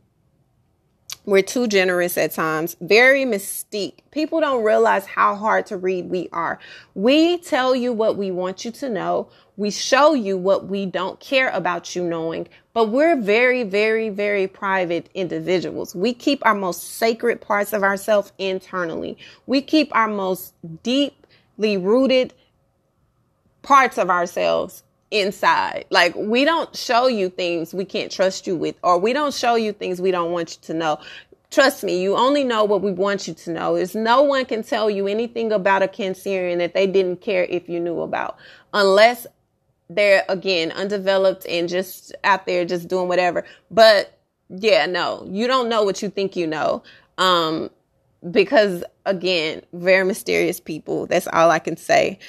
We're 1.24 1.44
too 1.44 1.68
generous 1.68 2.18
at 2.18 2.32
times, 2.32 2.76
very 2.82 3.26
mystique. 3.26 4.00
People 4.10 4.40
don't 4.40 4.64
realize 4.64 5.06
how 5.06 5.36
hard 5.36 5.68
to 5.68 5.78
read 5.78 6.10
we 6.10 6.30
are. 6.34 6.58
We 6.96 7.38
tell 7.38 7.76
you 7.76 7.94
what 7.94 8.18
we 8.18 8.32
want 8.32 8.66
you 8.66 8.72
to 8.72 8.90
know. 8.90 9.30
We 9.56 9.70
show 9.70 10.16
you 10.16 10.36
what 10.36 10.66
we 10.66 10.88
don't 10.88 11.20
care 11.20 11.50
about 11.50 11.96
you 11.96 12.04
knowing, 12.04 12.48
but 12.74 12.90
we're 12.90 13.22
very, 13.22 13.62
very, 13.62 14.10
very 14.10 14.48
private 14.48 15.10
individuals. 15.14 15.94
We 15.94 16.16
keep 16.16 16.44
our 16.44 16.56
most 16.56 16.96
sacred 16.96 17.40
parts 17.40 17.72
of 17.72 17.84
ourselves 17.84 18.32
internally. 18.40 19.16
We 19.46 19.62
keep 19.62 19.96
our 19.96 20.08
most 20.08 20.56
deeply 20.82 21.78
rooted 21.78 22.34
parts 23.62 24.00
of 24.00 24.10
ourselves 24.10 24.82
inside. 25.12 25.86
Like 25.90 26.16
we 26.16 26.46
don't 26.46 26.76
show 26.76 27.08
you 27.08 27.30
things 27.30 27.74
we 27.74 27.86
can't 27.86 28.12
trust 28.12 28.48
you 28.48 28.56
with, 28.56 28.76
or 28.84 28.98
we 28.98 29.14
don't 29.14 29.34
show 29.34 29.56
you 29.56 29.74
things 29.74 30.02
we 30.02 30.12
don't 30.12 30.32
want 30.32 30.56
you 30.56 30.62
to 30.64 30.74
know. 30.74 31.00
Trust 31.52 31.84
me, 31.84 32.02
you 32.02 32.16
only 32.16 32.46
know 32.46 32.64
what 32.64 32.82
we 32.82 32.94
want 32.94 33.28
you 33.28 33.34
to 33.34 33.52
know. 33.52 33.76
Is 33.76 33.94
no 33.94 34.22
one 34.22 34.46
can 34.46 34.64
tell 34.64 34.90
you 34.90 35.08
anything 35.08 35.52
about 35.52 35.84
a 35.84 35.88
Cancerian 35.88 36.58
that 36.60 36.74
they 36.74 36.88
didn't 36.88 37.22
care 37.22 37.44
if 37.44 37.68
you 37.68 37.80
knew 37.80 38.02
about, 38.02 38.38
unless 38.74 39.28
they're 39.90 40.24
again 40.30 40.72
undeveloped 40.72 41.46
and 41.48 41.68
just 41.68 42.16
out 42.24 42.46
there 42.46 42.64
just 42.64 42.88
doing 42.88 43.10
whatever. 43.10 43.44
But 43.70 44.18
yeah, 44.50 44.86
no, 44.86 45.28
you 45.30 45.48
don't 45.48 45.70
know 45.70 45.84
what 45.84 46.02
you 46.02 46.10
think 46.10 46.36
you 46.36 46.48
know. 46.48 46.84
Um, 47.18 47.70
because 48.30 48.84
again, 49.06 49.62
very 49.74 50.06
mysterious 50.06 50.60
people. 50.60 51.08
That's 51.08 51.28
all 51.28 51.50
I 51.52 51.60
can 51.60 51.76
say. 51.76 52.20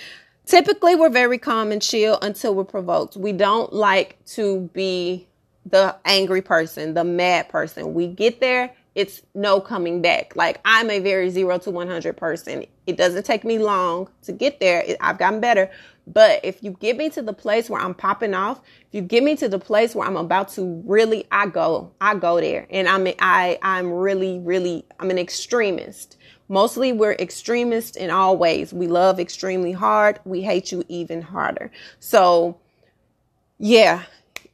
Typically, 0.46 0.94
we're 0.96 1.08
very 1.08 1.38
calm 1.38 1.72
and 1.72 1.80
chill 1.80 2.18
until 2.20 2.54
we're 2.54 2.64
provoked. 2.64 3.16
We 3.16 3.32
don't 3.32 3.72
like 3.72 4.24
to 4.26 4.70
be 4.72 5.28
the 5.64 5.96
angry 6.04 6.42
person, 6.42 6.94
the 6.94 7.04
mad 7.04 7.48
person. 7.48 7.94
We 7.94 8.08
get 8.08 8.40
there, 8.40 8.74
it's 8.94 9.22
no 9.34 9.60
coming 9.60 10.02
back. 10.02 10.34
Like 10.36 10.60
I'm 10.64 10.90
a 10.90 10.98
very 10.98 11.30
zero 11.30 11.58
to 11.58 11.70
100 11.70 12.16
person. 12.16 12.66
It 12.86 12.96
doesn't 12.96 13.24
take 13.24 13.44
me 13.44 13.58
long 13.58 14.08
to 14.22 14.32
get 14.32 14.60
there. 14.60 14.84
I've 15.00 15.18
gotten 15.18 15.40
better. 15.40 15.70
But 16.06 16.44
if 16.44 16.62
you 16.64 16.72
get 16.72 16.96
me 16.96 17.08
to 17.10 17.22
the 17.22 17.32
place 17.32 17.70
where 17.70 17.80
I'm 17.80 17.94
popping 17.94 18.34
off, 18.34 18.60
if 18.88 18.94
you 18.94 19.02
get 19.02 19.22
me 19.22 19.36
to 19.36 19.48
the 19.48 19.58
place 19.58 19.94
where 19.94 20.06
I'm 20.06 20.16
about 20.16 20.48
to 20.50 20.82
really, 20.84 21.26
I 21.30 21.46
go, 21.46 21.92
I 22.00 22.16
go 22.16 22.40
there. 22.40 22.66
And 22.70 22.88
I'm, 22.88 23.06
I, 23.20 23.58
I'm 23.62 23.92
really, 23.92 24.40
really, 24.40 24.84
I'm 24.98 25.10
an 25.10 25.18
extremist. 25.18 26.16
Mostly 26.52 26.92
we're 26.92 27.14
extremists 27.14 27.96
in 27.96 28.10
all 28.10 28.36
ways. 28.36 28.74
We 28.74 28.86
love 28.86 29.18
extremely 29.18 29.72
hard. 29.72 30.20
We 30.26 30.42
hate 30.42 30.70
you 30.70 30.84
even 30.86 31.22
harder. 31.22 31.70
So 31.98 32.58
yeah, 33.58 34.02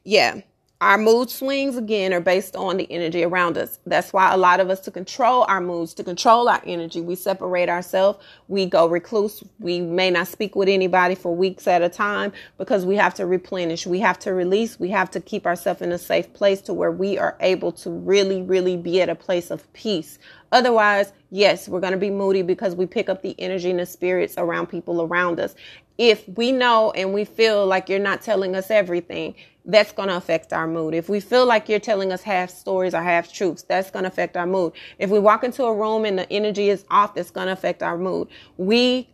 yeah 0.05 0.39
our 0.81 0.97
mood 0.97 1.29
swings 1.29 1.75
again 1.75 2.13
are 2.13 2.21
based 2.21 2.55
on 2.55 2.77
the 2.77 2.89
energy 2.89 3.21
around 3.21 3.57
us. 3.57 3.79
That's 3.85 4.13
why 4.13 4.33
a 4.33 4.37
lot 4.37 4.61
of 4.61 4.69
us 4.69 4.79
to 4.81 4.91
control 4.91 5.43
our 5.49 5.59
moods, 5.59 5.93
to 5.95 6.05
control 6.05 6.47
our 6.47 6.61
energy, 6.65 7.01
we 7.01 7.15
separate 7.15 7.67
ourselves. 7.67 8.19
We 8.47 8.65
go 8.65 8.87
recluse. 8.87 9.43
We 9.59 9.81
may 9.81 10.09
not 10.09 10.29
speak 10.29 10.55
with 10.55 10.69
anybody 10.69 11.15
for 11.15 11.35
weeks 11.35 11.67
at 11.67 11.81
a 11.81 11.89
time 11.89 12.31
because 12.57 12.85
we 12.85 12.95
have 12.95 13.13
to 13.15 13.25
replenish. 13.25 13.85
We 13.85 13.99
have 13.99 14.19
to 14.19 14.33
release. 14.33 14.79
We 14.79 14.87
have 14.91 15.11
to 15.11 15.19
keep 15.19 15.45
ourselves 15.45 15.81
in 15.81 15.91
a 15.91 15.97
safe 15.97 16.31
place 16.31 16.61
to 16.61 16.73
where 16.73 16.91
we 16.91 17.17
are 17.17 17.35
able 17.41 17.73
to 17.73 17.89
really, 17.89 18.41
really 18.41 18.77
be 18.77 19.01
at 19.01 19.09
a 19.09 19.15
place 19.15 19.51
of 19.51 19.71
peace. 19.73 20.17
Otherwise, 20.53 21.11
yes, 21.29 21.67
we're 21.67 21.81
going 21.81 21.91
to 21.91 21.99
be 21.99 22.09
moody 22.09 22.41
because 22.41 22.73
we 22.73 22.85
pick 22.85 23.09
up 23.09 23.21
the 23.21 23.35
energy 23.37 23.69
and 23.69 23.79
the 23.79 23.85
spirits 23.85 24.35
around 24.37 24.67
people 24.67 25.01
around 25.01 25.41
us. 25.41 25.55
If 25.97 26.25
we 26.29 26.53
know 26.53 26.91
and 26.91 27.13
we 27.13 27.25
feel 27.25 27.65
like 27.65 27.89
you're 27.89 27.99
not 27.99 28.21
telling 28.21 28.55
us 28.55 28.71
everything, 28.71 29.35
that's 29.71 29.91
going 29.91 30.09
to 30.09 30.17
affect 30.17 30.51
our 30.53 30.67
mood. 30.67 30.93
If 30.93 31.09
we 31.09 31.19
feel 31.19 31.45
like 31.45 31.69
you're 31.69 31.79
telling 31.79 32.11
us 32.11 32.23
half 32.23 32.49
stories 32.49 32.93
or 32.93 33.01
half 33.01 33.31
truths, 33.31 33.63
that's 33.63 33.91
going 33.91 34.03
to 34.03 34.09
affect 34.09 34.35
our 34.35 34.47
mood. 34.47 34.73
If 34.97 35.09
we 35.09 35.19
walk 35.19 35.43
into 35.43 35.63
a 35.63 35.73
room 35.73 36.05
and 36.05 36.17
the 36.17 36.31
energy 36.31 36.69
is 36.69 36.85
off, 36.89 37.15
that's 37.15 37.31
going 37.31 37.47
to 37.47 37.53
affect 37.53 37.83
our 37.83 37.97
mood. 37.97 38.27
We 38.57 39.09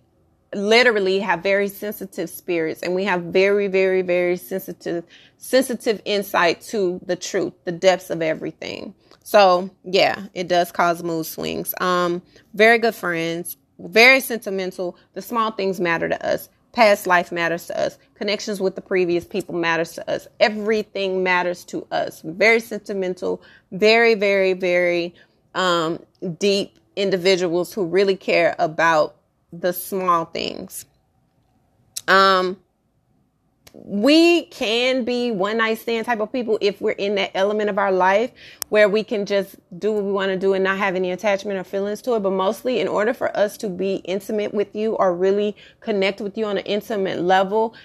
literally 0.54 1.20
have 1.20 1.44
very 1.44 1.68
sensitive 1.68 2.30
spirits 2.30 2.82
and 2.82 2.96
we 2.96 3.04
have 3.04 3.24
very, 3.24 3.68
very, 3.68 4.02
very 4.02 4.38
sensitive, 4.38 5.04
sensitive 5.38 6.02
insight 6.06 6.62
to 6.62 7.02
the 7.06 7.16
truth, 7.16 7.54
the 7.66 7.72
depths 7.74 8.10
of 8.10 8.22
everything. 8.22 8.96
So 9.24 9.70
yeah, 9.84 10.28
it 10.34 10.48
does 10.48 10.72
cause 10.72 11.04
mood 11.04 11.26
swings. 11.26 11.74
Um, 11.82 12.22
very 12.54 12.78
good 12.78 12.96
friends, 12.96 13.58
very 13.78 14.22
sentimental. 14.22 14.98
The 15.14 15.22
small 15.22 15.52
things 15.52 15.82
matter 15.82 16.08
to 16.08 16.26
us. 16.26 16.48
Past 16.76 17.08
life 17.08 17.32
matters 17.32 17.68
to 17.68 17.80
us. 17.80 17.98
Connections 18.16 18.60
with 18.60 18.76
the 18.76 18.82
previous 18.82 19.24
people 19.24 19.56
matters 19.56 19.94
to 19.94 20.12
us. 20.12 20.28
Everything 20.42 21.24
matters 21.24 21.64
to 21.66 21.88
us. 21.90 22.22
Very 22.26 22.60
sentimental, 22.60 23.42
very, 23.72 24.14
very, 24.14 24.52
very 24.52 25.16
um, 25.54 26.04
deep 26.38 26.78
individuals 26.98 27.74
who 27.74 27.86
really 27.86 28.18
care 28.18 28.58
about 28.60 29.16
the 29.54 29.72
small 29.72 30.26
things. 30.26 30.84
Um, 32.10 32.58
we 33.84 34.46
can 34.46 35.04
be 35.04 35.32
one 35.32 35.58
night 35.58 35.78
stand 35.80 36.06
type 36.06 36.22
of 36.22 36.32
people 36.32 36.58
if 36.62 36.80
we're 36.80 36.92
in 36.92 37.16
that 37.16 37.32
element 37.36 37.70
of 37.70 37.78
our 37.78 37.92
life 37.92 38.32
where 38.70 38.88
we 38.88 39.04
can 39.04 39.26
just 39.26 39.58
do 39.78 39.92
what 39.92 40.04
we 40.06 40.12
want 40.14 40.30
to 40.30 40.38
do 40.38 40.54
and 40.54 40.64
not 40.64 40.78
have 40.78 40.96
any 40.96 41.12
attachment 41.12 41.60
or 41.60 41.64
feelings 41.64 42.02
to 42.04 42.16
it. 42.16 42.22
But 42.24 42.32
mostly, 42.32 42.80
in 42.80 42.88
order 42.88 43.14
for 43.14 43.36
us 43.36 43.58
to 43.58 43.70
be 43.70 43.96
intimate 44.06 44.54
with 44.54 44.74
you 44.76 44.94
or 44.94 45.14
really 45.14 45.58
connect 45.82 46.22
with 46.22 46.38
you 46.38 46.46
on 46.46 46.58
an 46.58 46.66
intimate 46.66 47.22
level, 47.22 47.76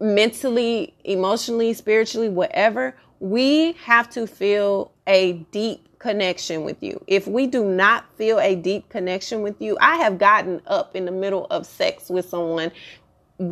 mentally, 0.00 0.94
emotionally, 1.04 1.74
spiritually, 1.74 2.28
whatever, 2.28 2.96
we 3.20 3.72
have 3.84 4.10
to 4.10 4.26
feel 4.26 4.92
a 5.06 5.34
deep 5.52 5.88
connection 6.00 6.64
with 6.64 6.82
you. 6.82 7.02
If 7.06 7.26
we 7.26 7.46
do 7.46 7.64
not 7.64 8.04
feel 8.16 8.38
a 8.40 8.56
deep 8.56 8.88
connection 8.88 9.42
with 9.42 9.62
you, 9.62 9.78
I 9.80 9.96
have 9.96 10.18
gotten 10.18 10.60
up 10.66 10.96
in 10.96 11.04
the 11.04 11.12
middle 11.12 11.46
of 11.46 11.66
sex 11.66 12.10
with 12.10 12.28
someone 12.28 12.72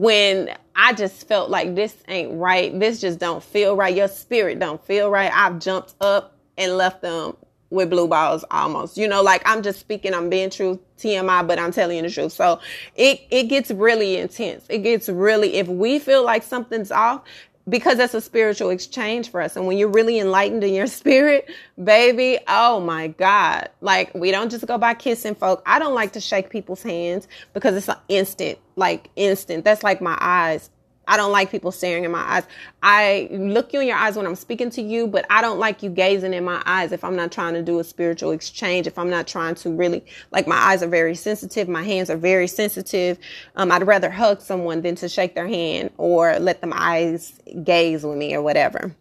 when 0.01 0.55
I 0.75 0.93
just 0.93 1.27
felt 1.29 1.51
like 1.51 1.75
this 1.75 1.95
ain't 2.09 2.33
right. 2.35 2.79
This 2.79 3.01
just 3.01 3.19
don't 3.19 3.43
feel 3.43 3.77
right. 3.77 3.95
Your 3.95 4.09
spirit 4.09 4.59
don't 4.59 4.85
feel 4.85 5.11
right. 5.11 5.31
I've 5.33 5.59
jumped 5.59 5.95
up 6.01 6.37
and 6.57 6.77
left 6.77 7.03
them 7.03 7.37
with 7.71 7.91
blue 7.91 8.07
balls 8.07 8.45
almost. 8.51 8.97
You 8.97 9.09
know, 9.09 9.23
like 9.23 9.43
I'm 9.47 9.63
just 9.63 9.81
speaking, 9.81 10.15
I'm 10.15 10.29
being 10.29 10.51
true, 10.51 10.79
TMI, 10.99 11.47
but 11.47 11.59
I'm 11.59 11.73
telling 11.73 11.97
you 11.97 12.03
the 12.03 12.11
truth. 12.11 12.33
So 12.33 12.61
it, 12.95 13.23
it 13.31 13.45
gets 13.45 13.71
really 13.71 14.19
intense. 14.19 14.65
It 14.69 14.79
gets 14.79 15.09
really, 15.09 15.55
if 15.55 15.69
we 15.69 15.99
feel 15.99 16.25
like 16.25 16.43
something's 16.43 16.91
off, 16.91 17.23
because 17.69 17.97
that's 17.97 18.15
a 18.15 18.21
spiritual 18.21 18.71
exchange 18.71 19.31
for 19.31 19.41
us. 19.41 19.57
And 19.57 19.67
when 19.67 19.79
you're 19.79 19.89
really 19.89 20.19
enlightened 20.19 20.65
in 20.65 20.75
your 20.75 20.87
spirit, 20.89 21.49
baby, 21.83 22.39
oh 22.49 22.81
my 22.81 23.09
God. 23.09 23.71
Like 23.81 24.15
we 24.15 24.31
don't 24.31 24.51
just 24.51 24.67
go 24.67 24.79
by 24.79 24.95
kissing 24.95 25.35
folk. 25.35 25.63
I 25.65 25.79
don't 25.79 25.95
like 25.95 26.13
to 26.13 26.21
shake 26.21 26.51
people's 26.51 26.83
hands 26.83 27.29
because 27.53 27.77
it's 27.77 27.89
an 27.89 27.97
instant, 28.09 28.59
like 28.77 29.11
instant. 29.17 29.65
That's 29.65 29.83
like 29.83 30.01
my 30.01 30.17
eyes. 30.21 30.71
I 31.07 31.17
don't 31.17 31.33
like 31.33 31.51
people 31.51 31.73
staring 31.73 32.05
in 32.05 32.13
my 32.13 32.21
eyes. 32.21 32.45
I 32.83 33.29
look 33.33 33.73
you 33.73 33.81
in 33.81 33.89
your 33.89 33.97
eyes 33.97 34.17
when 34.17 34.25
I'm 34.25 34.37
speaking 34.37 34.71
to 34.71 34.83
you, 34.83 35.09
but 35.09 35.27
I 35.31 35.43
don't 35.43 35.59
like 35.59 35.83
you 35.83 35.91
gazing 35.91 36.33
in 36.33 36.45
my 36.45 36.63
eyes 36.65 36.93
if 36.93 37.03
I'm 37.03 37.17
not 37.17 37.33
trying 37.33 37.55
to 37.55 37.63
do 37.63 37.81
a 37.81 37.85
spiritual 37.85 38.31
exchange. 38.31 38.87
If 38.87 38.99
I'm 38.99 39.11
not 39.11 39.27
trying 39.27 39.57
to 39.57 39.71
really, 39.71 40.05
like 40.31 40.47
my 40.47 40.57
eyes 40.57 40.83
are 40.83 40.89
very 40.89 41.17
sensitive, 41.17 41.69
my 41.69 41.83
hands 41.83 42.09
are 42.09 42.17
very 42.17 42.47
sensitive. 42.47 43.19
Um, 43.57 43.73
I'd 43.73 43.87
rather 43.87 44.11
hug 44.11 44.41
someone 44.41 44.83
than 44.83 44.95
to 44.97 45.09
shake 45.09 45.35
their 45.35 45.49
hand 45.49 45.91
or 45.97 46.39
let 46.39 46.61
them 46.61 46.73
eyes 46.73 47.39
gaze 47.65 48.05
with 48.05 48.17
me 48.17 48.35
or 48.35 48.43
whatever. 48.43 48.95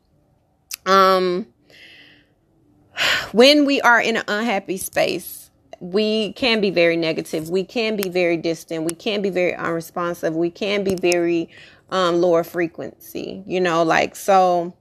Um, 0.87 1.45
when 3.31 3.65
we 3.65 3.79
are 3.81 4.01
in 4.01 4.17
an 4.17 4.23
unhappy 4.27 4.77
space, 4.77 5.40
we 5.81 6.31
can 6.33 6.61
be 6.61 6.69
very 6.69 6.95
negative. 6.95 7.49
We 7.49 7.63
can 7.63 7.95
be 7.95 8.07
very 8.07 8.37
distant. 8.37 8.85
We 8.85 8.95
can 8.95 9.21
be 9.21 9.31
very 9.31 9.55
unresponsive. 9.55 10.35
We 10.35 10.51
can 10.51 10.83
be 10.83 10.93
very 10.93 11.49
um, 11.89 12.21
lower 12.21 12.43
frequency, 12.43 13.43
you 13.47 13.59
know, 13.59 13.83
like 13.83 14.15
so. 14.15 14.75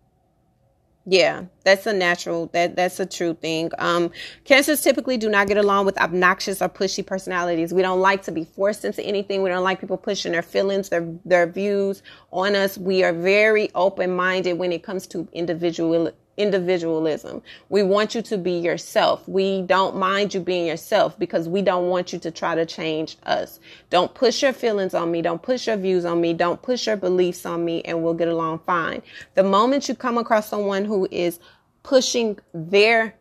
Yeah, 1.06 1.46
that's 1.64 1.86
a 1.86 1.94
natural 1.94 2.48
that 2.52 2.76
that's 2.76 3.00
a 3.00 3.06
true 3.06 3.32
thing. 3.32 3.70
Um, 3.78 4.10
cancers 4.44 4.82
typically 4.82 5.16
do 5.16 5.30
not 5.30 5.48
get 5.48 5.56
along 5.56 5.86
with 5.86 5.98
obnoxious 5.98 6.60
or 6.60 6.68
pushy 6.68 7.04
personalities. 7.04 7.72
We 7.72 7.80
don't 7.80 8.00
like 8.00 8.22
to 8.24 8.32
be 8.32 8.44
forced 8.44 8.84
into 8.84 9.02
anything. 9.02 9.42
We 9.42 9.48
don't 9.48 9.64
like 9.64 9.80
people 9.80 9.96
pushing 9.96 10.32
their 10.32 10.42
feelings, 10.42 10.90
their 10.90 11.10
their 11.24 11.46
views 11.46 12.02
on 12.30 12.54
us. 12.54 12.76
We 12.76 13.02
are 13.02 13.14
very 13.14 13.70
open 13.74 14.14
minded 14.14 14.52
when 14.58 14.70
it 14.70 14.82
comes 14.82 15.06
to 15.08 15.26
individual 15.32 16.12
individualism. 16.40 17.42
We 17.68 17.82
want 17.82 18.14
you 18.14 18.22
to 18.22 18.38
be 18.38 18.52
yourself. 18.52 19.28
We 19.28 19.62
don't 19.62 19.96
mind 19.96 20.34
you 20.34 20.40
being 20.40 20.66
yourself 20.66 21.18
because 21.18 21.48
we 21.48 21.62
don't 21.62 21.88
want 21.88 22.12
you 22.12 22.18
to 22.20 22.30
try 22.30 22.54
to 22.54 22.64
change 22.64 23.16
us. 23.24 23.60
Don't 23.90 24.12
push 24.14 24.42
your 24.42 24.52
feelings 24.52 24.94
on 24.94 25.10
me. 25.10 25.22
Don't 25.22 25.42
push 25.42 25.66
your 25.66 25.76
views 25.76 26.04
on 26.04 26.20
me. 26.20 26.32
Don't 26.32 26.60
push 26.62 26.86
your 26.86 26.96
beliefs 26.96 27.44
on 27.44 27.64
me 27.64 27.82
and 27.82 28.02
we'll 28.02 28.14
get 28.14 28.28
along 28.28 28.60
fine. 28.60 29.02
The 29.34 29.44
moment 29.44 29.88
you 29.88 29.94
come 29.94 30.18
across 30.18 30.48
someone 30.48 30.84
who 30.84 31.06
is 31.10 31.38
pushing 31.82 32.38
their 32.54 33.14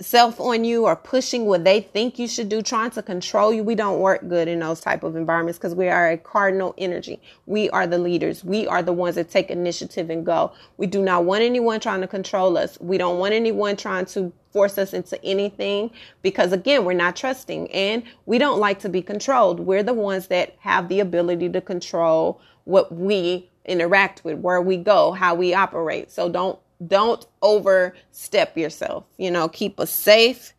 self 0.00 0.38
on 0.40 0.62
you 0.64 0.84
or 0.84 0.94
pushing 0.94 1.46
what 1.46 1.64
they 1.64 1.80
think 1.80 2.18
you 2.18 2.28
should 2.28 2.48
do 2.48 2.60
trying 2.60 2.90
to 2.90 3.02
control 3.02 3.52
you. 3.52 3.62
We 3.62 3.74
don't 3.74 4.00
work 4.00 4.28
good 4.28 4.46
in 4.46 4.58
those 4.58 4.80
type 4.80 5.02
of 5.02 5.16
environments 5.16 5.58
because 5.58 5.74
we 5.74 5.88
are 5.88 6.10
a 6.10 6.18
cardinal 6.18 6.74
energy. 6.76 7.20
We 7.46 7.70
are 7.70 7.86
the 7.86 7.98
leaders. 7.98 8.44
We 8.44 8.66
are 8.66 8.82
the 8.82 8.92
ones 8.92 9.14
that 9.14 9.30
take 9.30 9.50
initiative 9.50 10.10
and 10.10 10.24
go. 10.24 10.52
We 10.76 10.86
do 10.86 11.02
not 11.02 11.24
want 11.24 11.42
anyone 11.42 11.80
trying 11.80 12.02
to 12.02 12.06
control 12.06 12.58
us. 12.58 12.78
We 12.80 12.98
don't 12.98 13.18
want 13.18 13.32
anyone 13.32 13.76
trying 13.76 14.04
to 14.06 14.32
force 14.52 14.76
us 14.78 14.92
into 14.92 15.22
anything 15.24 15.90
because 16.22 16.52
again 16.52 16.84
we're 16.84 16.94
not 16.94 17.14
trusting 17.14 17.70
and 17.72 18.02
we 18.24 18.38
don't 18.38 18.58
like 18.58 18.80
to 18.80 18.88
be 18.88 19.02
controlled. 19.02 19.60
We're 19.60 19.82
the 19.82 19.94
ones 19.94 20.28
that 20.28 20.56
have 20.60 20.88
the 20.88 21.00
ability 21.00 21.50
to 21.50 21.60
control 21.60 22.40
what 22.64 22.92
we 22.92 23.50
interact 23.64 24.24
with 24.24 24.38
where 24.38 24.60
we 24.62 24.76
go 24.76 25.12
how 25.12 25.34
we 25.34 25.54
operate. 25.54 26.10
So 26.10 26.28
don't 26.28 26.58
don't 26.86 27.24
overstep 27.42 28.56
yourself. 28.56 29.04
You 29.18 29.30
know, 29.30 29.48
keep 29.48 29.78
a 29.78 29.86
safe 29.86 30.52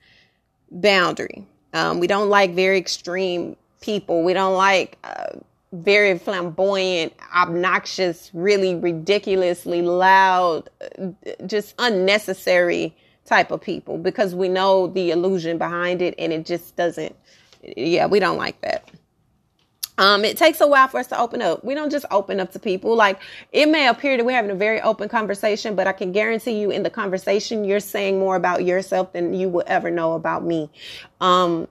boundary. 0.71 1.45
Um, 1.73 1.99
we 1.99 2.07
don't 2.07 2.29
like 2.29 2.53
very 2.53 2.77
extreme 2.77 3.55
people. 3.81 4.23
We 4.23 4.33
don't 4.33 4.55
like 4.55 4.97
uh, 5.03 5.37
very 5.73 6.17
flamboyant, 6.17 7.13
obnoxious, 7.35 8.31
really 8.33 8.75
ridiculously 8.75 9.81
loud, 9.81 10.69
uh, 10.99 11.09
just 11.45 11.75
unnecessary 11.77 12.95
type 13.25 13.51
of 13.51 13.61
people 13.61 13.97
because 13.97 14.33
we 14.33 14.47
know 14.47 14.87
the 14.87 15.11
illusion 15.11 15.57
behind 15.57 16.01
it 16.01 16.15
and 16.17 16.31
it 16.31 16.45
just 16.45 16.75
doesn't, 16.77 17.15
yeah, 17.61 18.05
we 18.05 18.19
don't 18.19 18.37
like 18.37 18.59
that. 18.61 18.89
Um, 19.97 20.23
it 20.23 20.37
takes 20.37 20.61
a 20.61 20.67
while 20.67 20.87
for 20.87 20.99
us 20.99 21.07
to 21.07 21.19
open 21.19 21.41
up. 21.41 21.63
We 21.63 21.73
don't 21.73 21.89
just 21.89 22.05
open 22.11 22.39
up 22.39 22.51
to 22.53 22.59
people. 22.59 22.95
Like 22.95 23.19
it 23.51 23.67
may 23.67 23.87
appear 23.87 24.17
that 24.17 24.25
we're 24.25 24.35
having 24.35 24.51
a 24.51 24.55
very 24.55 24.81
open 24.81 25.09
conversation, 25.09 25.75
but 25.75 25.87
I 25.87 25.91
can 25.91 26.11
guarantee 26.11 26.59
you 26.59 26.71
in 26.71 26.83
the 26.83 26.89
conversation, 26.89 27.63
you're 27.63 27.79
saying 27.79 28.19
more 28.19 28.35
about 28.35 28.63
yourself 28.63 29.13
than 29.13 29.33
you 29.33 29.49
will 29.49 29.63
ever 29.67 29.89
know 29.89 30.13
about 30.13 30.43
me. 30.43 30.69
Um, 31.19 31.67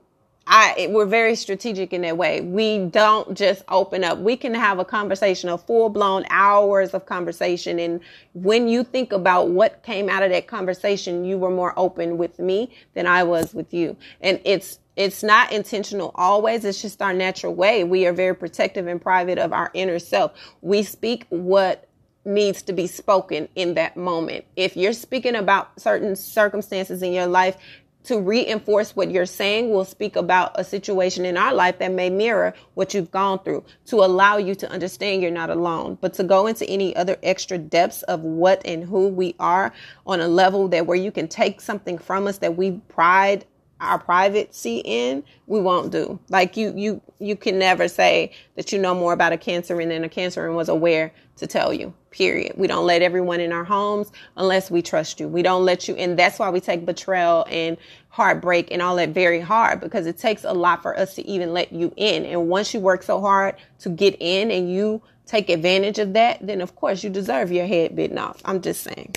I, 0.49 0.87
we're 0.91 1.05
very 1.05 1.35
strategic 1.35 1.91
in 1.91 2.01
that 2.03 2.17
way. 2.17 2.39
We 2.39 2.85
don't 2.85 3.37
just 3.37 3.63
open 3.67 4.05
up. 4.05 4.17
We 4.19 4.37
can 4.37 4.53
have 4.53 4.79
a 4.79 4.85
conversation, 4.85 5.49
a 5.49 5.57
full 5.57 5.89
blown 5.89 6.23
hours 6.29 6.93
of 6.93 7.05
conversation. 7.05 7.79
And 7.79 7.99
when 8.33 8.69
you 8.69 8.85
think 8.85 9.11
about 9.11 9.49
what 9.49 9.83
came 9.83 10.07
out 10.07 10.23
of 10.23 10.31
that 10.31 10.47
conversation, 10.47 11.25
you 11.25 11.37
were 11.37 11.49
more 11.49 11.73
open 11.75 12.17
with 12.17 12.39
me 12.39 12.71
than 12.93 13.07
I 13.07 13.23
was 13.23 13.53
with 13.53 13.73
you. 13.73 13.97
And 14.21 14.39
it's, 14.45 14.79
it's 14.97 15.21
not 15.21 15.51
intentional 15.51 16.11
always. 16.15 16.65
It's 16.65 16.81
just 16.81 17.01
our 17.01 17.13
natural 17.13 17.53
way. 17.53 17.83
We 17.83 18.07
are 18.07 18.13
very 18.13 18.35
protective 18.35 18.87
and 18.87 18.99
private 18.99 19.37
of 19.37 19.53
our 19.53 19.69
inner 19.73 19.99
self. 19.99 20.33
We 20.61 20.81
speak 20.81 21.27
what 21.29 21.87
needs 22.25 22.63
to 22.63 22.73
be 22.73 22.87
spoken 22.87 23.47
in 23.55 23.75
that 23.75 23.95
moment. 23.95 24.45
If 24.55 24.75
you're 24.75 24.93
speaking 24.93 25.35
about 25.35 25.79
certain 25.79 26.15
circumstances 26.15 27.01
in 27.03 27.13
your 27.13 27.27
life, 27.27 27.57
to 28.05 28.21
reinforce 28.21 28.95
what 28.95 29.11
you're 29.11 29.25
saying, 29.25 29.69
we'll 29.69 29.83
speak 29.83 30.15
about 30.15 30.53
a 30.55 30.63
situation 30.63 31.25
in 31.25 31.35
our 31.35 31.53
life 31.53 31.77
that 31.79 31.91
may 31.91 32.09
mirror 32.09 32.53
what 32.73 32.93
you've 32.93 33.11
gone 33.11 33.37
through 33.39 33.65
to 33.85 33.97
allow 33.97 34.37
you 34.37 34.55
to 34.55 34.71
understand 34.71 35.21
you're 35.21 35.29
not 35.29 35.49
alone. 35.49 35.97
But 35.99 36.13
to 36.13 36.23
go 36.23 36.47
into 36.47 36.65
any 36.69 36.95
other 36.95 37.17
extra 37.21 37.57
depths 37.57 38.03
of 38.03 38.21
what 38.21 38.61
and 38.65 38.85
who 38.85 39.09
we 39.09 39.35
are 39.39 39.73
on 40.05 40.21
a 40.21 40.27
level 40.29 40.69
that 40.69 40.85
where 40.85 40.97
you 40.97 41.11
can 41.11 41.27
take 41.27 41.59
something 41.59 41.97
from 41.97 42.27
us 42.27 42.37
that 42.37 42.55
we 42.55 42.71
pride 42.87 43.45
our 43.79 43.99
privacy 43.99 44.81
in, 44.83 45.23
we 45.45 45.59
won't 45.59 45.91
do. 45.91 46.19
Like 46.29 46.57
you, 46.57 46.73
you, 46.75 47.01
you 47.19 47.35
can 47.35 47.59
never 47.59 47.87
say 47.87 48.31
that 48.55 48.71
you 48.71 48.79
know 48.79 48.95
more 48.95 49.13
about 49.13 49.33
a 49.33 49.37
cancer 49.37 49.77
than 49.77 50.03
a 50.03 50.09
cancer 50.09 50.45
and 50.45 50.55
was 50.55 50.69
aware 50.69 51.11
to 51.37 51.47
tell 51.47 51.73
you. 51.73 51.93
Period. 52.09 52.53
We 52.57 52.67
don't 52.67 52.85
let 52.85 53.01
everyone 53.01 53.39
in 53.39 53.51
our 53.51 53.63
homes 53.63 54.11
unless 54.35 54.71
we 54.71 54.81
trust 54.81 55.19
you. 55.19 55.27
We 55.27 55.43
don't 55.43 55.63
let 55.65 55.87
you, 55.87 55.95
and 55.95 56.17
that's 56.17 56.39
why 56.39 56.49
we 56.49 56.59
take 56.59 56.85
betrayal 56.85 57.45
and 57.49 57.77
heartbreak 58.09 58.69
and 58.71 58.81
all 58.81 58.95
that 58.95 59.09
very 59.09 59.39
hard 59.39 59.79
because 59.79 60.07
it 60.07 60.17
takes 60.17 60.43
a 60.43 60.53
lot 60.53 60.81
for 60.81 60.97
us 60.97 61.13
to 61.15 61.27
even 61.27 61.53
let 61.53 61.71
you 61.71 61.93
in. 61.95 62.25
And 62.25 62.47
once 62.49 62.73
you 62.73 62.79
work 62.79 63.03
so 63.03 63.21
hard 63.21 63.55
to 63.79 63.89
get 63.89 64.17
in 64.19 64.49
and 64.49 64.71
you 64.71 65.01
take 65.27 65.49
advantage 65.49 65.99
of 65.99 66.13
that, 66.13 66.39
then 66.45 66.61
of 66.61 66.75
course 66.75 67.03
you 67.03 67.11
deserve 67.11 67.51
your 67.51 67.67
head 67.67 67.95
bitten 67.95 68.17
off. 68.17 68.41
I'm 68.43 68.61
just 68.61 68.81
saying. 68.81 69.15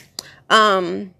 Um, 0.50 1.14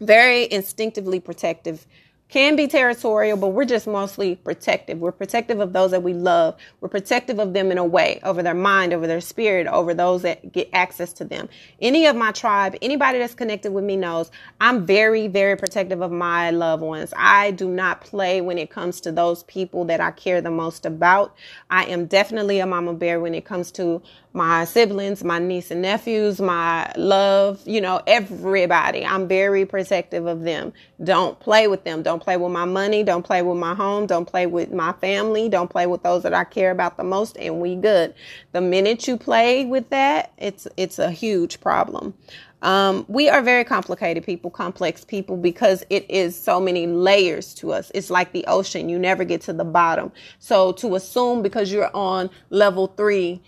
very 0.00 0.50
instinctively 0.52 1.18
protective 1.18 1.86
can 2.28 2.56
be 2.56 2.66
territorial, 2.66 3.36
but 3.36 3.48
we're 3.48 3.64
just 3.64 3.86
mostly 3.86 4.36
protective. 4.36 4.98
We're 4.98 5.12
protective 5.12 5.60
of 5.60 5.72
those 5.72 5.92
that 5.92 6.02
we 6.02 6.14
love. 6.14 6.56
We're 6.80 6.88
protective 6.88 7.38
of 7.38 7.52
them 7.52 7.70
in 7.70 7.78
a 7.78 7.84
way, 7.84 8.20
over 8.24 8.42
their 8.42 8.54
mind, 8.54 8.92
over 8.92 9.06
their 9.06 9.20
spirit, 9.20 9.66
over 9.66 9.94
those 9.94 10.22
that 10.22 10.50
get 10.52 10.68
access 10.72 11.12
to 11.14 11.24
them. 11.24 11.48
Any 11.80 12.06
of 12.06 12.16
my 12.16 12.32
tribe, 12.32 12.76
anybody 12.82 13.18
that's 13.18 13.34
connected 13.34 13.72
with 13.72 13.84
me 13.84 13.96
knows 13.96 14.30
I'm 14.60 14.84
very, 14.86 15.28
very 15.28 15.56
protective 15.56 16.00
of 16.02 16.10
my 16.10 16.50
loved 16.50 16.82
ones. 16.82 17.14
I 17.16 17.52
do 17.52 17.68
not 17.68 18.00
play 18.00 18.40
when 18.40 18.58
it 18.58 18.70
comes 18.70 19.00
to 19.02 19.12
those 19.12 19.44
people 19.44 19.84
that 19.84 20.00
I 20.00 20.10
care 20.10 20.40
the 20.40 20.50
most 20.50 20.86
about. 20.86 21.36
I 21.70 21.84
am 21.84 22.06
definitely 22.06 22.58
a 22.58 22.66
mama 22.66 22.94
bear 22.94 23.20
when 23.20 23.34
it 23.34 23.44
comes 23.44 23.70
to 23.72 24.02
my 24.34 24.64
siblings, 24.64 25.22
my 25.22 25.38
niece 25.38 25.70
and 25.70 25.80
nephews, 25.80 26.40
my 26.40 26.92
love, 26.96 27.62
you 27.64 27.80
know, 27.80 28.02
everybody. 28.04 29.06
I'm 29.06 29.28
very 29.28 29.64
protective 29.64 30.26
of 30.26 30.42
them. 30.42 30.72
Don't 31.02 31.38
play 31.38 31.68
with 31.68 31.84
them. 31.84 32.02
Don't 32.02 32.20
play 32.20 32.36
with 32.36 32.50
my 32.50 32.64
money. 32.64 33.04
Don't 33.04 33.24
play 33.24 33.42
with 33.42 33.56
my 33.56 33.74
home. 33.76 34.06
Don't 34.06 34.26
play 34.26 34.46
with 34.46 34.72
my 34.72 34.92
family. 34.94 35.48
Don't 35.48 35.70
play 35.70 35.86
with 35.86 36.02
those 36.02 36.24
that 36.24 36.34
I 36.34 36.42
care 36.42 36.72
about 36.72 36.96
the 36.96 37.04
most 37.04 37.36
and 37.36 37.60
we 37.60 37.76
good. 37.76 38.12
The 38.50 38.60
minute 38.60 39.06
you 39.06 39.16
play 39.16 39.64
with 39.66 39.90
that, 39.90 40.32
it's 40.36 40.66
it's 40.76 40.98
a 40.98 41.12
huge 41.12 41.60
problem. 41.60 42.14
Um, 42.62 43.04
we 43.08 43.28
are 43.28 43.42
very 43.42 43.62
complicated 43.62 44.24
people, 44.24 44.50
complex 44.50 45.04
people, 45.04 45.36
because 45.36 45.84
it 45.90 46.10
is 46.10 46.34
so 46.34 46.58
many 46.60 46.86
layers 46.86 47.52
to 47.56 47.72
us. 47.72 47.92
It's 47.94 48.10
like 48.10 48.32
the 48.32 48.46
ocean. 48.46 48.88
You 48.88 48.98
never 48.98 49.22
get 49.22 49.42
to 49.42 49.52
the 49.52 49.66
bottom. 49.66 50.10
So 50.38 50.72
to 50.72 50.96
assume 50.96 51.42
because 51.42 51.70
you're 51.70 51.94
on 51.94 52.30
level 52.48 52.86
three, 52.86 53.42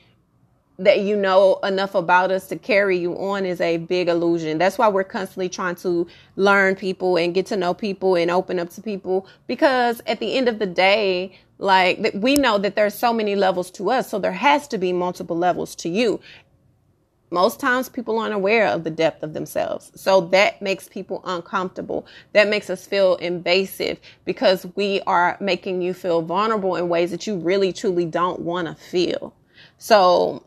that 0.79 1.01
you 1.01 1.17
know 1.17 1.59
enough 1.63 1.95
about 1.95 2.31
us 2.31 2.47
to 2.49 2.57
carry 2.57 2.99
you 2.99 3.17
on 3.19 3.47
is 3.47 3.61
a 3.61 3.79
big 3.79 4.09
illusion. 4.09 4.59
That's 4.59 4.77
why 4.77 4.89
we're 4.89 5.05
constantly 5.05 5.49
trying 5.49 5.77
to 5.77 6.07
learn 6.37 6.77
people 6.77 7.17
and 7.17 7.35
get 7.35 7.47
to 7.47 7.57
know 7.57 7.73
people 7.73 8.15
and 8.15 8.31
open 8.31 8.59
up 8.59 8.71
to 8.71 8.83
people 8.83 9.27
because 9.47 10.03
at 10.07 10.21
the 10.21 10.35
end 10.35 10.49
of 10.49 10.59
the 10.59 10.67
day, 10.67 11.39
like 11.59 12.11
we 12.15 12.37
know 12.37 12.59
that 12.59 12.77
there's 12.77 12.95
so 12.95 13.13
many 13.13 13.35
levels 13.35 13.71
to 13.73 13.91
us, 13.91 14.11
so 14.11 14.19
there 14.19 14.33
has 14.33 14.69
to 14.69 14.79
be 14.79 14.93
multiple 14.93 15.37
levels 15.37 15.75
to 15.77 15.89
you. 15.89 16.21
Most 17.31 17.59
times 17.59 17.89
people 17.89 18.19
aren't 18.19 18.35
aware 18.35 18.69
of 18.69 18.85
the 18.85 18.91
depth 18.91 19.23
of 19.23 19.33
themselves. 19.33 19.91
So 19.97 20.21
that 20.21 20.63
makes 20.63 20.89
people 20.89 21.23
uncomfortable. 21.25 22.07
That 22.35 22.49
makes 22.49 22.71
us 22.71 22.87
feel 22.87 23.17
invasive 23.17 23.99
because 24.25 24.67
we 24.77 25.01
are 25.09 25.37
making 25.41 25.83
you 25.83 25.93
feel 25.93 26.23
vulnerable 26.23 26.77
in 26.77 26.89
ways 26.89 27.11
that 27.11 27.27
you 27.27 27.37
really 27.37 27.73
truly 27.73 28.05
don't 28.05 28.41
want 28.41 28.69
to 28.69 28.75
feel. 28.75 29.35
So 29.79 30.45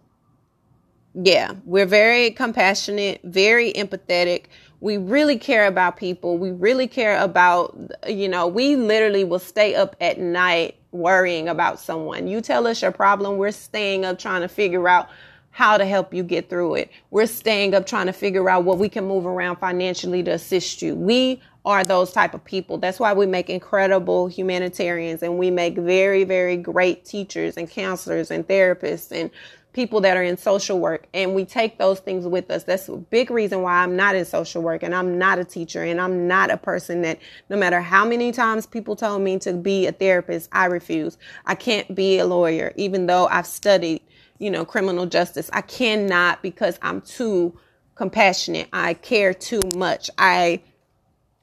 yeah, 1.23 1.53
we're 1.65 1.85
very 1.85 2.31
compassionate, 2.31 3.21
very 3.23 3.73
empathetic. 3.73 4.45
We 4.79 4.97
really 4.97 5.37
care 5.37 5.65
about 5.65 5.97
people. 5.97 6.37
We 6.37 6.51
really 6.51 6.87
care 6.87 7.19
about, 7.19 7.77
you 8.07 8.29
know, 8.29 8.47
we 8.47 8.75
literally 8.75 9.23
will 9.23 9.39
stay 9.39 9.75
up 9.75 9.95
at 9.99 10.19
night 10.19 10.75
worrying 10.91 11.49
about 11.49 11.79
someone. 11.79 12.27
You 12.27 12.41
tell 12.41 12.65
us 12.67 12.81
your 12.81 12.91
problem, 12.91 13.37
we're 13.37 13.51
staying 13.51 14.05
up 14.05 14.19
trying 14.19 14.41
to 14.41 14.47
figure 14.47 14.87
out 14.87 15.09
how 15.51 15.77
to 15.77 15.85
help 15.85 16.13
you 16.13 16.23
get 16.23 16.49
through 16.49 16.75
it. 16.75 16.91
We're 17.11 17.25
staying 17.25 17.75
up 17.75 17.85
trying 17.85 18.05
to 18.05 18.13
figure 18.13 18.49
out 18.49 18.63
what 18.63 18.77
we 18.77 18.87
can 18.87 19.05
move 19.07 19.25
around 19.25 19.57
financially 19.57 20.23
to 20.23 20.31
assist 20.31 20.81
you. 20.81 20.95
We 20.95 21.41
are 21.65 21.83
those 21.83 22.13
type 22.13 22.33
of 22.33 22.43
people. 22.45 22.77
That's 22.77 22.99
why 22.99 23.13
we 23.13 23.25
make 23.25 23.49
incredible 23.49 24.27
humanitarians 24.27 25.21
and 25.21 25.37
we 25.37 25.51
make 25.51 25.75
very, 25.75 26.23
very 26.23 26.55
great 26.55 27.03
teachers 27.03 27.57
and 27.57 27.69
counselors 27.69 28.31
and 28.31 28.47
therapists 28.47 29.11
and 29.11 29.29
people 29.73 30.01
that 30.01 30.17
are 30.17 30.23
in 30.23 30.35
social 30.37 30.79
work 30.79 31.07
and 31.13 31.35
we 31.35 31.45
take 31.45 31.77
those 31.77 31.99
things 31.99 32.25
with 32.25 32.49
us. 32.49 32.63
That's 32.63 32.89
a 32.89 32.97
big 32.97 33.29
reason 33.29 33.61
why 33.61 33.83
I'm 33.83 33.95
not 33.95 34.15
in 34.15 34.25
social 34.25 34.61
work 34.63 34.81
and 34.81 34.95
I'm 34.95 35.17
not 35.17 35.37
a 35.37 35.45
teacher 35.45 35.83
and 35.83 36.01
I'm 36.01 36.27
not 36.27 36.49
a 36.49 36.57
person 36.57 37.03
that 37.03 37.19
no 37.49 37.57
matter 37.57 37.79
how 37.79 38.05
many 38.05 38.31
times 38.31 38.65
people 38.65 38.95
told 38.95 39.21
me 39.21 39.37
to 39.39 39.53
be 39.53 39.85
a 39.85 39.91
therapist, 39.91 40.49
I 40.51 40.65
refuse. 40.65 41.17
I 41.45 41.55
can't 41.55 41.93
be 41.93 42.17
a 42.17 42.25
lawyer 42.25 42.73
even 42.77 43.05
though 43.05 43.27
I've 43.27 43.47
studied, 43.47 44.01
you 44.39 44.49
know, 44.49 44.65
criminal 44.65 45.05
justice. 45.05 45.49
I 45.53 45.61
cannot 45.61 46.41
because 46.41 46.79
I'm 46.81 47.01
too 47.01 47.57
compassionate. 47.93 48.69
I 48.73 48.95
care 48.95 49.33
too 49.35 49.61
much. 49.75 50.09
I 50.17 50.61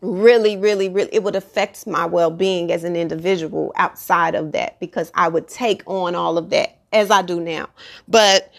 really, 0.01 0.57
really, 0.57 0.89
really, 0.89 1.15
it 1.15 1.23
would 1.23 1.37
affect 1.37 1.87
my 1.87 2.07
well 2.07 2.31
being 2.31 2.73
as 2.73 2.83
an 2.83 2.97
individual 2.97 3.73
outside 3.77 4.35
of 4.35 4.53
that 4.53 4.81
because 4.81 5.13
I 5.15 5.29
would 5.29 5.49
take 5.49 5.83
on 5.87 6.15
all 6.15 6.39
of 6.39 6.51
that 6.51 6.76
as 6.93 7.11
I 7.11 7.23
do 7.23 7.41
now. 7.41 7.69
But 8.09 8.53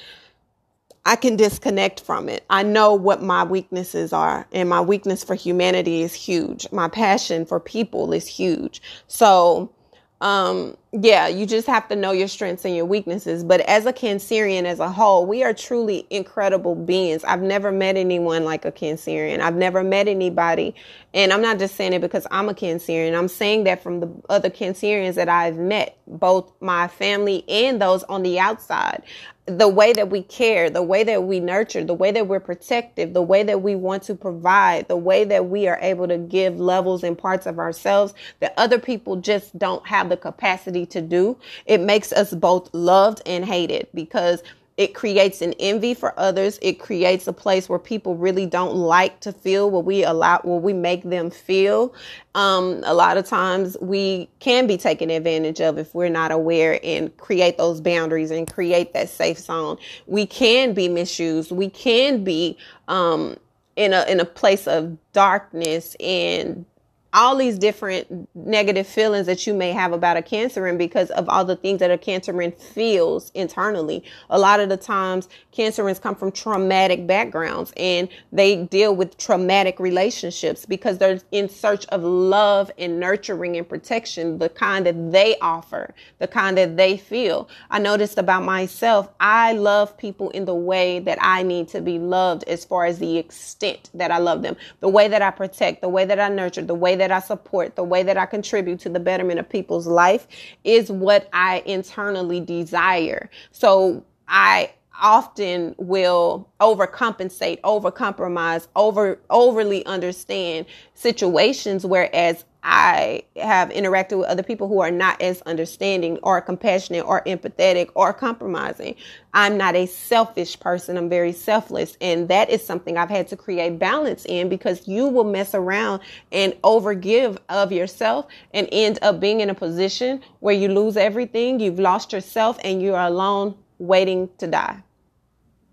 I 1.06 1.16
can 1.16 1.38
disconnect 1.38 2.02
from 2.02 2.28
it. 2.28 2.44
I 2.50 2.64
know 2.64 2.94
what 2.94 3.24
my 3.24 3.46
weaknesses 3.46 4.12
are, 4.12 4.46
and 4.52 4.68
my 4.68 4.82
weakness 4.82 5.24
for 5.24 5.36
humanity 5.36 6.02
is 6.02 6.14
huge. 6.14 6.70
My 6.72 6.90
passion 6.90 7.46
for 7.46 7.62
people 7.62 8.12
is 8.12 8.28
huge. 8.28 8.82
So, 9.08 9.72
um, 10.20 10.76
yeah, 11.00 11.28
you 11.28 11.46
just 11.46 11.68
have 11.68 11.88
to 11.90 11.96
know 11.96 12.12
your 12.12 12.28
strengths 12.28 12.66
and 12.66 12.76
your 12.76 12.86
weaknesses. 12.86 13.44
But 13.44 13.62
as 13.62 13.86
a 13.86 13.94
Cancerian 13.94 14.66
as 14.66 14.80
a 14.80 14.90
whole, 14.90 15.26
we 15.26 15.44
are 15.44 15.54
truly 15.54 16.08
incredible 16.10 16.76
beings. 16.76 17.24
I've 17.24 17.42
never 17.42 17.72
met 17.72 17.98
anyone 17.98 18.44
like 18.44 18.66
a 18.66 18.72
Cancerian. 18.72 19.40
I've 19.40 19.56
never 19.56 19.84
met 19.84 20.08
anybody. 20.08 20.74
And 21.14 21.32
I'm 21.32 21.42
not 21.42 21.60
just 21.60 21.76
saying 21.76 21.94
it 21.94 22.02
because 22.02 22.26
I'm 22.32 22.50
a 22.50 22.54
Cancerian. 22.54 23.18
I'm 23.18 23.28
saying 23.28 23.66
that 23.66 23.84
from 23.84 24.00
the 24.00 24.10
other 24.30 24.50
Cancerians 24.50 25.16
that 25.16 25.30
I've 25.30 25.58
met, 25.58 25.98
both 26.08 26.52
my 26.62 26.88
family 26.88 27.44
and 27.48 27.82
those 27.82 28.04
on 28.04 28.24
the 28.24 28.40
outside 28.40 29.04
the 29.48 29.68
way 29.68 29.94
that 29.94 30.10
we 30.10 30.22
care, 30.24 30.70
the 30.70 30.84
way 30.84 31.06
that 31.06 31.24
we 31.24 31.40
nurture, 31.40 31.84
the 31.84 31.94
way 31.94 32.12
that 32.12 32.28
we're 32.28 32.40
protective, 32.40 33.14
the 33.14 33.22
way 33.22 33.44
that 33.44 33.62
we 33.62 33.76
want 33.76 34.04
to 34.04 34.14
provide, 34.14 34.88
the 34.90 34.98
way 34.98 35.24
that 35.24 35.48
we 35.48 35.68
are 35.68 35.80
able 35.82 36.08
to 36.08 36.18
give 36.18 36.60
levels 36.60 37.02
and 37.02 37.18
parts 37.18 37.46
of 37.46 37.58
ourselves 37.58 38.14
that 38.42 38.54
other 38.58 38.78
people 38.78 39.16
just 39.16 39.58
don't 39.58 39.88
have 39.88 40.10
the 40.10 40.18
capacity 40.18 40.86
to 40.92 41.02
do. 41.02 41.38
It 41.66 41.82
makes 41.82 42.12
us 42.12 42.34
both 42.34 42.74
loved 42.74 43.22
and 43.26 43.46
hated 43.46 43.88
because 43.94 44.44
it 44.78 44.94
creates 44.94 45.42
an 45.42 45.54
envy 45.60 45.96
for 45.96 46.18
others. 46.20 46.60
It 46.62 46.74
creates 46.74 47.28
a 47.28 47.34
place 47.34 47.68
where 47.68 47.80
people 47.80 48.16
really 48.16 48.46
don't 48.46 48.76
like 48.76 49.20
to 49.22 49.34
feel 49.34 49.72
what 49.72 49.86
we 49.86 50.04
allow, 50.04 50.40
what 50.44 50.62
we 50.62 50.72
make 50.72 51.02
them 51.02 51.32
feel. 51.32 51.96
Um, 52.36 52.84
a 52.86 52.94
lot 52.94 53.18
of 53.18 53.26
times 53.26 53.76
we 53.82 54.30
can 54.40 54.68
be 54.68 54.78
taken 54.78 55.10
advantage 55.10 55.62
of 55.62 55.80
if 55.80 55.96
we're 55.96 56.10
not 56.10 56.32
aware 56.32 56.80
and 56.84 57.16
create 57.18 57.58
those 57.58 57.82
boundaries 57.82 58.30
and 58.30 58.52
create 58.52 58.94
that 58.94 59.10
safe 59.10 59.40
zone. 59.40 59.78
We 60.06 60.28
can 60.28 60.76
be 60.76 60.88
misused. 60.88 61.52
We 61.52 61.72
can 61.72 62.24
be, 62.24 62.56
um, 62.88 63.38
in 63.76 63.94
a, 63.94 64.06
in 64.06 64.20
a 64.20 64.26
place 64.26 64.68
of 64.68 64.96
darkness 65.12 65.96
and 66.00 66.66
all 67.14 67.36
these 67.36 67.58
different 67.58 68.28
negative 68.36 68.86
feelings 68.86 69.26
that 69.28 69.48
you 69.48 69.54
may 69.54 69.72
have 69.72 69.94
about 69.94 70.18
a 70.18 70.22
Cancerian 70.22 70.78
because 70.78 71.10
of 71.12 71.28
all 71.30 71.46
the 71.46 71.56
things 71.56 71.80
that 71.80 71.90
a 71.90 71.98
Cancerian 71.98 72.56
feels 72.60 73.32
internally. 73.34 74.04
A 74.30 74.38
lot 74.38 74.60
of 74.60 74.70
the 74.70 74.78
times, 74.78 75.30
Cancerians 75.54 76.02
come 76.02 76.16
from 76.16 76.32
traumatic 76.32 77.08
backgrounds 77.08 77.74
and 77.78 78.10
they 78.32 78.64
deal 78.66 78.96
with 78.96 79.18
traumatic 79.18 79.80
relationships 79.80 80.66
because 80.66 80.98
they're 80.98 81.20
in 81.32 81.50
search 81.50 81.86
of 81.88 82.04
love 82.04 82.70
and 82.78 83.00
nurturing 83.00 83.58
and 83.58 83.68
protection, 83.68 84.38
the 84.38 84.50
kind 84.50 84.86
that 84.86 85.12
they 85.12 85.38
offer, 85.40 85.96
the 86.20 86.28
kind 86.28 86.58
that 86.58 86.78
they 86.78 86.98
feel. 86.98 87.50
I 87.72 87.80
noticed 87.80 88.18
about 88.18 88.44
myself, 88.44 89.10
I 89.20 89.54
love 89.54 89.98
people 89.98 90.30
in 90.32 90.46
the 90.46 90.54
way 90.54 91.00
that 91.00 91.18
I 91.22 91.42
need 91.42 91.70
to 91.70 91.82
be 91.82 91.98
loved 91.98 92.44
as 92.44 92.66
far 92.66 92.86
as 92.86 93.00
the 93.00 93.18
extent 93.18 93.90
that 93.94 94.12
I 94.12 94.18
love 94.18 94.42
them, 94.42 94.58
the 94.82 94.90
way 94.90 95.08
that 95.08 95.22
I 95.22 95.32
protect, 95.32 95.82
the 95.82 95.90
way 95.90 96.06
that 96.06 96.20
I 96.20 96.30
nurture, 96.30 96.62
the 96.62 96.76
way 96.76 96.97
that 96.98 97.12
I 97.12 97.20
support, 97.20 97.76
the 97.76 97.84
way 97.84 98.04
that 98.04 98.18
I 98.18 98.26
contribute 98.26 98.80
to 98.82 98.90
the 98.90 99.00
betterment 99.00 99.40
of 99.40 99.50
people's 99.50 99.88
life 99.88 100.28
is 100.64 100.92
what 100.92 101.30
I 101.34 101.64
internally 101.66 102.40
desire. 102.40 103.30
So 103.52 104.04
I 104.28 104.72
often 105.00 105.76
will 105.78 106.50
overcompensate, 106.60 107.62
overcompromise, 107.62 108.68
over 108.76 109.20
overly 109.30 109.86
understand 109.86 110.66
situations 110.94 111.86
whereas 111.86 112.46
I 112.64 113.24
have 113.36 113.70
interacted 113.70 114.18
with 114.18 114.28
other 114.28 114.44
people 114.44 114.68
who 114.68 114.80
are 114.82 114.92
not 114.92 115.22
as 115.22 115.42
understanding 115.44 116.20
or 116.24 116.42
compassionate 116.42 117.06
or 117.06 117.24
empathetic 117.26 117.90
or 117.94 118.14
compromising. 118.14 118.96
I'm 119.34 119.58
not 119.58 119.76
a 119.76 119.86
selfish 119.86 120.60
person. 120.60 120.98
I'm 120.98 121.10
very 121.10 121.32
selfless. 121.32 121.98
And 122.02 122.28
that 122.30 122.50
is 122.50 122.66
something 122.66 122.98
I've 122.98 123.10
had 123.10 123.28
to 123.30 123.38
create 123.38 123.80
balance 123.80 124.26
in 124.26 124.50
because 124.50 124.88
you 124.88 125.08
will 125.08 125.24
mess 125.24 125.54
around 125.54 126.02
and 126.32 126.54
overgive 126.64 127.38
of 127.50 127.72
yourself 127.72 128.28
and 128.54 128.68
end 128.72 129.00
up 129.02 129.20
being 129.20 129.42
in 129.42 129.50
a 129.50 129.56
position 129.56 130.22
where 130.40 130.56
you 130.56 130.70
lose 130.70 130.98
everything. 130.98 131.60
You've 131.60 131.80
lost 131.80 132.12
yourself 132.12 132.58
and 132.64 132.82
you're 132.82 133.00
alone 133.00 133.56
waiting 133.80 134.30
to 134.40 134.48
die. 134.48 134.84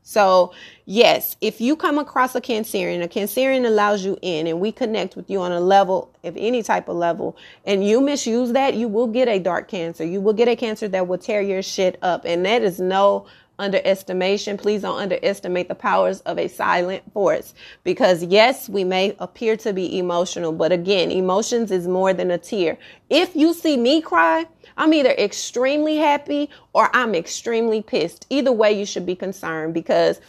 So, 0.06 0.52
yes, 0.84 1.34
if 1.40 1.62
you 1.62 1.76
come 1.76 1.98
across 1.98 2.34
a 2.34 2.40
Cancerian, 2.40 3.02
a 3.02 3.08
Cancerian 3.08 3.64
allows 3.64 4.04
you 4.04 4.18
in 4.20 4.46
and 4.46 4.60
we 4.60 4.70
connect 4.70 5.16
with 5.16 5.30
you 5.30 5.40
on 5.40 5.50
a 5.50 5.60
level, 5.60 6.10
of 6.22 6.36
any 6.36 6.62
type 6.62 6.90
of 6.90 6.96
level, 6.96 7.38
and 7.64 7.86
you 7.86 8.02
misuse 8.02 8.52
that, 8.52 8.74
you 8.74 8.86
will 8.86 9.06
get 9.06 9.28
a 9.28 9.38
dark 9.38 9.66
cancer. 9.66 10.04
You 10.04 10.20
will 10.20 10.34
get 10.34 10.46
a 10.46 10.56
cancer 10.56 10.88
that 10.88 11.08
will 11.08 11.16
tear 11.16 11.40
your 11.40 11.62
shit 11.62 11.98
up. 12.02 12.26
And 12.26 12.44
that 12.44 12.62
is 12.62 12.78
no 12.78 13.26
underestimation. 13.58 14.58
Please 14.58 14.82
don't 14.82 15.00
underestimate 15.00 15.68
the 15.68 15.74
powers 15.74 16.20
of 16.22 16.38
a 16.38 16.48
silent 16.48 17.02
force 17.14 17.54
because 17.82 18.22
yes, 18.24 18.68
we 18.68 18.84
may 18.84 19.16
appear 19.20 19.56
to 19.56 19.72
be 19.72 19.98
emotional, 19.98 20.52
but 20.52 20.70
again, 20.70 21.10
emotions 21.10 21.70
is 21.70 21.88
more 21.88 22.12
than 22.12 22.30
a 22.30 22.36
tear. 22.36 22.76
If 23.08 23.34
you 23.34 23.54
see 23.54 23.78
me 23.78 24.02
cry, 24.02 24.46
I'm 24.76 24.92
either 24.92 25.10
extremely 25.10 25.96
happy 25.96 26.50
or 26.72 26.90
I'm 26.94 27.14
extremely 27.14 27.82
pissed. 27.82 28.26
Either 28.30 28.52
way, 28.52 28.72
you 28.78 28.86
should 28.86 29.06
be 29.06 29.14
concerned 29.14 29.74
because 29.74 30.20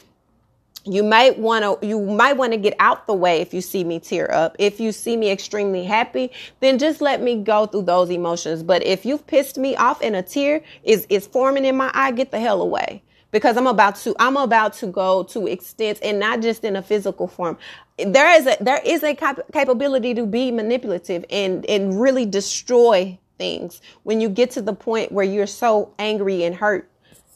you 0.86 1.04
might 1.04 1.38
want 1.40 1.82
to 1.82 1.86
you 1.86 2.00
might 2.00 2.34
want 2.38 2.54
to 2.54 2.58
get 2.58 2.76
out 2.80 3.08
the 3.08 3.14
way 3.14 3.42
if 3.42 3.54
you 3.54 3.62
see 3.62 3.84
me 3.84 4.00
tear 4.00 4.32
up. 4.32 4.56
If 4.60 4.80
you 4.80 4.92
see 4.92 5.18
me 5.18 5.32
extremely 5.32 5.84
happy 5.84 6.32
then 6.60 6.78
just 6.78 7.02
let 7.02 7.22
me 7.22 7.42
go 7.42 7.66
through 7.66 7.84
those 7.84 8.10
emotions. 8.10 8.62
But 8.64 8.86
if 8.86 9.06
you've 9.06 9.26
pissed 9.26 9.58
me 9.58 9.76
off 9.76 10.02
and 10.02 10.16
a 10.16 10.22
tear 10.22 10.62
is 10.84 11.08
is 11.10 11.28
forming 11.28 11.66
in 11.66 11.76
my 11.76 11.92
eye 11.94 12.12
get 12.12 12.32
the 12.32 12.40
hell 12.40 12.62
away. 12.62 13.02
Because 13.32 13.58
i'm 13.58 13.68
about 13.68 13.96
to 13.98 14.16
i'm 14.20 14.38
about 14.38 14.74
to 14.74 14.88
go 14.88 15.24
to 15.24 15.48
extents 15.48 16.00
and 16.02 16.20
not 16.20 16.42
just 16.42 16.64
in 16.64 16.76
a 16.76 16.82
physical 16.82 17.28
form. 17.28 17.58
There 17.98 18.32
is 18.38 18.46
a 18.46 18.56
there 18.62 18.82
is 18.86 19.04
a 19.04 19.16
cap- 19.16 19.42
capability 19.52 20.14
to 20.14 20.26
be 20.26 20.52
manipulative 20.52 21.26
and 21.32 21.66
and 21.66 22.00
really 22.00 22.26
destroy 22.26 23.18
things 23.38 23.82
when 24.04 24.22
you 24.22 24.30
get 24.30 24.52
to 24.52 24.62
the 24.62 24.74
point 24.74 25.12
where 25.12 25.26
you're 25.26 25.48
so 25.48 25.94
angry 26.00 26.44
and 26.44 26.56
hurt 26.56 26.90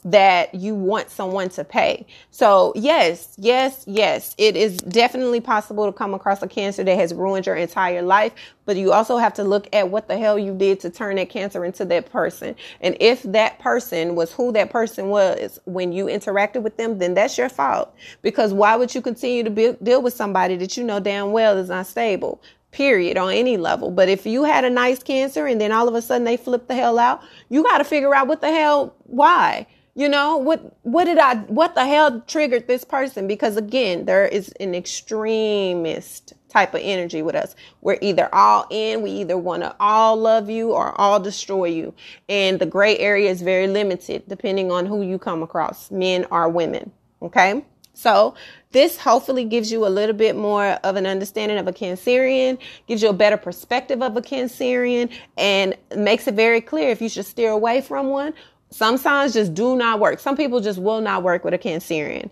that 0.04 0.54
you 0.54 0.74
want 0.74 1.10
someone 1.10 1.48
to 1.50 1.64
pay. 1.64 2.06
So, 2.30 2.72
yes, 2.74 3.34
yes, 3.36 3.84
yes, 3.86 4.34
it 4.38 4.56
is 4.56 4.78
definitely 4.78 5.40
possible 5.40 5.86
to 5.86 5.92
come 5.92 6.14
across 6.14 6.42
a 6.42 6.48
cancer 6.48 6.82
that 6.84 6.96
has 6.96 7.12
ruined 7.12 7.46
your 7.46 7.56
entire 7.56 8.02
life, 8.02 8.32
but 8.64 8.76
you 8.76 8.92
also 8.92 9.18
have 9.18 9.34
to 9.34 9.44
look 9.44 9.68
at 9.74 9.90
what 9.90 10.08
the 10.08 10.16
hell 10.16 10.38
you 10.38 10.54
did 10.54 10.80
to 10.80 10.90
turn 10.90 11.16
that 11.16 11.28
cancer 11.28 11.64
into 11.64 11.84
that 11.84 12.10
person. 12.10 12.56
And 12.80 12.96
if 13.00 13.22
that 13.24 13.58
person 13.58 14.14
was 14.14 14.32
who 14.32 14.52
that 14.52 14.70
person 14.70 15.08
was 15.08 15.60
when 15.66 15.92
you 15.92 16.06
interacted 16.06 16.62
with 16.62 16.76
them, 16.76 16.98
then 16.98 17.14
that's 17.14 17.36
your 17.36 17.48
fault. 17.48 17.94
Because 18.22 18.54
why 18.54 18.76
would 18.76 18.94
you 18.94 19.02
continue 19.02 19.42
to 19.42 19.50
be, 19.50 19.72
deal 19.82 20.00
with 20.00 20.14
somebody 20.14 20.56
that 20.56 20.76
you 20.76 20.84
know 20.84 21.00
damn 21.00 21.32
well 21.32 21.58
is 21.58 21.68
not 21.68 21.86
stable? 21.86 22.40
Period 22.72 23.16
on 23.16 23.32
any 23.32 23.56
level. 23.56 23.90
But 23.90 24.08
if 24.08 24.26
you 24.26 24.44
had 24.44 24.64
a 24.64 24.70
nice 24.70 25.02
cancer 25.02 25.46
and 25.46 25.60
then 25.60 25.72
all 25.72 25.88
of 25.88 25.94
a 25.94 26.02
sudden 26.02 26.24
they 26.24 26.36
flip 26.36 26.68
the 26.68 26.74
hell 26.74 26.98
out, 26.98 27.22
you 27.48 27.62
got 27.62 27.78
to 27.78 27.84
figure 27.84 28.14
out 28.14 28.28
what 28.28 28.40
the 28.40 28.50
hell, 28.50 28.94
why. 29.04 29.66
You 29.94 30.08
know, 30.08 30.36
what 30.36 30.76
what 30.82 31.04
did 31.04 31.18
I 31.18 31.36
what 31.36 31.74
the 31.74 31.84
hell 31.84 32.20
triggered 32.20 32.68
this 32.68 32.84
person? 32.84 33.26
Because 33.26 33.56
again, 33.56 34.04
there 34.04 34.24
is 34.24 34.48
an 34.60 34.74
extremist 34.74 36.32
type 36.48 36.74
of 36.74 36.80
energy 36.82 37.22
with 37.22 37.34
us. 37.34 37.56
We're 37.80 37.98
either 38.00 38.32
all 38.32 38.66
in, 38.70 39.02
we 39.02 39.10
either 39.10 39.36
want 39.36 39.62
to 39.62 39.74
all 39.80 40.16
love 40.16 40.48
you 40.48 40.72
or 40.72 40.98
all 41.00 41.18
destroy 41.18 41.66
you. 41.66 41.92
And 42.28 42.58
the 42.58 42.66
gray 42.66 42.98
area 42.98 43.30
is 43.30 43.42
very 43.42 43.66
limited 43.66 44.24
depending 44.28 44.70
on 44.70 44.86
who 44.86 45.02
you 45.02 45.18
come 45.18 45.42
across, 45.42 45.90
men 45.90 46.24
or 46.30 46.48
women. 46.48 46.92
Okay? 47.20 47.64
So 47.94 48.34
this 48.72 48.96
hopefully 48.96 49.44
gives 49.44 49.72
you 49.72 49.86
a 49.86 49.88
little 49.88 50.14
bit 50.14 50.36
more 50.36 50.66
of 50.84 50.96
an 50.96 51.06
understanding 51.06 51.58
of 51.58 51.66
a 51.66 51.72
Cancerian, 51.72 52.58
gives 52.86 53.02
you 53.02 53.08
a 53.08 53.12
better 53.12 53.36
perspective 53.36 54.02
of 54.02 54.16
a 54.16 54.22
Cancerian, 54.22 55.10
and 55.36 55.76
makes 55.96 56.28
it 56.28 56.34
very 56.34 56.60
clear 56.60 56.90
if 56.90 57.02
you 57.02 57.08
should 57.08 57.26
steer 57.26 57.50
away 57.50 57.80
from 57.80 58.08
one. 58.08 58.32
Some 58.70 58.96
signs 58.96 59.32
just 59.32 59.54
do 59.54 59.76
not 59.76 59.98
work. 59.98 60.20
Some 60.20 60.36
people 60.36 60.60
just 60.60 60.78
will 60.78 61.00
not 61.00 61.24
work 61.24 61.44
with 61.44 61.52
a 61.52 61.58
Cancerian. 61.58 62.30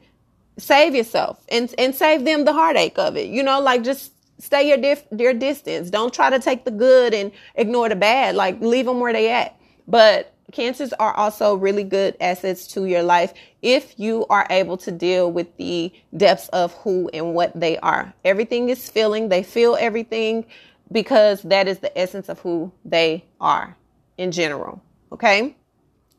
Save 0.59 0.95
yourself 0.95 1.45
and, 1.49 1.75
and 1.77 1.95
save 1.95 2.25
them 2.25 2.45
the 2.45 2.53
heartache 2.53 2.99
of 2.99 3.17
it. 3.17 3.27
You 3.29 3.43
know, 3.43 3.61
like 3.61 3.83
just 3.83 4.13
stay 4.39 4.69
your, 4.69 4.77
dif- 4.77 5.07
your 5.17 5.35
distance. 5.35 5.91
Don't 5.91 6.15
try 6.15 6.31
to 6.31 6.39
take 6.39 6.65
the 6.65 6.71
good 6.71 7.15
and 7.15 7.33
ignore 7.57 7.89
the 7.89 7.97
bad. 7.97 8.37
Like 8.37 8.61
leave 8.61 8.87
them 8.87 9.01
where 9.01 9.13
they 9.13 9.31
at. 9.33 9.59
But 9.89 10.33
cancers 10.53 10.93
are 10.95 11.15
also 11.15 11.55
really 11.55 11.85
good 11.85 12.17
assets 12.21 12.67
to 12.69 12.87
your 12.87 13.03
life 13.03 13.35
if 13.63 13.95
you 13.99 14.27
are 14.31 14.47
able 14.51 14.77
to 14.79 14.91
deal 14.91 15.31
with 15.31 15.57
the 15.57 15.93
depths 16.17 16.49
of 16.49 16.73
who 16.75 17.11
and 17.13 17.35
what 17.35 17.59
they 17.59 17.79
are. 17.79 18.13
Everything 18.25 18.69
is 18.69 18.89
feeling, 18.89 19.29
they 19.29 19.43
feel 19.43 19.77
everything 19.79 20.47
because 20.91 21.43
that 21.43 21.69
is 21.69 21.79
the 21.79 21.97
essence 21.99 22.29
of 22.29 22.41
who 22.41 22.73
they 22.85 23.25
are 23.41 23.77
in 24.17 24.33
general. 24.33 24.83
Okay? 25.13 25.55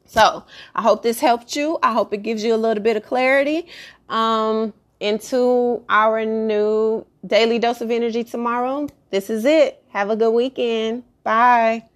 So 0.06 0.44
I 0.76 0.82
hope 0.82 1.04
this 1.04 1.20
helped 1.20 1.56
you. 1.56 1.78
I 1.84 1.94
hope 1.94 2.14
it 2.14 2.24
gives 2.24 2.44
you 2.44 2.56
a 2.56 2.58
little 2.58 2.84
bit 2.84 2.98
of 2.98 3.04
clarity 3.04 3.68
um, 4.10 4.74
into 5.00 5.84
our 5.90 6.26
new 6.26 7.06
daily 7.26 7.60
dose 7.60 7.82
of 7.82 7.92
energy 7.92 8.24
tomorrow. 8.24 8.88
This 9.12 9.30
is 9.30 9.46
it. 9.46 9.84
Have 9.90 10.10
a 10.10 10.16
good 10.16 10.32
weekend. 10.32 11.04
Bye. 11.24 11.89